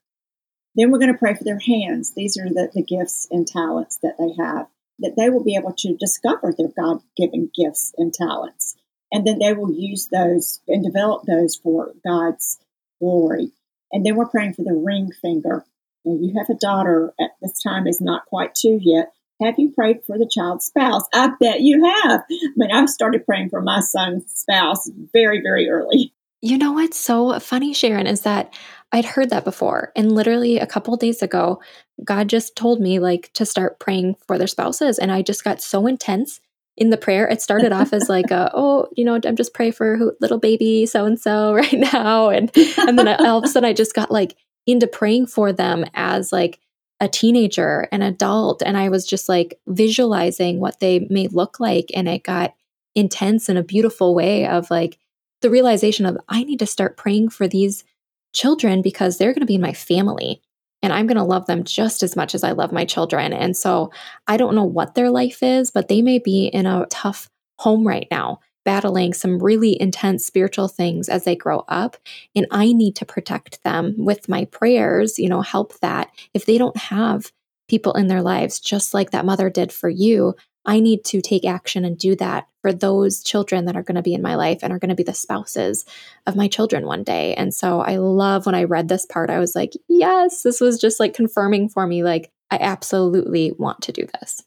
Then 0.75 0.91
we're 0.91 0.99
going 0.99 1.13
to 1.13 1.17
pray 1.17 1.35
for 1.35 1.43
their 1.43 1.59
hands. 1.59 2.13
These 2.13 2.37
are 2.37 2.49
the, 2.49 2.69
the 2.73 2.83
gifts 2.83 3.27
and 3.31 3.47
talents 3.47 3.99
that 4.03 4.17
they 4.17 4.33
have, 4.43 4.67
that 4.99 5.15
they 5.15 5.29
will 5.29 5.43
be 5.43 5.55
able 5.55 5.73
to 5.73 5.95
discover 5.95 6.53
their 6.57 6.69
God 6.75 7.01
given 7.15 7.51
gifts 7.55 7.93
and 7.97 8.13
talents. 8.13 8.75
And 9.11 9.25
then 9.25 9.37
they 9.37 9.53
will 9.53 9.71
use 9.71 10.07
those 10.07 10.61
and 10.67 10.83
develop 10.83 11.23
those 11.23 11.55
for 11.55 11.93
God's 12.05 12.59
glory. 12.99 13.51
And 13.91 14.03
then 14.03 14.15
we're 14.15 14.25
praying 14.25 14.55
for 14.55 14.63
the 14.63 14.73
ring 14.73 15.11
finger. 15.21 15.63
Now, 16.03 16.17
you 16.19 16.33
have 16.37 16.49
a 16.49 16.59
daughter 16.59 17.13
at 17.19 17.31
this 17.41 17.61
time 17.61 17.85
is 17.85 18.01
not 18.01 18.25
quite 18.25 18.55
two 18.55 18.79
yet, 18.81 19.13
have 19.41 19.55
you 19.57 19.71
prayed 19.71 20.03
for 20.05 20.17
the 20.17 20.29
child's 20.29 20.65
spouse? 20.65 21.03
I 21.13 21.31
bet 21.39 21.61
you 21.61 21.83
have. 21.83 22.21
I 22.29 22.49
mean, 22.55 22.71
I've 22.71 22.89
started 22.89 23.25
praying 23.25 23.49
for 23.49 23.61
my 23.61 23.79
son's 23.79 24.31
spouse 24.33 24.89
very, 25.11 25.41
very 25.41 25.69
early. 25.69 26.13
You 26.41 26.57
know 26.57 26.73
what's 26.73 26.97
so 26.97 27.39
funny, 27.39 27.73
Sharon, 27.73 28.05
is 28.05 28.21
that 28.21 28.53
I'd 28.91 29.05
heard 29.05 29.29
that 29.29 29.45
before. 29.45 29.91
And 29.95 30.11
literally 30.11 30.59
a 30.59 30.67
couple 30.67 30.95
days 30.97 31.21
ago, 31.21 31.61
God 32.03 32.27
just 32.27 32.55
told 32.55 32.79
me 32.79 32.99
like 32.99 33.31
to 33.33 33.45
start 33.45 33.79
praying 33.79 34.15
for 34.27 34.37
their 34.37 34.47
spouses. 34.47 34.99
And 34.99 35.11
I 35.11 35.21
just 35.21 35.43
got 35.43 35.61
so 35.61 35.87
intense 35.87 36.41
in 36.75 36.89
the 36.89 36.97
prayer. 36.97 37.27
It 37.27 37.41
started 37.41 37.71
off 37.71 37.93
as 37.93 38.09
like, 38.09 38.29
a, 38.29 38.51
oh, 38.53 38.87
you 38.95 39.05
know, 39.05 39.19
I'm 39.25 39.35
just 39.35 39.53
pray 39.53 39.71
for 39.71 39.95
who, 39.95 40.13
little 40.19 40.39
baby 40.39 40.85
so 40.85 41.05
and 41.05 41.19
so 41.19 41.53
right 41.53 41.73
now. 41.73 42.29
And 42.29 42.51
and 42.77 42.99
then 42.99 43.07
all 43.07 43.39
of 43.39 43.45
a 43.45 43.47
sudden 43.47 43.69
I 43.69 43.73
just 43.73 43.95
got 43.95 44.11
like 44.11 44.35
into 44.67 44.87
praying 44.87 45.27
for 45.27 45.51
them 45.51 45.85
as 45.93 46.31
like 46.31 46.59
a 47.03 47.09
teenager, 47.09 47.89
an 47.91 48.01
adult, 48.01 48.63
and 48.65 48.77
I 48.77 48.87
was 48.87 49.05
just 49.05 49.27
like 49.27 49.59
visualizing 49.67 50.59
what 50.61 50.79
they 50.79 51.05
may 51.09 51.27
look 51.27 51.59
like. 51.59 51.91
And 51.93 52.07
it 52.07 52.23
got 52.23 52.55
intense 52.95 53.49
in 53.49 53.57
a 53.57 53.63
beautiful 53.63 54.15
way 54.15 54.47
of 54.47 54.71
like 54.71 54.97
the 55.41 55.49
realization 55.49 56.05
of 56.05 56.17
I 56.29 56.45
need 56.45 56.59
to 56.59 56.65
start 56.65 56.95
praying 56.95 57.29
for 57.29 57.45
these 57.45 57.83
children 58.31 58.81
because 58.81 59.17
they're 59.17 59.33
going 59.33 59.41
to 59.41 59.45
be 59.45 59.55
in 59.55 59.61
my 59.61 59.73
family 59.73 60.41
and 60.81 60.93
I'm 60.93 61.05
going 61.05 61.17
to 61.17 61.23
love 61.23 61.45
them 61.45 61.65
just 61.65 62.03
as 62.03 62.15
much 62.15 62.33
as 62.33 62.43
I 62.43 62.51
love 62.51 62.71
my 62.71 62.85
children. 62.85 63.33
And 63.33 63.55
so 63.55 63.91
I 64.27 64.37
don't 64.37 64.55
know 64.55 64.63
what 64.63 64.95
their 64.95 65.09
life 65.09 65.43
is, 65.43 65.71
but 65.71 65.89
they 65.89 66.01
may 66.01 66.19
be 66.19 66.47
in 66.47 66.65
a 66.65 66.85
tough 66.89 67.29
home 67.57 67.85
right 67.85 68.07
now. 68.09 68.39
Battling 68.65 69.13
some 69.13 69.41
really 69.41 69.79
intense 69.81 70.25
spiritual 70.25 70.67
things 70.67 71.09
as 71.09 71.23
they 71.23 71.35
grow 71.35 71.63
up. 71.67 71.97
And 72.35 72.47
I 72.51 72.73
need 72.73 72.95
to 72.97 73.05
protect 73.05 73.63
them 73.63 73.95
with 73.97 74.29
my 74.29 74.45
prayers, 74.45 75.19
you 75.19 75.29
know, 75.29 75.41
help 75.41 75.79
that. 75.79 76.09
If 76.33 76.45
they 76.45 76.57
don't 76.57 76.77
have 76.77 77.31
people 77.67 77.93
in 77.93 78.07
their 78.07 78.21
lives, 78.21 78.59
just 78.59 78.93
like 78.93 79.11
that 79.11 79.25
mother 79.25 79.49
did 79.49 79.71
for 79.71 79.89
you, 79.89 80.35
I 80.65 80.79
need 80.79 81.03
to 81.05 81.21
take 81.21 81.45
action 81.45 81.83
and 81.83 81.97
do 81.97 82.15
that 82.15 82.47
for 82.61 82.71
those 82.71 83.21
children 83.21 83.65
that 83.65 83.75
are 83.75 83.83
going 83.83 83.95
to 83.95 84.01
be 84.01 84.13
in 84.13 84.21
my 84.21 84.35
life 84.35 84.59
and 84.63 84.71
are 84.71 84.79
going 84.79 84.89
to 84.89 84.95
be 84.95 85.03
the 85.03 85.13
spouses 85.13 85.85
of 86.25 86.37
my 86.37 86.47
children 86.47 86.85
one 86.85 87.03
day. 87.03 87.33
And 87.35 87.53
so 87.53 87.81
I 87.81 87.97
love 87.97 88.45
when 88.45 88.55
I 88.55 88.63
read 88.63 88.87
this 88.87 89.05
part, 89.05 89.29
I 89.29 89.39
was 89.39 89.55
like, 89.55 89.73
yes, 89.89 90.43
this 90.43 90.61
was 90.61 90.79
just 90.79 90.99
like 91.01 91.13
confirming 91.13 91.67
for 91.67 91.85
me, 91.85 92.03
like, 92.03 92.31
I 92.49 92.59
absolutely 92.61 93.51
want 93.57 93.81
to 93.81 93.91
do 93.91 94.07
this. 94.19 94.43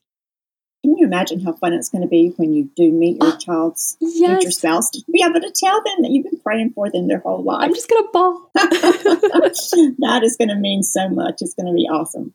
Can 0.87 0.97
you 0.97 1.05
imagine 1.05 1.41
how 1.41 1.53
fun 1.53 1.73
it's 1.73 1.89
going 1.89 2.03
to 2.03 2.09
be 2.09 2.29
when 2.37 2.53
you 2.53 2.71
do 2.77 2.93
meet 2.93 3.21
your 3.21 3.33
ah, 3.33 3.37
child's 3.39 3.97
yes. 3.99 4.39
future 4.39 4.53
spouse 4.53 4.89
to 4.91 5.03
be 5.13 5.21
able 5.21 5.41
to 5.41 5.51
tell 5.53 5.83
them 5.83 6.03
that 6.03 6.13
you've 6.13 6.31
been 6.31 6.39
praying 6.39 6.75
for 6.75 6.89
them 6.89 7.09
their 7.09 7.19
whole 7.19 7.43
life? 7.43 7.65
I'm 7.65 7.75
just 7.75 7.91
going 7.91 8.05
to 8.05 8.11
bawl. 8.13 8.51
that 8.55 10.21
is 10.23 10.37
going 10.37 10.51
to 10.51 10.55
mean 10.55 10.85
so 10.85 11.09
much. 11.09 11.43
It's 11.43 11.55
going 11.55 11.67
to 11.67 11.73
be 11.73 11.89
awesome. 11.91 12.35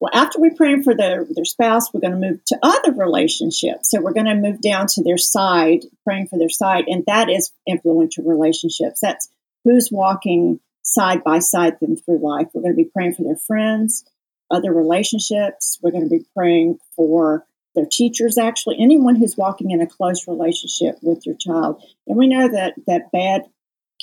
Well, 0.00 0.10
after 0.12 0.40
we 0.40 0.50
pray 0.50 0.82
for 0.82 0.96
their, 0.96 1.24
their 1.30 1.44
spouse, 1.44 1.94
we're 1.94 2.00
going 2.00 2.20
to 2.20 2.28
move 2.28 2.44
to 2.46 2.58
other 2.60 2.90
relationships. 2.90 3.88
So 3.88 4.00
we're 4.00 4.14
going 4.14 4.26
to 4.26 4.34
move 4.34 4.60
down 4.60 4.88
to 4.88 5.04
their 5.04 5.16
side, 5.16 5.84
praying 6.02 6.26
for 6.26 6.40
their 6.40 6.48
side, 6.48 6.86
and 6.88 7.04
that 7.06 7.30
is 7.30 7.52
influential 7.68 8.24
relationships. 8.24 8.98
That's 9.00 9.30
who's 9.62 9.90
walking 9.92 10.58
side 10.82 11.22
by 11.22 11.38
side 11.38 11.78
them 11.78 11.94
through 11.94 12.18
life. 12.18 12.48
We're 12.52 12.62
going 12.62 12.74
to 12.74 12.82
be 12.82 12.90
praying 12.92 13.14
for 13.14 13.22
their 13.22 13.36
friends, 13.36 14.04
other 14.54 14.72
relationships. 14.72 15.78
We're 15.82 15.90
going 15.90 16.08
to 16.08 16.16
be 16.16 16.24
praying 16.34 16.78
for 16.96 17.44
their 17.74 17.86
teachers, 17.90 18.38
actually, 18.38 18.76
anyone 18.80 19.16
who's 19.16 19.36
walking 19.36 19.72
in 19.72 19.80
a 19.80 19.86
close 19.86 20.28
relationship 20.28 20.96
with 21.02 21.26
your 21.26 21.34
child. 21.34 21.82
And 22.06 22.16
we 22.16 22.28
know 22.28 22.48
that 22.48 22.74
that 22.86 23.10
bad 23.12 23.42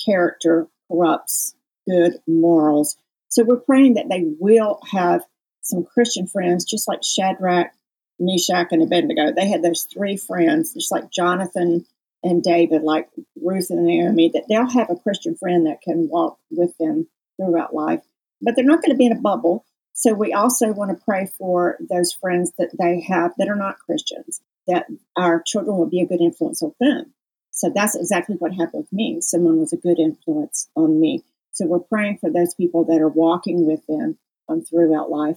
character 0.04 0.68
corrupts 0.88 1.54
good 1.88 2.14
morals. 2.26 2.96
So 3.28 3.44
we're 3.44 3.56
praying 3.56 3.94
that 3.94 4.08
they 4.08 4.24
will 4.38 4.80
have 4.90 5.22
some 5.62 5.84
Christian 5.84 6.26
friends, 6.26 6.64
just 6.64 6.86
like 6.86 7.02
Shadrach, 7.02 7.72
Meshach, 8.18 8.68
and 8.72 8.82
Abednego. 8.82 9.32
They 9.32 9.48
had 9.48 9.62
those 9.62 9.86
three 9.92 10.16
friends, 10.16 10.74
just 10.74 10.92
like 10.92 11.10
Jonathan 11.10 11.86
and 12.22 12.42
David, 12.42 12.82
like 12.82 13.08
Ruth 13.40 13.70
and 13.70 13.84
Naomi, 13.84 14.30
that 14.34 14.44
they'll 14.48 14.68
have 14.68 14.90
a 14.90 14.96
Christian 14.96 15.34
friend 15.36 15.66
that 15.66 15.82
can 15.82 16.08
walk 16.08 16.38
with 16.50 16.76
them 16.78 17.08
throughout 17.36 17.74
life. 17.74 18.02
But 18.40 18.54
they're 18.54 18.64
not 18.64 18.82
going 18.82 18.90
to 18.90 18.96
be 18.96 19.06
in 19.06 19.16
a 19.16 19.20
bubble. 19.20 19.64
So 19.92 20.14
we 20.14 20.32
also 20.32 20.72
want 20.72 20.90
to 20.90 21.04
pray 21.04 21.26
for 21.38 21.76
those 21.80 22.12
friends 22.12 22.52
that 22.58 22.76
they 22.78 23.00
have 23.02 23.32
that 23.38 23.48
are 23.48 23.56
not 23.56 23.78
Christians, 23.78 24.40
that 24.66 24.86
our 25.16 25.42
children 25.42 25.76
will 25.76 25.88
be 25.88 26.00
a 26.00 26.06
good 26.06 26.20
influence 26.20 26.62
on 26.62 26.74
them. 26.80 27.12
So 27.50 27.70
that's 27.74 27.94
exactly 27.94 28.36
what 28.36 28.54
happened 28.54 28.84
with 28.84 28.92
me. 28.92 29.20
Someone 29.20 29.58
was 29.58 29.72
a 29.72 29.76
good 29.76 29.98
influence 29.98 30.68
on 30.74 30.98
me. 30.98 31.22
So 31.50 31.66
we're 31.66 31.80
praying 31.80 32.18
for 32.18 32.30
those 32.30 32.54
people 32.54 32.84
that 32.86 33.00
are 33.00 33.08
walking 33.08 33.66
with 33.66 33.86
them 33.86 34.18
um, 34.48 34.62
throughout 34.62 35.10
life. 35.10 35.36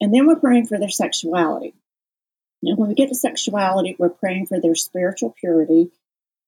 And 0.00 0.12
then 0.12 0.26
we're 0.26 0.36
praying 0.36 0.66
for 0.66 0.78
their 0.78 0.90
sexuality. 0.90 1.74
Now, 2.62 2.74
when 2.74 2.88
we 2.88 2.94
get 2.94 3.08
to 3.08 3.14
sexuality, 3.14 3.96
we're 3.98 4.10
praying 4.10 4.46
for 4.46 4.60
their 4.60 4.74
spiritual 4.74 5.34
purity 5.40 5.90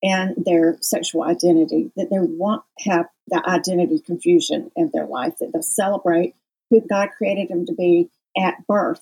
and 0.03 0.35
their 0.45 0.77
sexual 0.81 1.23
identity, 1.23 1.91
that 1.95 2.09
they 2.09 2.19
won't 2.19 2.63
have 2.79 3.07
the 3.27 3.41
identity 3.47 3.99
confusion 3.99 4.71
in 4.75 4.89
their 4.93 5.05
life, 5.05 5.33
that 5.39 5.51
they'll 5.53 5.61
celebrate 5.61 6.35
who 6.71 6.81
God 6.81 7.09
created 7.15 7.49
them 7.49 7.67
to 7.67 7.73
be 7.73 8.09
at 8.35 8.65
birth. 8.65 9.01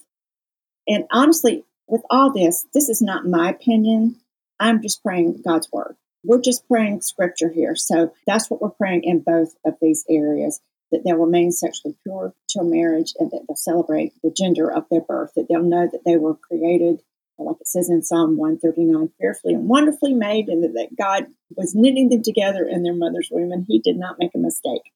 And 0.88 1.06
honestly, 1.12 1.64
with 1.88 2.02
all 2.10 2.34
this, 2.34 2.66
this 2.74 2.90
is 2.90 3.02
not 3.02 3.26
my 3.26 3.50
opinion. 3.50 4.18
I'm 4.60 4.82
just 4.82 5.02
praying 5.02 5.42
God's 5.46 5.72
word. 5.72 5.96
We're 6.26 6.42
just 6.42 6.68
praying 6.68 7.02
scripture 7.02 7.50
here. 7.50 7.76
So 7.76 8.12
that's 8.28 8.50
what 8.50 8.62
we're 8.62 8.70
praying 8.72 9.04
in 9.06 9.20
both 9.20 9.54
of 9.66 9.76
these 9.82 10.04
areas 10.10 10.60
that 10.92 11.04
they'll 11.06 11.16
remain 11.16 11.52
sexually 11.52 11.96
pure 12.04 12.34
till 12.50 12.64
marriage 12.64 13.14
and 13.20 13.30
that 13.32 13.42
they'll 13.48 13.56
celebrate 13.56 14.14
the 14.24 14.34
gender 14.36 14.72
of 14.72 14.86
their 14.90 15.02
birth, 15.02 15.32
that 15.36 15.46
they'll 15.48 15.64
know 15.64 15.88
that 15.92 16.02
they 16.06 16.18
were 16.18 16.36
created, 16.36 17.02
like 17.38 17.56
it 17.62 17.68
says 17.68 17.90
in 17.90 18.02
Psalm 18.02 18.36
139, 18.36 19.12
fearfully 19.20 19.54
and 19.54 19.70
wonderfully 19.70 20.14
made, 20.14 20.50
and 20.50 20.64
that 20.64 20.98
God 20.98 21.28
was 21.56 21.76
knitting 21.76 22.10
them 22.10 22.24
together 22.24 22.68
in 22.68 22.84
their 22.84 22.96
mother's 22.96 23.30
womb 23.32 23.52
and 23.52 23.66
He 23.68 23.80
did 23.80 23.98
not 23.98 24.18
make 24.20 24.32
a 24.36 24.40
mistake. 24.40 24.92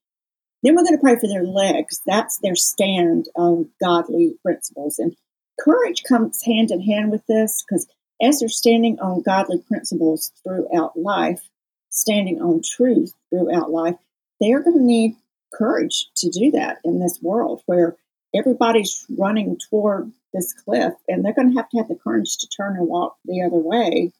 Then 0.64 0.76
we're 0.76 0.84
going 0.84 0.96
to 0.96 1.02
pray 1.02 1.20
for 1.20 1.28
their 1.28 1.44
legs. 1.44 2.02
That's 2.06 2.38
their 2.38 2.56
stand 2.56 3.26
on 3.36 3.70
godly 3.82 4.36
principles. 4.42 4.98
And 4.98 5.16
courage 5.60 6.04
comes 6.08 6.42
hand 6.44 6.72
in 6.72 6.82
hand 6.82 7.12
with 7.12 7.26
this 7.28 7.64
because 7.64 7.86
as 8.22 8.40
they're 8.40 8.50
standing 8.50 9.00
on 9.00 9.22
godly 9.22 9.62
principles 9.68 10.32
throughout 10.44 10.98
life, 10.98 11.42
standing 11.90 12.42
on 12.42 12.62
truth 12.64 13.14
throughout 13.30 13.72
life, 13.72 13.96
they 14.40 14.54
are 14.54 14.62
going 14.62 14.78
to 14.78 14.84
need 14.84 15.16
courage 15.54 16.08
to 16.18 16.30
do 16.30 16.52
that 16.52 16.78
in 16.84 17.00
this 17.00 17.20
world 17.22 17.62
where 17.66 17.96
everybody's 18.34 19.06
running 19.18 19.58
toward 19.70 20.12
this 20.34 20.54
cliff 20.54 20.94
and 21.08 21.24
they're 21.24 21.34
going 21.34 21.52
to 21.52 21.58
have 21.58 21.70
to 21.70 21.78
have 21.78 21.88
the 21.88 22.00
courage 22.02 22.38
to 22.38 22.48
turn 22.48 22.76
and 22.78 22.88
walk 22.88 23.18
the 23.26 23.44
other 23.44 23.58
way. 23.58 24.12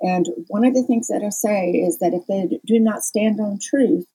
And 0.00 0.26
one 0.46 0.64
of 0.64 0.72
the 0.72 0.82
things 0.82 1.08
that 1.08 1.22
I 1.22 1.28
say 1.28 1.70
is 1.72 1.98
that 1.98 2.14
if 2.14 2.26
they 2.26 2.58
do 2.64 2.78
not 2.78 3.04
stand 3.04 3.38
on 3.38 3.58
truth, 3.60 4.06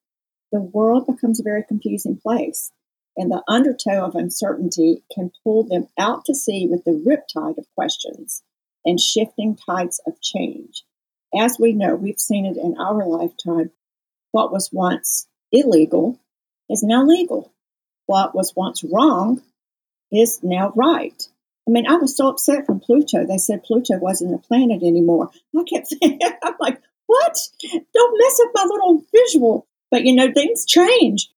the 0.52 0.62
world 0.62 1.08
becomes 1.08 1.40
a 1.40 1.44
very 1.44 1.64
confusing 1.64 2.18
place. 2.18 2.72
And 3.18 3.32
the 3.32 3.44
undertow 3.48 4.06
of 4.06 4.16
uncertainty 4.16 5.04
can 5.14 5.32
pull 5.44 5.64
them 5.64 5.88
out 5.98 6.26
to 6.26 6.36
sea 6.36 6.68
with 6.70 6.84
the 6.84 6.92
riptide 6.92 7.58
of 7.58 7.66
questions 7.76 8.44
and 8.84 9.00
shifting 9.00 9.56
tides 9.56 10.02
of 10.06 10.22
change. 10.22 10.84
As 11.38 11.58
we 11.60 11.74
know, 11.74 11.96
we've 11.96 12.20
seen 12.20 12.46
it 12.46 12.58
in 12.58 12.78
our 12.78 13.06
lifetime. 13.08 13.72
What 14.32 14.52
was 14.52 14.70
once 14.72 15.28
illegal 15.52 16.20
is 16.70 16.84
now 16.84 17.06
legal. 17.06 17.54
What 18.06 18.36
was 18.36 18.54
once 18.56 18.84
wrong 18.84 19.42
is 20.12 20.40
now 20.44 20.72
right. 20.76 21.28
I 21.68 21.72
mean, 21.72 21.88
I 21.88 21.96
was 21.96 22.16
so 22.16 22.30
upset 22.30 22.66
from 22.66 22.80
Pluto. 22.80 23.26
They 23.26 23.38
said 23.38 23.64
Pluto 23.64 23.98
wasn't 23.98 24.36
a 24.36 24.38
planet 24.38 24.84
anymore. 24.84 25.32
I 25.58 25.64
kept 25.64 25.88
saying, 26.02 26.20
I'm 26.44 26.54
like, 26.60 26.80
what? 27.08 27.38
Don't 27.94 28.20
mess 28.20 28.40
up 28.44 28.52
my 28.54 28.66
little 28.70 29.04
visual. 29.14 29.68
But 29.96 30.04
you 30.04 30.14
know, 30.14 30.30
things 30.30 30.66
change. 30.66 31.30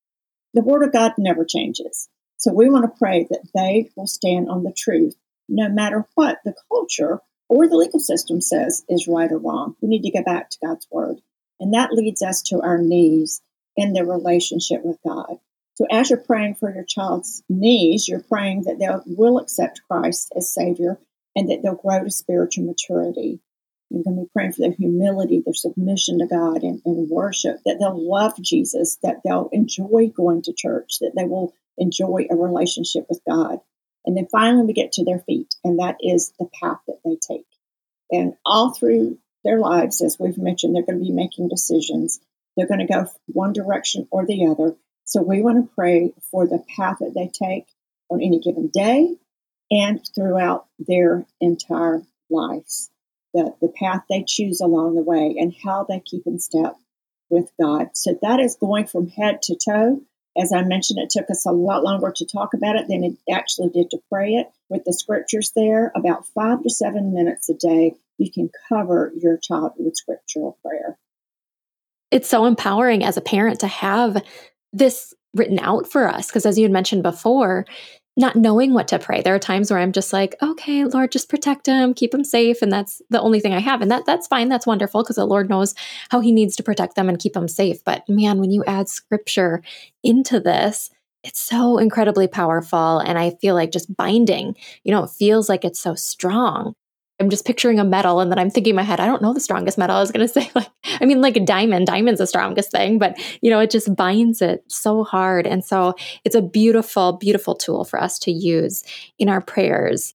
The 0.52 0.62
Word 0.62 0.82
of 0.82 0.92
God 0.92 1.12
never 1.16 1.44
changes. 1.44 2.08
So 2.38 2.52
we 2.52 2.68
want 2.68 2.86
to 2.86 2.98
pray 2.98 3.24
that 3.30 3.46
they 3.54 3.92
will 3.94 4.08
stand 4.08 4.48
on 4.50 4.64
the 4.64 4.74
truth, 4.76 5.14
no 5.48 5.68
matter 5.68 6.08
what 6.16 6.40
the 6.44 6.56
culture 6.68 7.20
or 7.48 7.68
the 7.68 7.76
legal 7.76 8.00
system 8.00 8.40
says 8.40 8.84
is 8.88 9.06
right 9.06 9.30
or 9.30 9.38
wrong. 9.38 9.76
We 9.80 9.88
need 9.88 10.02
to 10.02 10.10
go 10.10 10.24
back 10.24 10.50
to 10.50 10.58
God's 10.60 10.88
Word. 10.90 11.18
And 11.60 11.72
that 11.72 11.92
leads 11.92 12.20
us 12.20 12.42
to 12.48 12.60
our 12.60 12.78
knees 12.78 13.42
in 13.76 13.92
their 13.92 14.04
relationship 14.04 14.80
with 14.82 14.98
God. 15.06 15.36
So 15.76 15.86
as 15.88 16.10
you're 16.10 16.18
praying 16.18 16.56
for 16.56 16.74
your 16.74 16.82
child's 16.82 17.44
knees, 17.48 18.08
you're 18.08 18.24
praying 18.24 18.64
that 18.64 18.80
they 18.80 18.88
will 19.14 19.38
accept 19.38 19.82
Christ 19.88 20.32
as 20.36 20.52
Savior 20.52 20.98
and 21.36 21.48
that 21.48 21.62
they'll 21.62 21.76
grow 21.76 22.02
to 22.02 22.10
spiritual 22.10 22.64
maturity. 22.64 23.38
You're 23.90 24.04
going 24.04 24.16
to 24.16 24.22
be 24.22 24.30
praying 24.32 24.52
for 24.52 24.62
their 24.62 24.72
humility, 24.72 25.42
their 25.44 25.54
submission 25.54 26.18
to 26.18 26.26
God 26.26 26.62
and, 26.62 26.82
and 26.84 27.08
worship, 27.08 27.56
that 27.64 27.78
they'll 27.78 28.08
love 28.08 28.34
Jesus, 28.40 28.98
that 29.02 29.22
they'll 29.24 29.48
enjoy 29.52 30.08
going 30.14 30.42
to 30.42 30.52
church, 30.52 30.98
that 31.00 31.12
they 31.16 31.24
will 31.24 31.54
enjoy 31.78 32.26
a 32.30 32.36
relationship 32.36 33.06
with 33.08 33.20
God. 33.28 33.60
And 34.04 34.16
then 34.16 34.28
finally, 34.30 34.64
we 34.66 34.72
get 34.72 34.92
to 34.92 35.04
their 35.04 35.20
feet, 35.20 35.54
and 35.64 35.78
that 35.78 35.96
is 36.00 36.32
the 36.38 36.48
path 36.60 36.78
that 36.86 37.00
they 37.04 37.16
take. 37.16 37.46
And 38.10 38.34
all 38.44 38.74
through 38.74 39.18
their 39.44 39.58
lives, 39.58 40.02
as 40.02 40.18
we've 40.18 40.38
mentioned, 40.38 40.74
they're 40.74 40.84
going 40.84 40.98
to 40.98 41.04
be 41.04 41.12
making 41.12 41.48
decisions. 41.48 42.20
They're 42.56 42.66
going 42.66 42.86
to 42.86 42.92
go 42.92 43.06
one 43.26 43.52
direction 43.52 44.08
or 44.10 44.26
the 44.26 44.46
other. 44.46 44.76
So 45.04 45.22
we 45.22 45.40
want 45.40 45.64
to 45.64 45.74
pray 45.74 46.12
for 46.30 46.46
the 46.46 46.62
path 46.76 46.98
that 47.00 47.14
they 47.14 47.28
take 47.28 47.66
on 48.10 48.20
any 48.20 48.40
given 48.40 48.68
day 48.68 49.16
and 49.70 50.00
throughout 50.14 50.66
their 50.78 51.26
entire 51.40 52.02
lives. 52.30 52.90
The, 53.34 53.54
the 53.60 53.68
path 53.68 54.02
they 54.08 54.24
choose 54.26 54.60
along 54.60 54.94
the 54.94 55.02
way 55.02 55.36
and 55.38 55.54
how 55.64 55.84
they 55.88 56.00
keep 56.00 56.26
in 56.26 56.38
step 56.38 56.76
with 57.30 57.50
God. 57.60 57.90
So 57.94 58.18
that 58.22 58.40
is 58.40 58.56
going 58.56 58.86
from 58.86 59.08
head 59.08 59.42
to 59.42 59.56
toe. 59.56 60.00
As 60.36 60.52
I 60.52 60.62
mentioned, 60.62 60.98
it 61.00 61.10
took 61.10 61.30
us 61.30 61.44
a 61.44 61.52
lot 61.52 61.82
longer 61.82 62.12
to 62.14 62.26
talk 62.26 62.54
about 62.54 62.76
it 62.76 62.88
than 62.88 63.04
it 63.04 63.16
actually 63.30 63.68
did 63.68 63.90
to 63.90 63.98
pray 64.10 64.34
it. 64.34 64.46
With 64.70 64.84
the 64.84 64.92
scriptures 64.92 65.52
there, 65.54 65.92
about 65.94 66.26
five 66.28 66.62
to 66.62 66.70
seven 66.70 67.12
minutes 67.12 67.48
a 67.48 67.54
day, 67.54 67.94
you 68.18 68.30
can 68.30 68.50
cover 68.68 69.12
your 69.16 69.36
child 69.36 69.72
with 69.78 69.96
scriptural 69.96 70.58
prayer 70.62 70.98
it's 72.10 72.28
so 72.28 72.46
empowering 72.46 73.04
as 73.04 73.16
a 73.16 73.22
parent 73.22 73.60
to 73.60 73.66
have 73.66 74.22
this 74.72 75.14
written 75.34 75.58
out 75.58 75.90
for 75.90 76.08
us. 76.08 76.28
Because 76.28 76.46
as 76.46 76.58
you 76.58 76.64
had 76.64 76.72
mentioned 76.72 77.02
before, 77.02 77.66
not 78.18 78.34
knowing 78.34 78.74
what 78.74 78.88
to 78.88 78.98
pray. 78.98 79.22
There 79.22 79.34
are 79.34 79.38
times 79.38 79.70
where 79.70 79.78
I'm 79.78 79.92
just 79.92 80.12
like, 80.12 80.34
okay, 80.42 80.84
Lord, 80.84 81.12
just 81.12 81.28
protect 81.28 81.66
him, 81.66 81.94
keep 81.94 82.12
him 82.12 82.24
safe, 82.24 82.60
and 82.60 82.70
that's 82.70 83.00
the 83.10 83.20
only 83.20 83.38
thing 83.38 83.54
I 83.54 83.60
have. 83.60 83.80
And 83.80 83.90
that 83.92 84.06
that's 84.06 84.26
fine. 84.26 84.48
That's 84.48 84.66
wonderful 84.66 85.04
because 85.04 85.16
the 85.16 85.24
Lord 85.24 85.48
knows 85.48 85.74
how 86.10 86.18
he 86.18 86.32
needs 86.32 86.56
to 86.56 86.64
protect 86.64 86.96
them 86.96 87.08
and 87.08 87.18
keep 87.18 87.34
them 87.34 87.46
safe. 87.46 87.82
But 87.84 88.08
man, 88.08 88.38
when 88.40 88.50
you 88.50 88.64
add 88.66 88.88
scripture 88.88 89.62
into 90.02 90.40
this, 90.40 90.90
it's 91.22 91.40
so 91.40 91.78
incredibly 91.78 92.26
powerful 92.26 92.98
and 92.98 93.18
I 93.18 93.30
feel 93.40 93.54
like 93.54 93.70
just 93.70 93.94
binding, 93.96 94.56
you 94.82 94.92
know, 94.92 95.04
it 95.04 95.10
feels 95.10 95.48
like 95.48 95.64
it's 95.64 95.80
so 95.80 95.94
strong. 95.94 96.74
I'm 97.20 97.30
just 97.30 97.44
picturing 97.44 97.80
a 97.80 97.84
metal 97.84 98.20
and 98.20 98.30
then 98.30 98.38
I'm 98.38 98.50
thinking 98.50 98.70
in 98.70 98.76
my 98.76 98.82
head, 98.82 99.00
I 99.00 99.06
don't 99.06 99.22
know 99.22 99.34
the 99.34 99.40
strongest 99.40 99.76
metal. 99.76 99.96
I 99.96 100.00
was 100.00 100.12
going 100.12 100.26
to 100.26 100.32
say 100.32 100.50
like 100.54 100.68
I 101.00 101.04
mean 101.04 101.20
like 101.20 101.36
a 101.36 101.40
diamond, 101.40 101.86
diamond's 101.86 102.20
the 102.20 102.26
strongest 102.26 102.70
thing, 102.70 102.98
but 102.98 103.18
you 103.40 103.50
know, 103.50 103.60
it 103.60 103.70
just 103.70 103.94
binds 103.94 104.42
it 104.42 104.64
so 104.68 105.04
hard. 105.04 105.46
And 105.46 105.64
so 105.64 105.94
it's 106.24 106.36
a 106.36 106.42
beautiful 106.42 107.12
beautiful 107.12 107.54
tool 107.54 107.84
for 107.84 108.00
us 108.00 108.18
to 108.20 108.32
use 108.32 108.84
in 109.18 109.28
our 109.28 109.40
prayers. 109.40 110.14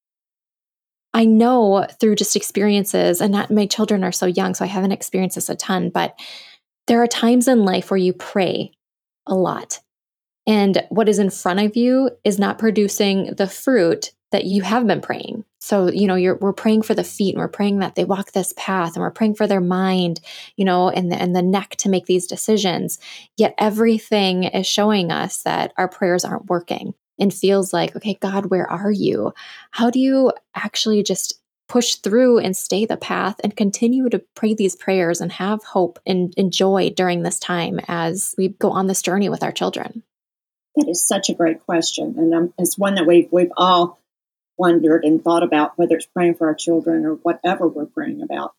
I 1.14 1.26
know 1.26 1.86
through 1.99 2.16
just 2.16 2.36
experiences 2.36 3.22
and 3.22 3.32
not 3.32 3.51
my 3.51 3.68
children 3.68 4.04
are 4.04 4.12
so 4.12 4.26
young 4.26 4.56
so 4.56 4.66
I 4.66 4.68
haven't 4.68 4.93
experienced 4.93 5.36
this 5.36 5.49
a 5.49 5.56
ton, 5.56 5.89
but 5.89 6.18
there 6.88 7.01
are 7.01 7.08
times 7.08 7.47
in 7.47 7.66
life 7.66 7.91
where 7.91 7.97
you 7.97 8.14
pray 8.14 8.72
a 9.28 9.36
lot. 9.36 9.80
And 10.45 10.84
what 10.89 11.08
is 11.08 11.20
in 11.20 11.30
front 11.30 11.60
of 11.60 11.78
you 11.78 12.10
is 12.24 12.39
not 12.39 12.60
producing 12.60 13.34
the 13.38 13.47
fruit 13.47 14.12
that 14.32 14.45
you 14.45 14.64
have 14.64 14.86
been 14.88 15.01
praying. 15.01 15.45
So, 15.64 15.89
you 15.89 16.07
know, 16.07 16.38
we're 16.41 16.51
praying 16.51 16.82
for 16.82 16.93
the 16.93 17.05
feet 17.05 17.36
and 17.36 17.41
we're 17.41 17.47
praying 17.47 17.80
that 17.80 17.95
they 17.95 18.03
walk 18.03 18.34
this 18.34 18.53
path 18.57 18.95
and 18.95 19.01
we're 19.01 19.11
praying 19.11 19.36
for 19.36 19.47
their 19.47 19.61
mind, 19.61 20.20
you 20.57 20.66
know, 20.66 20.89
and 20.89 21.09
the, 21.09 21.16
and 21.16 21.34
the 21.34 21.41
neck 21.41 21.78
to 21.78 21.89
make 21.89 22.05
these 22.05 22.28
decisions. 22.28 22.99
Yet 23.38 23.55
everything 23.57 24.43
is 24.43 24.68
showing 24.68 25.09
us 25.09 25.41
that 25.43 25.72
our 25.78 25.88
prayers 25.88 26.26
aren't 26.26 26.47
working 26.47 26.95
and 27.18 27.34
feels 27.34 27.72
like, 27.72 27.95
okay, 27.95 28.16
God, 28.16 28.47
where 28.47 28.70
are 28.70 28.91
you? 28.91 29.34
How 29.72 29.89
do 29.89 30.01
you 30.01 30.34
actually 30.53 31.01
just 31.01 31.39
push 31.70 31.95
through 31.95 32.39
and 32.39 32.57
stay 32.57 32.86
the 32.86 32.97
path 32.97 33.39
and 33.41 33.55
continue 33.55 34.09
to 34.09 34.20
pray 34.36 34.53
these 34.53 34.76
prayers 34.76 35.22
and 35.22 35.32
have 35.32 35.64
hope 35.64 35.97
and, 36.05 36.34
and 36.36 36.51
joy 36.51 36.89
during 36.89 37.24
this 37.24 37.39
time 37.39 37.80
as 37.88 38.36
we 38.38 38.49
go 38.49 38.70
on 38.70 38.88
this 38.88 39.01
journey 39.01 39.30
with 39.30 39.43
our 39.43 39.53
children? 39.53 40.03
That 40.76 40.89
is 40.89 41.07
such 41.07 41.30
a 41.30 41.34
great 41.34 41.66
question. 41.66 42.16
And 42.18 42.34
um, 42.34 42.53
it's 42.57 42.78
one 42.78 42.95
that 42.95 43.07
we've, 43.07 43.30
we've 43.32 43.51
all 43.55 44.03
wondered 44.64 45.03
and 45.03 45.22
thought 45.22 45.43
about, 45.43 45.78
whether 45.78 45.97
it's 45.97 46.05
praying 46.05 46.36
for 46.36 46.47
our 46.47 46.55
children 46.55 47.05
or 47.05 47.16
whatever 47.16 47.68
we're 47.68 47.86
praying 47.86 48.22
about. 48.22 48.53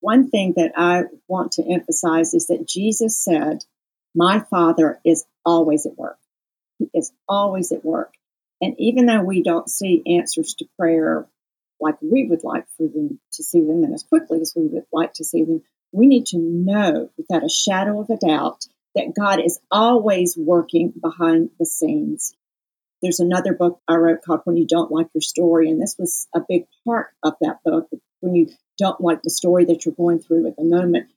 One 0.00 0.28
thing 0.28 0.52
that 0.58 0.72
I 0.76 1.04
want 1.26 1.52
to 1.52 1.64
emphasize 1.66 2.34
is 2.34 2.48
that 2.48 2.68
Jesus 2.68 3.18
said, 3.18 3.64
My 4.14 4.40
Father 4.50 5.00
is 5.02 5.24
always 5.42 5.86
at 5.86 5.96
work. 5.96 6.18
He 6.78 6.90
is 6.92 7.10
always 7.26 7.72
at 7.72 7.86
work. 7.86 8.12
And 8.60 8.74
even 8.78 9.06
though 9.06 9.22
we 9.22 9.42
don't 9.42 9.70
see 9.70 10.02
answers 10.06 10.52
to 10.58 10.66
prayer 10.78 11.26
like 11.80 11.96
we 12.02 12.26
would 12.28 12.44
like 12.44 12.66
for 12.76 12.86
them 12.86 13.18
to 13.32 13.42
see 13.42 13.60
them 13.60 13.82
and 13.82 13.94
as 13.94 14.02
quickly 14.02 14.42
as 14.42 14.52
we 14.54 14.66
would 14.66 14.84
like 14.92 15.14
to 15.14 15.24
see 15.24 15.42
them, 15.42 15.62
we 15.90 16.06
need 16.06 16.26
to 16.26 16.38
know 16.38 17.08
without 17.16 17.44
a 17.44 17.48
shadow 17.48 17.98
of 17.98 18.10
a 18.10 18.18
doubt 18.18 18.66
that 18.94 19.14
God 19.18 19.40
is 19.42 19.58
always 19.70 20.36
working 20.36 20.92
behind 21.00 21.48
the 21.58 21.64
scenes. 21.64 22.36
There's 23.04 23.20
another 23.20 23.52
book 23.52 23.82
I 23.86 23.96
wrote 23.96 24.22
called 24.22 24.40
When 24.44 24.56
You 24.56 24.66
Don't 24.66 24.90
Like 24.90 25.08
Your 25.14 25.20
Story, 25.20 25.68
and 25.68 25.78
this 25.78 25.94
was 25.98 26.26
a 26.34 26.40
big 26.48 26.64
part 26.86 27.08
of 27.22 27.34
that 27.42 27.58
book. 27.62 27.90
When 28.20 28.34
you 28.34 28.48
don't 28.78 28.98
like 28.98 29.20
the 29.20 29.28
story 29.28 29.66
that 29.66 29.84
you're 29.84 29.94
going 29.94 30.20
through 30.20 30.46
at 30.46 30.56
the 30.56 30.64
moment, 30.64 31.10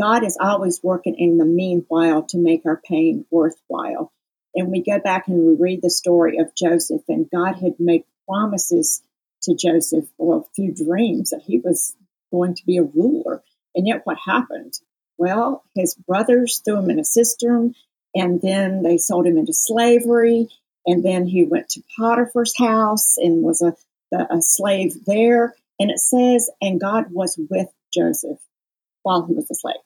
God 0.00 0.24
is 0.24 0.38
always 0.40 0.80
working 0.82 1.14
in 1.18 1.36
the 1.36 1.44
meanwhile 1.44 2.22
to 2.30 2.38
make 2.38 2.62
our 2.64 2.80
pain 2.88 3.26
worthwhile. 3.30 4.10
And 4.54 4.70
we 4.70 4.82
go 4.82 4.98
back 4.98 5.28
and 5.28 5.46
we 5.46 5.52
read 5.52 5.80
the 5.82 5.90
story 5.90 6.38
of 6.38 6.56
Joseph, 6.56 7.02
and 7.08 7.28
God 7.30 7.56
had 7.56 7.74
made 7.78 8.04
promises 8.26 9.02
to 9.42 9.54
Joseph 9.54 10.06
well, 10.16 10.48
through 10.56 10.72
dreams 10.72 11.28
that 11.28 11.42
he 11.42 11.58
was 11.58 11.94
going 12.32 12.54
to 12.54 12.64
be 12.64 12.78
a 12.78 12.84
ruler. 12.84 13.42
And 13.74 13.86
yet, 13.86 14.00
what 14.04 14.16
happened? 14.24 14.72
Well, 15.18 15.62
his 15.74 15.94
brothers 15.94 16.62
threw 16.64 16.78
him 16.78 16.88
in 16.88 16.98
a 16.98 17.04
cistern, 17.04 17.74
and 18.14 18.40
then 18.40 18.82
they 18.82 18.96
sold 18.96 19.26
him 19.26 19.36
into 19.36 19.52
slavery. 19.52 20.48
And 20.86 21.04
then 21.04 21.26
he 21.26 21.44
went 21.44 21.68
to 21.70 21.82
Potiphar's 21.98 22.56
house 22.56 23.16
and 23.16 23.42
was 23.42 23.62
a, 23.62 23.74
a 24.12 24.40
slave 24.40 25.04
there. 25.06 25.54
And 25.78 25.90
it 25.90 25.98
says, 25.98 26.50
and 26.60 26.80
God 26.80 27.06
was 27.10 27.38
with 27.50 27.68
Joseph 27.92 28.38
while 29.02 29.26
he 29.26 29.34
was 29.34 29.50
a 29.50 29.54
slave. 29.54 29.76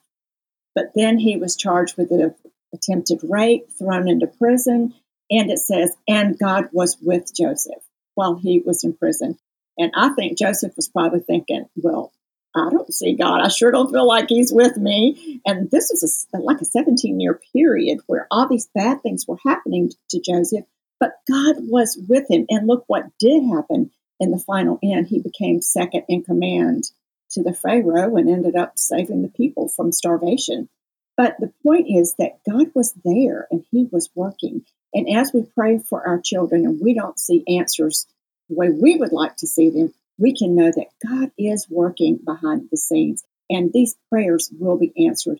But 0.75 0.91
then 0.95 1.17
he 1.17 1.37
was 1.37 1.55
charged 1.55 1.97
with 1.97 2.09
the 2.09 2.35
attempted 2.73 3.19
rape, 3.23 3.69
thrown 3.77 4.07
into 4.07 4.27
prison. 4.27 4.93
And 5.31 5.49
it 5.49 5.59
says, 5.59 5.95
and 6.07 6.37
God 6.37 6.65
was 6.71 6.97
with 7.01 7.33
Joseph 7.35 7.83
while 8.15 8.35
he 8.35 8.61
was 8.65 8.83
in 8.83 8.93
prison. 8.93 9.37
And 9.77 9.91
I 9.95 10.09
think 10.09 10.37
Joseph 10.37 10.75
was 10.75 10.89
probably 10.89 11.21
thinking, 11.21 11.65
well, 11.75 12.11
I 12.55 12.69
don't 12.71 12.93
see 12.93 13.15
God. 13.15 13.41
I 13.41 13.47
sure 13.47 13.71
don't 13.71 13.91
feel 13.91 14.07
like 14.07 14.25
He's 14.29 14.51
with 14.51 14.77
me. 14.77 15.39
And 15.45 15.69
this 15.71 15.89
was 15.91 16.27
a, 16.33 16.39
like 16.39 16.61
a 16.61 16.65
17 16.65 17.19
year 17.19 17.39
period 17.53 17.99
where 18.07 18.27
all 18.31 18.47
these 18.47 18.67
bad 18.73 19.01
things 19.01 19.25
were 19.27 19.37
happening 19.45 19.91
to 20.09 20.19
Joseph. 20.19 20.65
But 20.99 21.13
God 21.29 21.55
was 21.59 21.97
with 22.07 22.29
him. 22.29 22.45
And 22.49 22.67
look 22.67 22.83
what 22.87 23.05
did 23.19 23.43
happen 23.43 23.91
in 24.19 24.31
the 24.31 24.39
final 24.39 24.79
end. 24.83 25.07
He 25.07 25.19
became 25.19 25.61
second 25.61 26.03
in 26.09 26.23
command 26.23 26.91
to 27.31 27.43
the 27.43 27.53
Pharaoh 27.53 28.15
and 28.15 28.29
ended 28.29 28.55
up 28.55 28.77
saving 28.77 29.21
the 29.21 29.29
people 29.29 29.69
from 29.69 29.91
starvation. 29.91 30.67
But 31.15 31.35
the 31.39 31.51
point 31.63 31.87
is 31.89 32.15
that 32.17 32.39
God 32.49 32.67
was 32.73 32.93
there 33.03 33.47
and 33.51 33.63
He 33.71 33.87
was 33.91 34.09
working. 34.15 34.65
And 34.93 35.07
as 35.17 35.31
we 35.33 35.43
pray 35.55 35.79
for 35.79 36.05
our 36.05 36.19
children 36.19 36.65
and 36.65 36.79
we 36.81 36.93
don't 36.93 37.19
see 37.19 37.43
answers 37.47 38.07
the 38.49 38.55
way 38.55 38.69
we 38.69 38.95
would 38.97 39.11
like 39.11 39.35
to 39.37 39.47
see 39.47 39.69
them, 39.69 39.93
we 40.17 40.35
can 40.35 40.55
know 40.55 40.71
that 40.71 40.87
God 41.05 41.31
is 41.37 41.67
working 41.69 42.19
behind 42.25 42.67
the 42.71 42.77
scenes 42.77 43.23
and 43.49 43.71
these 43.71 43.95
prayers 44.09 44.51
will 44.59 44.77
be 44.77 44.93
answered. 45.07 45.39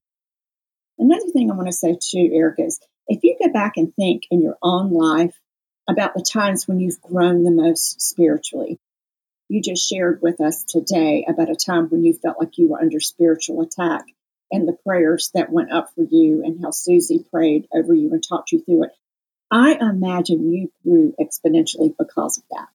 Another 0.97 1.28
thing 1.32 1.49
I 1.49 1.55
want 1.55 1.68
to 1.68 1.74
say 1.74 1.97
too, 1.99 2.30
Erica, 2.34 2.64
is 2.64 2.80
if 3.07 3.24
you 3.24 3.38
go 3.41 3.51
back 3.51 3.74
and 3.78 3.93
think 3.95 4.24
in 4.30 4.41
your 4.41 4.57
own 4.62 4.91
life 4.91 5.39
about 5.89 6.13
the 6.13 6.21
times 6.21 6.67
when 6.67 6.79
you've 6.79 7.01
grown 7.01 7.43
the 7.43 7.51
most 7.51 7.99
spiritually. 7.99 8.77
You 9.49 9.61
just 9.61 9.89
shared 9.89 10.19
with 10.21 10.39
us 10.39 10.63
today 10.63 11.25
about 11.27 11.49
a 11.49 11.55
time 11.55 11.87
when 11.89 12.05
you 12.05 12.13
felt 12.13 12.39
like 12.39 12.57
you 12.57 12.69
were 12.69 12.79
under 12.79 12.99
spiritual 12.99 13.61
attack 13.61 14.05
and 14.51 14.67
the 14.67 14.77
prayers 14.85 15.31
that 15.33 15.51
went 15.51 15.71
up 15.71 15.89
for 15.95 16.03
you 16.03 16.43
and 16.45 16.61
how 16.63 16.69
Susie 16.69 17.25
prayed 17.31 17.67
over 17.73 17.93
you 17.93 18.11
and 18.11 18.23
talked 18.23 18.51
you 18.51 18.61
through 18.61 18.85
it. 18.85 18.91
I 19.51 19.73
imagine 19.81 20.53
you 20.53 20.71
grew 20.83 21.15
exponentially 21.19 21.95
because 21.97 22.37
of 22.37 22.43
that. 22.51 22.67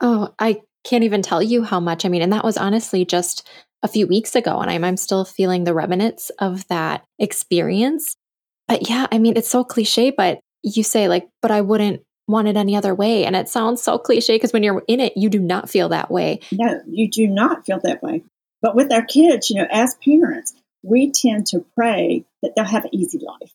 Oh, 0.00 0.32
I 0.38 0.62
can't 0.84 1.04
even 1.04 1.22
tell 1.22 1.42
you 1.42 1.64
how 1.64 1.80
much. 1.80 2.04
I 2.04 2.08
mean, 2.08 2.22
and 2.22 2.32
that 2.32 2.44
was 2.44 2.56
honestly 2.56 3.04
just 3.04 3.48
a 3.82 3.88
few 3.88 4.06
weeks 4.06 4.36
ago, 4.36 4.60
and 4.60 4.70
I'm, 4.70 4.84
I'm 4.84 4.96
still 4.96 5.24
feeling 5.24 5.64
the 5.64 5.74
remnants 5.74 6.30
of 6.38 6.66
that 6.68 7.02
experience. 7.18 8.16
But 8.68 8.88
yeah, 8.88 9.08
I 9.10 9.18
mean, 9.18 9.36
it's 9.36 9.50
so 9.50 9.64
cliche, 9.64 10.10
but 10.10 10.38
you 10.62 10.84
say, 10.84 11.08
like, 11.08 11.28
but 11.42 11.50
I 11.50 11.62
wouldn't 11.62 12.02
want 12.30 12.48
it 12.48 12.56
any 12.56 12.76
other 12.76 12.94
way. 12.94 13.24
And 13.24 13.36
it 13.36 13.48
sounds 13.48 13.82
so 13.82 13.98
cliche 13.98 14.36
because 14.36 14.52
when 14.52 14.62
you're 14.62 14.84
in 14.88 15.00
it, 15.00 15.16
you 15.16 15.28
do 15.28 15.38
not 15.38 15.70
feel 15.70 15.88
that 15.90 16.10
way. 16.10 16.40
No, 16.52 16.80
you 16.86 17.10
do 17.10 17.26
not 17.26 17.66
feel 17.66 17.80
that 17.82 18.02
way. 18.02 18.22
But 18.62 18.74
with 18.74 18.92
our 18.92 19.04
kids, 19.04 19.50
you 19.50 19.56
know, 19.56 19.68
as 19.70 19.96
parents, 20.04 20.54
we 20.82 21.10
tend 21.10 21.46
to 21.48 21.64
pray 21.74 22.24
that 22.42 22.54
they'll 22.54 22.64
have 22.64 22.84
an 22.84 22.94
easy 22.94 23.18
life. 23.18 23.52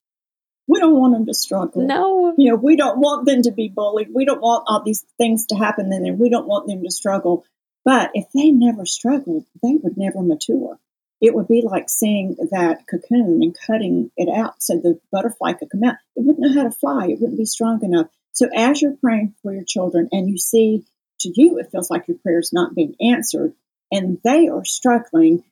We 0.67 0.80
don't 0.80 0.99
want 0.99 1.13
them 1.13 1.28
to 1.28 1.34
struggle. 1.34 1.86
No. 1.86 2.34
You 2.38 2.51
know, 2.51 2.55
we 2.55 2.76
don't 2.76 2.99
want 2.99 3.26
them 3.26 3.43
to 3.43 3.51
be 3.51 3.69
bullied. 3.69 4.09
We 4.13 4.26
don't 4.26 4.41
want 4.41 4.63
all 4.67 4.82
these 4.84 5.05
things 5.17 5.45
to 5.47 5.55
happen 5.55 5.91
to 5.91 5.99
them. 5.99 6.17
We 6.17 6.30
don't 6.30 6.47
want 6.47 6.67
them 6.67 6.84
to 6.84 6.91
struggle. 6.91 7.45
But 7.84 8.09
if 8.15 8.26
they 8.34 8.49
never 8.49 8.86
struggled, 8.86 9.45
they 9.61 9.76
would 9.82 9.95
never 9.95 10.21
mature. 10.21 10.80
It 11.21 11.36
would 11.36 11.47
be 11.47 11.61
like 11.63 11.89
seeing 11.89 12.36
that 12.51 12.88
cocoon 12.88 13.41
and 13.41 13.55
cutting 13.65 14.11
it 14.17 14.28
out 14.28 14.61
so 14.61 14.78
the 14.78 14.99
butterfly 15.11 15.53
could 15.53 15.69
come 15.69 15.84
out. 15.84 15.95
It 16.15 16.26
wouldn't 16.26 16.39
know 16.39 16.53
how 16.53 16.67
to 16.67 16.71
fly. 16.71 17.07
It 17.07 17.19
wouldn't 17.21 17.38
be 17.38 17.45
strong 17.45 17.84
enough. 17.84 18.07
So 18.36 18.47
as 18.55 18.81
you're 18.81 18.97
praying 18.97 19.33
for 19.41 19.53
your 19.53 19.63
children 19.63 20.09
and 20.11 20.29
you 20.29 20.38
see 20.38 20.86
to 21.21 21.31
you 21.36 21.57
it 21.57 21.71
feels 21.71 21.89
like 21.89 22.07
your 22.07 22.17
prayer 22.17 22.39
is 22.39 22.53
not 22.53 22.75
being 22.75 22.95
answered 23.01 23.53
and 23.91 24.19
they 24.23 24.47
are 24.47 24.65
struggling, 24.65 25.43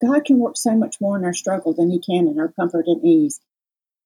God 0.00 0.24
can 0.24 0.38
work 0.38 0.56
so 0.56 0.74
much 0.74 1.00
more 1.00 1.18
in 1.18 1.24
our 1.24 1.34
struggle 1.34 1.74
than 1.74 1.90
he 1.90 2.00
can 2.00 2.28
in 2.28 2.40
our 2.40 2.48
comfort 2.48 2.86
and 2.86 3.04
ease. 3.04 3.40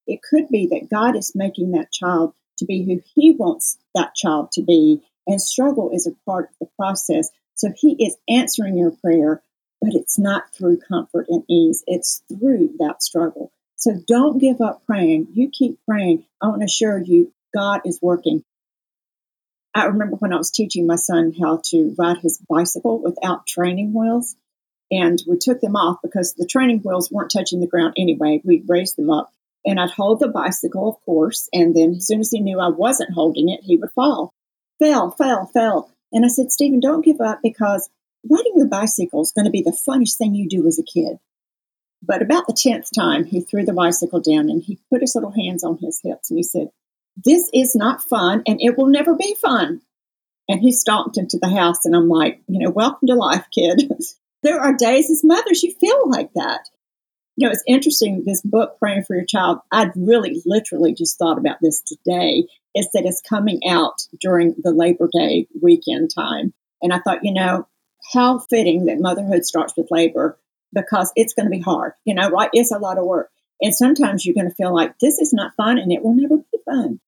It 0.07 0.21
could 0.23 0.49
be 0.49 0.67
that 0.69 0.89
God 0.91 1.17
is 1.17 1.35
making 1.35 1.73
that 1.73 1.93
child 1.93 2.33
to 2.59 2.65
be 2.65 2.85
who 2.85 3.03
He 3.15 3.33
wants 3.33 3.77
that 3.95 4.15
child 4.15 4.53
to 4.53 4.63
be, 4.63 5.03
and 5.27 5.41
struggle 5.41 5.91
is 5.93 6.07
a 6.07 6.15
part 6.25 6.51
of 6.51 6.57
the 6.61 6.69
process. 6.77 7.29
So 7.55 7.73
He 7.77 7.93
is 8.05 8.17
answering 8.29 8.79
your 8.79 8.93
prayer, 8.93 9.43
but 9.81 9.95
it's 9.95 10.19
not 10.19 10.55
through 10.55 10.79
comfort 10.89 11.27
and 11.29 11.45
ease, 11.49 11.83
it's 11.87 12.23
through 12.29 12.75
that 12.79 13.03
struggle. 13.03 13.53
So 13.77 13.93
don't 14.07 14.39
give 14.39 14.61
up 14.61 14.87
praying. 14.87 15.29
You 15.35 15.51
keep 15.51 15.79
praying. 15.87 16.25
I 16.41 16.49
want 16.49 16.61
to 16.63 16.67
assure 16.67 16.99
you, 16.99 17.33
God 17.55 17.83
is 17.85 18.01
working. 18.03 18.43
I 19.75 19.85
remember 19.85 20.17
when 20.17 20.33
I 20.33 20.37
was 20.37 20.51
teaching 20.51 20.87
my 20.87 20.97
son 20.97 21.35
how 21.39 21.61
to 21.67 21.95
ride 21.99 22.19
his 22.19 22.41
bicycle 22.49 23.03
without 23.03 23.47
training 23.47 23.93
wheels. 23.93 24.35
And 24.91 25.23
we 25.29 25.37
took 25.37 25.61
them 25.61 25.77
off 25.77 25.99
because 26.03 26.35
the 26.35 26.47
training 26.47 26.81
wheels 26.81 27.11
weren't 27.11 27.31
touching 27.31 27.61
the 27.61 27.67
ground 27.67 27.95
anyway. 27.99 28.41
We 28.45 28.65
raised 28.67 28.97
them 28.97 29.11
up. 29.11 29.33
And 29.67 29.81
I'd 29.81 29.91
hold 29.91 30.21
the 30.21 30.29
bicycle, 30.29 30.89
of 30.89 31.05
course, 31.05 31.49
and 31.53 31.75
then 31.75 31.97
as 31.97 32.07
soon 32.07 32.21
as 32.21 32.31
he 32.31 32.39
knew 32.39 32.61
I 32.61 32.69
wasn't 32.69 33.13
holding 33.13 33.49
it, 33.49 33.61
he 33.65 33.77
would 33.77 33.91
fall. 33.91 34.33
Fell, 34.79 35.11
fell, 35.11 35.47
fell. 35.47 35.91
And 36.13 36.25
I 36.25 36.29
said, 36.29 36.53
Stephen, 36.53 36.79
don't 36.79 37.05
give 37.05 37.21
up 37.21 37.41
because 37.43 37.91
riding 38.31 38.53
your 38.57 38.69
bicycle 38.69 39.23
is 39.23 39.33
going 39.33 39.45
to 39.45 39.51
be 39.51 39.63
the 39.63 39.77
funnest 39.87 40.19
thing 40.19 40.35
you 40.35 40.49
do 40.49 40.67
as 40.67 40.79
a 40.79 40.85
kid. 40.85 41.19
But 42.01 42.23
about 42.23 42.47
the 42.47 42.53
10th 42.53 42.91
time, 42.95 43.25
he 43.25 43.41
threw 43.41 43.65
the 43.65 43.73
bicycle 43.73 44.21
down 44.21 44.49
and 44.49 44.63
he 44.63 44.79
put 44.89 45.01
his 45.01 45.15
little 45.15 45.33
hands 45.33 45.65
on 45.65 45.79
his 45.79 46.01
hips 46.03 46.31
and 46.31 46.39
he 46.39 46.45
said, 46.45 46.69
This 47.17 47.49
is 47.55 47.75
not 47.75 48.03
fun 48.03 48.43
and 48.47 48.61
it 48.61 48.77
will 48.77 48.87
never 48.87 49.15
be 49.15 49.35
fun. 49.35 49.81
And 50.49 50.61
he 50.61 50.73
stalked 50.73 51.19
into 51.19 51.39
the 51.41 51.49
house, 51.49 51.85
and 51.85 51.97
I'm 51.97 52.09
like, 52.09 52.41
you 52.47 52.61
know, 52.61 52.71
welcome 52.71 53.09
to 53.09 53.15
life, 53.15 53.47
kid. 53.53 53.91
there 54.43 54.61
are 54.61 54.77
days 54.77 55.11
as 55.11 55.25
mothers 55.25 55.63
you 55.63 55.73
feel 55.73 56.09
like 56.09 56.33
that. 56.35 56.69
You 57.37 57.47
know, 57.47 57.53
it's 57.53 57.65
interesting, 57.67 58.23
this 58.25 58.43
book, 58.43 58.79
Praying 58.79 59.05
for 59.05 59.17
Your 59.17 59.25
Child, 59.25 59.59
I'd 59.73 59.91
really 59.97 60.41
literally 60.47 60.95
just 60.95 61.19
thought 61.19 61.39
about 61.39 61.57
this 61.61 61.83
today, 61.83 62.47
is 62.75 62.89
that 62.93 63.05
it's 63.05 63.21
coming 63.21 63.61
out 63.69 64.03
during 64.21 64.55
the 64.63 64.71
Labor 64.71 65.09
Day 65.13 65.49
weekend 65.61 66.11
time. 66.15 66.55
And 66.81 66.93
I 66.93 67.01
thought, 67.01 67.25
you 67.25 67.33
know, 67.33 67.67
how 68.15 68.39
fitting 68.39 68.87
that 68.87 69.01
motherhood 69.01 69.45
starts 69.45 69.75
with 69.77 69.91
labor 69.91 70.39
because 70.73 71.13
it's 71.17 71.35
going 71.35 71.47
to 71.47 71.51
be 71.51 71.61
hard, 71.61 71.93
you 72.05 72.15
know, 72.15 72.31
right? 72.31 72.51
It's 72.53 72.71
a 72.71 72.79
lot 72.79 72.99
of 72.99 73.05
work. 73.05 73.31
And 73.61 73.75
sometimes 73.75 74.25
you're 74.25 74.35
going 74.35 74.49
to 74.49 74.55
feel 74.55 74.75
like 74.75 74.99
this 74.99 75.19
is 75.19 75.33
not 75.33 75.57
fun 75.57 75.79
and 75.79 75.91
it 75.91 76.05
will 76.05 76.15
never 76.15 76.37
be 76.37 76.59
fun. 76.65 77.01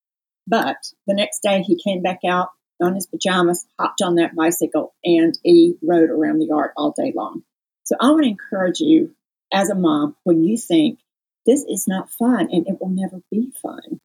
But 0.49 0.77
the 1.07 1.15
next 1.15 1.41
day 1.41 1.63
he 1.63 1.81
came 1.83 2.01
back 2.03 2.21
out 2.27 2.49
on 2.81 2.95
his 2.95 3.07
pajamas, 3.07 3.67
hopped 3.79 4.01
on 4.03 4.15
that 4.15 4.35
bicycle, 4.35 4.95
and 5.05 5.39
he 5.43 5.75
rode 5.83 6.11
around 6.11 6.39
the 6.39 6.47
yard 6.47 6.71
all 6.77 6.95
day 6.97 7.13
long. 7.15 7.43
So 7.85 7.97
I 8.01 8.11
want 8.11 8.23
to 8.25 8.31
encourage 8.31 8.81
you 8.81 9.15
as 9.53 9.69
a 9.69 9.75
mom 9.75 10.17
when 10.25 10.45
you 10.45 10.57
think 10.57 11.01
this 11.45 11.65
is 11.69 11.87
not 11.87 12.11
fun 12.11 12.49
and 12.51 12.67
it 12.67 12.79
will 12.81 12.91
never 12.91 13.21
be 13.31 13.53
fun, 13.63 14.01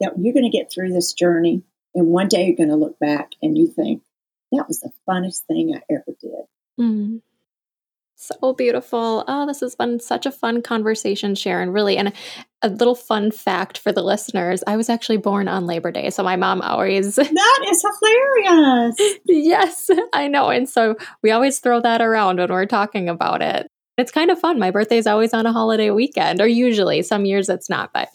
that 0.00 0.12
you're 0.18 0.34
going 0.34 0.50
to 0.50 0.56
get 0.56 0.70
through 0.72 0.92
this 0.92 1.12
journey 1.12 1.62
and 1.94 2.06
one 2.06 2.28
day 2.28 2.46
you're 2.46 2.56
going 2.56 2.68
to 2.68 2.76
look 2.76 2.98
back 2.98 3.32
and 3.42 3.58
you 3.58 3.66
think, 3.66 4.02
that 4.52 4.68
was 4.68 4.80
the 4.80 4.92
funnest 5.08 5.44
thing 5.46 5.74
I 5.74 5.80
ever 5.90 6.16
did. 6.20 6.44
Mm. 6.78 7.22
So 8.16 8.52
beautiful. 8.52 9.24
Oh, 9.26 9.46
this 9.46 9.60
has 9.60 9.74
been 9.74 9.98
such 9.98 10.26
a 10.26 10.30
fun 10.32 10.62
conversation, 10.62 11.34
Sharon, 11.34 11.70
really. 11.70 11.96
And 11.96 12.12
a 12.62 12.68
little 12.68 12.94
fun 12.94 13.32
fact 13.32 13.78
for 13.78 13.90
the 13.90 14.02
listeners 14.02 14.62
I 14.66 14.76
was 14.76 14.88
actually 14.88 15.16
born 15.16 15.48
on 15.48 15.66
Labor 15.66 15.90
Day. 15.90 16.10
So 16.10 16.22
my 16.22 16.36
mom 16.36 16.60
always. 16.60 17.16
That 17.42 17.66
is 17.68 17.84
hilarious. 18.00 19.18
yes, 19.26 19.90
I 20.12 20.28
know. 20.28 20.50
And 20.50 20.68
so 20.68 20.94
we 21.22 21.32
always 21.32 21.58
throw 21.58 21.80
that 21.80 22.00
around 22.00 22.38
when 22.38 22.50
we're 22.50 22.66
talking 22.66 23.08
about 23.08 23.42
it. 23.42 23.66
It's 23.98 24.10
kind 24.10 24.30
of 24.30 24.38
fun. 24.38 24.58
My 24.58 24.70
birthday 24.70 24.96
is 24.96 25.06
always 25.06 25.34
on 25.34 25.44
a 25.44 25.52
holiday 25.52 25.90
weekend, 25.90 26.40
or 26.40 26.46
usually 26.46 27.02
some 27.02 27.26
years 27.26 27.50
it's 27.50 27.68
not. 27.68 27.92
But 27.92 28.08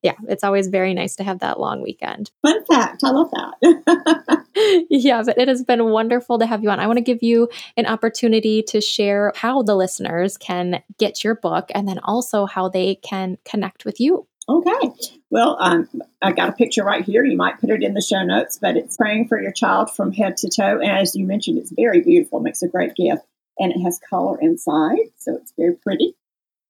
yeah, 0.00 0.14
it's 0.28 0.44
always 0.44 0.68
very 0.68 0.94
nice 0.94 1.16
to 1.16 1.24
have 1.24 1.40
that 1.40 1.58
long 1.58 1.82
weekend. 1.82 2.30
Fun 2.42 2.64
fact. 2.66 3.02
I 3.02 3.10
love 3.10 3.30
that. 3.32 4.86
yeah, 4.90 5.22
but 5.24 5.36
it 5.36 5.48
has 5.48 5.64
been 5.64 5.86
wonderful 5.86 6.38
to 6.38 6.46
have 6.46 6.62
you 6.62 6.70
on. 6.70 6.78
I 6.78 6.86
want 6.86 6.98
to 6.98 7.04
give 7.04 7.22
you 7.22 7.48
an 7.76 7.86
opportunity 7.86 8.62
to 8.68 8.80
share 8.80 9.32
how 9.34 9.62
the 9.62 9.74
listeners 9.74 10.36
can 10.36 10.82
get 10.98 11.24
your 11.24 11.34
book 11.34 11.68
and 11.74 11.88
then 11.88 11.98
also 12.04 12.46
how 12.46 12.68
they 12.68 12.94
can 12.94 13.38
connect 13.44 13.84
with 13.84 13.98
you. 13.98 14.28
Okay. 14.48 14.90
Well, 15.30 15.56
um, 15.58 15.88
I 16.22 16.32
got 16.32 16.50
a 16.50 16.52
picture 16.52 16.84
right 16.84 17.04
here. 17.04 17.24
You 17.24 17.36
might 17.36 17.60
put 17.60 17.70
it 17.70 17.82
in 17.82 17.94
the 17.94 18.02
show 18.02 18.22
notes, 18.22 18.58
but 18.60 18.76
it's 18.76 18.96
praying 18.96 19.26
for 19.26 19.40
your 19.40 19.52
child 19.52 19.90
from 19.90 20.12
head 20.12 20.36
to 20.38 20.50
toe. 20.50 20.78
And 20.80 20.90
as 20.90 21.16
you 21.16 21.26
mentioned, 21.26 21.58
it's 21.58 21.72
very 21.72 22.02
beautiful, 22.02 22.40
makes 22.40 22.62
a 22.62 22.68
great 22.68 22.94
gift 22.94 23.24
and 23.58 23.72
it 23.72 23.80
has 23.80 24.00
color 24.08 24.38
inside, 24.40 25.10
so 25.16 25.36
it's 25.36 25.52
very 25.56 25.74
pretty. 25.76 26.16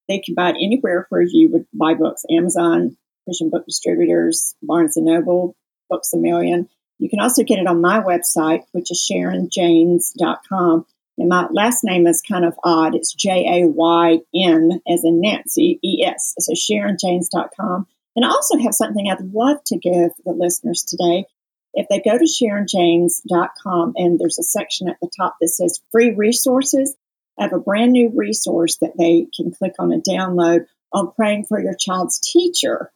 They 0.08 0.18
can 0.18 0.34
buy 0.34 0.50
it 0.50 0.56
anywhere 0.62 1.06
where 1.08 1.22
you 1.22 1.50
would 1.52 1.66
buy 1.72 1.94
books: 1.94 2.24
Amazon, 2.30 2.96
Christian 3.24 3.50
Book 3.50 3.64
Distributors, 3.66 4.54
Barnes 4.62 4.96
and 4.96 5.06
Noble, 5.06 5.56
Books 5.88 6.12
a 6.12 6.18
Million. 6.18 6.68
You 6.98 7.08
can 7.08 7.20
also 7.20 7.42
get 7.42 7.58
it 7.58 7.66
on 7.66 7.80
my 7.80 8.00
website, 8.00 8.62
which 8.72 8.90
is 8.90 9.08
SharonJaynes.com. 9.10 10.86
And 11.16 11.28
my 11.28 11.46
last 11.52 11.84
name 11.84 12.06
is 12.06 12.22
kind 12.26 12.44
of 12.44 12.54
odd. 12.64 12.94
It's 12.94 13.14
J 13.14 13.62
A 13.62 13.68
Y 13.68 14.18
N 14.34 14.80
as 14.88 15.04
in 15.04 15.20
Nancy, 15.20 15.78
E 15.82 16.04
S. 16.04 16.34
So 16.38 16.52
SharonJaynes.com. 16.52 17.86
And 18.16 18.24
I 18.24 18.28
also 18.28 18.58
have 18.58 18.74
something 18.74 19.08
I'd 19.10 19.32
love 19.32 19.58
to 19.66 19.78
give 19.78 20.10
the 20.24 20.32
listeners 20.32 20.82
today. 20.82 21.26
If 21.74 21.88
they 21.88 22.00
go 22.00 22.16
to 22.16 22.24
SharonJaynes.com 22.24 23.94
and 23.96 24.18
there's 24.18 24.38
a 24.38 24.44
section 24.44 24.88
at 24.88 24.96
the 25.00 25.10
top 25.16 25.36
that 25.40 25.48
says 25.48 25.80
free 25.90 26.14
resources, 26.14 26.94
I 27.38 27.42
have 27.44 27.52
a 27.52 27.58
brand 27.58 27.92
new 27.92 28.12
resource 28.14 28.76
that 28.76 28.96
they 28.96 29.26
can 29.36 29.52
click 29.52 29.74
on 29.78 29.92
and 29.92 30.02
download 30.02 30.66
on 30.92 31.12
praying 31.12 31.46
for 31.46 31.60
your 31.60 31.74
child's 31.74 32.20
teacher 32.20 32.92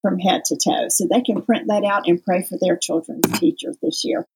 from 0.00 0.18
head 0.18 0.44
to 0.46 0.56
toe. 0.56 0.88
So 0.88 1.06
they 1.06 1.20
can 1.20 1.42
print 1.42 1.68
that 1.68 1.84
out 1.84 2.08
and 2.08 2.24
pray 2.24 2.42
for 2.42 2.58
their 2.60 2.76
children's 2.76 3.38
teacher 3.38 3.74
this 3.82 4.04
year. 4.04 4.26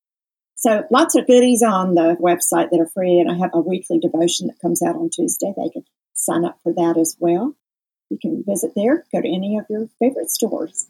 So 0.54 0.84
lots 0.90 1.14
of 1.14 1.26
goodies 1.26 1.62
on 1.62 1.94
the 1.94 2.16
website 2.20 2.70
that 2.70 2.80
are 2.80 2.88
free, 2.88 3.18
and 3.18 3.30
I 3.30 3.36
have 3.36 3.50
a 3.52 3.60
weekly 3.60 3.98
devotion 3.98 4.46
that 4.46 4.60
comes 4.60 4.82
out 4.82 4.96
on 4.96 5.10
Tuesday. 5.10 5.52
They 5.54 5.68
can 5.70 5.84
sign 6.14 6.44
up 6.44 6.58
for 6.62 6.72
that 6.72 6.96
as 6.98 7.16
well. 7.18 7.54
You 8.08 8.18
can 8.18 8.44
visit 8.46 8.72
there, 8.74 9.04
go 9.12 9.20
to 9.20 9.28
any 9.28 9.58
of 9.58 9.66
your 9.68 9.88
favorite 9.98 10.30
stores. 10.30 10.88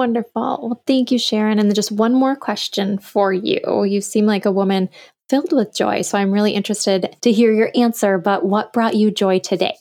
Wonderful. 0.00 0.58
Well, 0.62 0.82
thank 0.86 1.12
you, 1.12 1.18
Sharon. 1.18 1.58
And 1.58 1.74
just 1.74 1.92
one 1.92 2.14
more 2.14 2.34
question 2.34 2.96
for 2.96 3.34
you. 3.34 3.84
You 3.84 4.00
seem 4.00 4.24
like 4.24 4.46
a 4.46 4.50
woman 4.50 4.88
filled 5.28 5.52
with 5.52 5.74
joy. 5.74 6.00
So 6.00 6.16
I'm 6.16 6.32
really 6.32 6.52
interested 6.52 7.18
to 7.20 7.30
hear 7.30 7.52
your 7.52 7.70
answer. 7.74 8.16
But 8.16 8.46
what 8.46 8.72
brought 8.72 8.96
you 8.96 9.10
joy 9.10 9.40
today? 9.40 9.76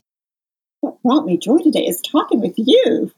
What 0.82 1.02
brought 1.04 1.26
me 1.26 1.38
joy 1.38 1.60
today 1.60 1.86
is 1.86 2.02
talking 2.02 2.42
with 2.42 2.56
you. 2.58 3.14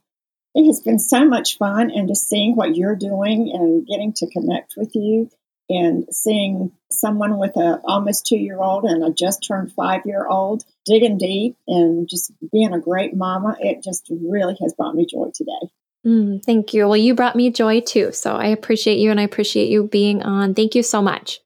It 0.54 0.68
has 0.68 0.80
been 0.82 1.00
so 1.00 1.26
much 1.26 1.58
fun 1.58 1.90
and 1.90 2.08
just 2.08 2.30
seeing 2.30 2.56
what 2.56 2.76
you're 2.76 2.96
doing 2.96 3.50
and 3.52 3.84
getting 3.88 4.14
to 4.18 4.30
connect 4.30 4.76
with 4.78 4.94
you 4.94 5.32
and 5.72 6.06
seeing 6.12 6.72
someone 6.92 7.40
with 7.40 7.58
a 7.58 7.82
almost 7.84 8.28
two 8.28 8.38
year 8.38 8.62
old 8.62 8.84
and 8.84 9.04
a 9.04 9.12
just 9.12 9.44
turned 9.44 9.74
five 9.74 10.06
year 10.06 10.28
old 10.28 10.66
digging 10.86 11.18
deep 11.18 11.58
and 11.68 12.08
just 12.08 12.32
being 12.52 12.74
a 12.74 12.80
great 12.80 13.16
mama. 13.16 13.58
It 13.60 13.82
just 13.82 14.06
really 14.12 14.56
has 14.62 14.76
brought 14.76 14.94
me 14.94 15.08
joy 15.08 15.32
today. 15.34 15.72
Mm, 16.06 16.44
thank 16.44 16.74
you. 16.74 16.88
Well, 16.88 16.98
you 16.98 17.14
brought 17.14 17.36
me 17.36 17.52
joy 17.52 17.82
too. 17.82 18.12
So 18.12 18.36
I 18.36 18.48
appreciate 18.48 18.98
you 18.98 19.12
and 19.12 19.20
I 19.20 19.24
appreciate 19.24 19.70
you 19.70 19.84
being 19.84 20.24
on. 20.24 20.54
Thank 20.56 20.74
you 20.74 20.84
so 20.84 21.02
much. 21.02 21.40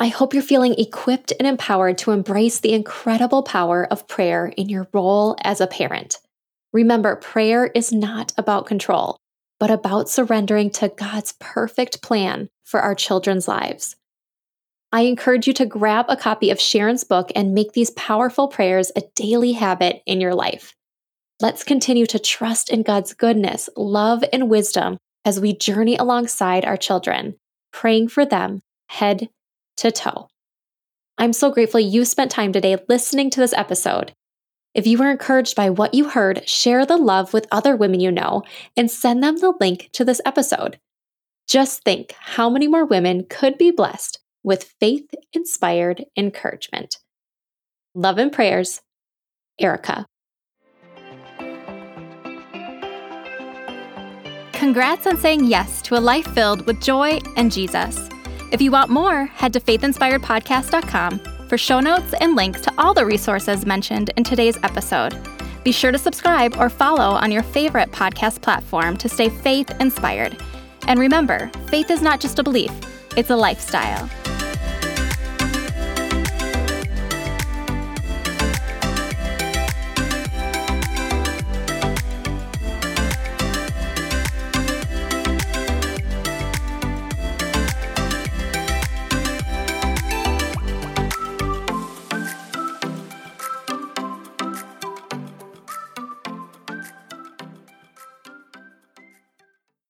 I 0.00 0.08
hope 0.08 0.32
you're 0.32 0.42
feeling 0.42 0.74
equipped 0.78 1.32
and 1.38 1.46
empowered 1.46 1.98
to 1.98 2.10
embrace 2.10 2.60
the 2.60 2.72
incredible 2.72 3.42
power 3.42 3.86
of 3.90 4.08
prayer 4.08 4.46
in 4.56 4.68
your 4.68 4.88
role 4.92 5.36
as 5.44 5.60
a 5.60 5.66
parent. 5.66 6.18
Remember, 6.72 7.16
prayer 7.16 7.66
is 7.66 7.92
not 7.92 8.32
about 8.38 8.66
control, 8.66 9.18
but 9.58 9.70
about 9.70 10.08
surrendering 10.08 10.70
to 10.70 10.88
God's 10.88 11.34
perfect 11.38 12.02
plan 12.02 12.48
for 12.64 12.80
our 12.80 12.94
children's 12.94 13.46
lives. 13.46 13.96
I 14.90 15.02
encourage 15.02 15.46
you 15.46 15.52
to 15.54 15.66
grab 15.66 16.06
a 16.08 16.16
copy 16.16 16.50
of 16.50 16.60
Sharon's 16.60 17.04
book 17.04 17.30
and 17.36 17.54
make 17.54 17.72
these 17.72 17.90
powerful 17.90 18.48
prayers 18.48 18.90
a 18.96 19.02
daily 19.14 19.52
habit 19.52 20.02
in 20.06 20.20
your 20.20 20.34
life. 20.34 20.74
Let's 21.42 21.64
continue 21.64 22.04
to 22.04 22.18
trust 22.18 22.68
in 22.68 22.82
God's 22.82 23.14
goodness, 23.14 23.70
love, 23.74 24.22
and 24.30 24.50
wisdom 24.50 24.98
as 25.24 25.40
we 25.40 25.54
journey 25.54 25.96
alongside 25.96 26.66
our 26.66 26.76
children, 26.76 27.34
praying 27.72 28.08
for 28.08 28.26
them 28.26 28.60
head 28.90 29.30
to 29.78 29.90
toe. 29.90 30.28
I'm 31.16 31.32
so 31.32 31.50
grateful 31.50 31.80
you 31.80 32.04
spent 32.04 32.30
time 32.30 32.52
today 32.52 32.76
listening 32.90 33.30
to 33.30 33.40
this 33.40 33.54
episode. 33.54 34.12
If 34.74 34.86
you 34.86 34.98
were 34.98 35.10
encouraged 35.10 35.56
by 35.56 35.70
what 35.70 35.94
you 35.94 36.10
heard, 36.10 36.46
share 36.46 36.84
the 36.84 36.98
love 36.98 37.32
with 37.32 37.48
other 37.50 37.74
women 37.74 38.00
you 38.00 38.12
know 38.12 38.42
and 38.76 38.90
send 38.90 39.22
them 39.22 39.38
the 39.38 39.54
link 39.58 39.88
to 39.92 40.04
this 40.04 40.20
episode. 40.26 40.78
Just 41.48 41.82
think 41.84 42.12
how 42.18 42.50
many 42.50 42.68
more 42.68 42.84
women 42.84 43.24
could 43.30 43.56
be 43.56 43.70
blessed 43.70 44.18
with 44.42 44.74
faith 44.78 45.08
inspired 45.32 46.04
encouragement. 46.18 46.98
Love 47.94 48.18
and 48.18 48.30
prayers, 48.30 48.82
Erica. 49.58 50.04
Congrats 54.60 55.06
on 55.06 55.16
saying 55.16 55.46
yes 55.46 55.80
to 55.80 55.96
a 55.96 55.98
life 55.98 56.26
filled 56.34 56.66
with 56.66 56.82
joy 56.82 57.18
and 57.36 57.50
Jesus. 57.50 58.10
If 58.52 58.60
you 58.60 58.70
want 58.70 58.90
more, 58.90 59.24
head 59.24 59.54
to 59.54 59.60
faithinspiredpodcast.com 59.60 61.18
for 61.48 61.56
show 61.56 61.80
notes 61.80 62.12
and 62.20 62.36
links 62.36 62.60
to 62.60 62.72
all 62.76 62.92
the 62.92 63.06
resources 63.06 63.64
mentioned 63.64 64.10
in 64.18 64.22
today's 64.22 64.58
episode. 64.62 65.18
Be 65.64 65.72
sure 65.72 65.92
to 65.92 65.96
subscribe 65.96 66.58
or 66.58 66.68
follow 66.68 67.16
on 67.16 67.32
your 67.32 67.42
favorite 67.42 67.90
podcast 67.90 68.42
platform 68.42 68.98
to 68.98 69.08
stay 69.08 69.30
faith 69.30 69.70
inspired. 69.80 70.36
And 70.86 71.00
remember, 71.00 71.50
faith 71.68 71.90
is 71.90 72.02
not 72.02 72.20
just 72.20 72.38
a 72.38 72.42
belief, 72.42 72.70
it's 73.16 73.30
a 73.30 73.36
lifestyle. 73.36 74.10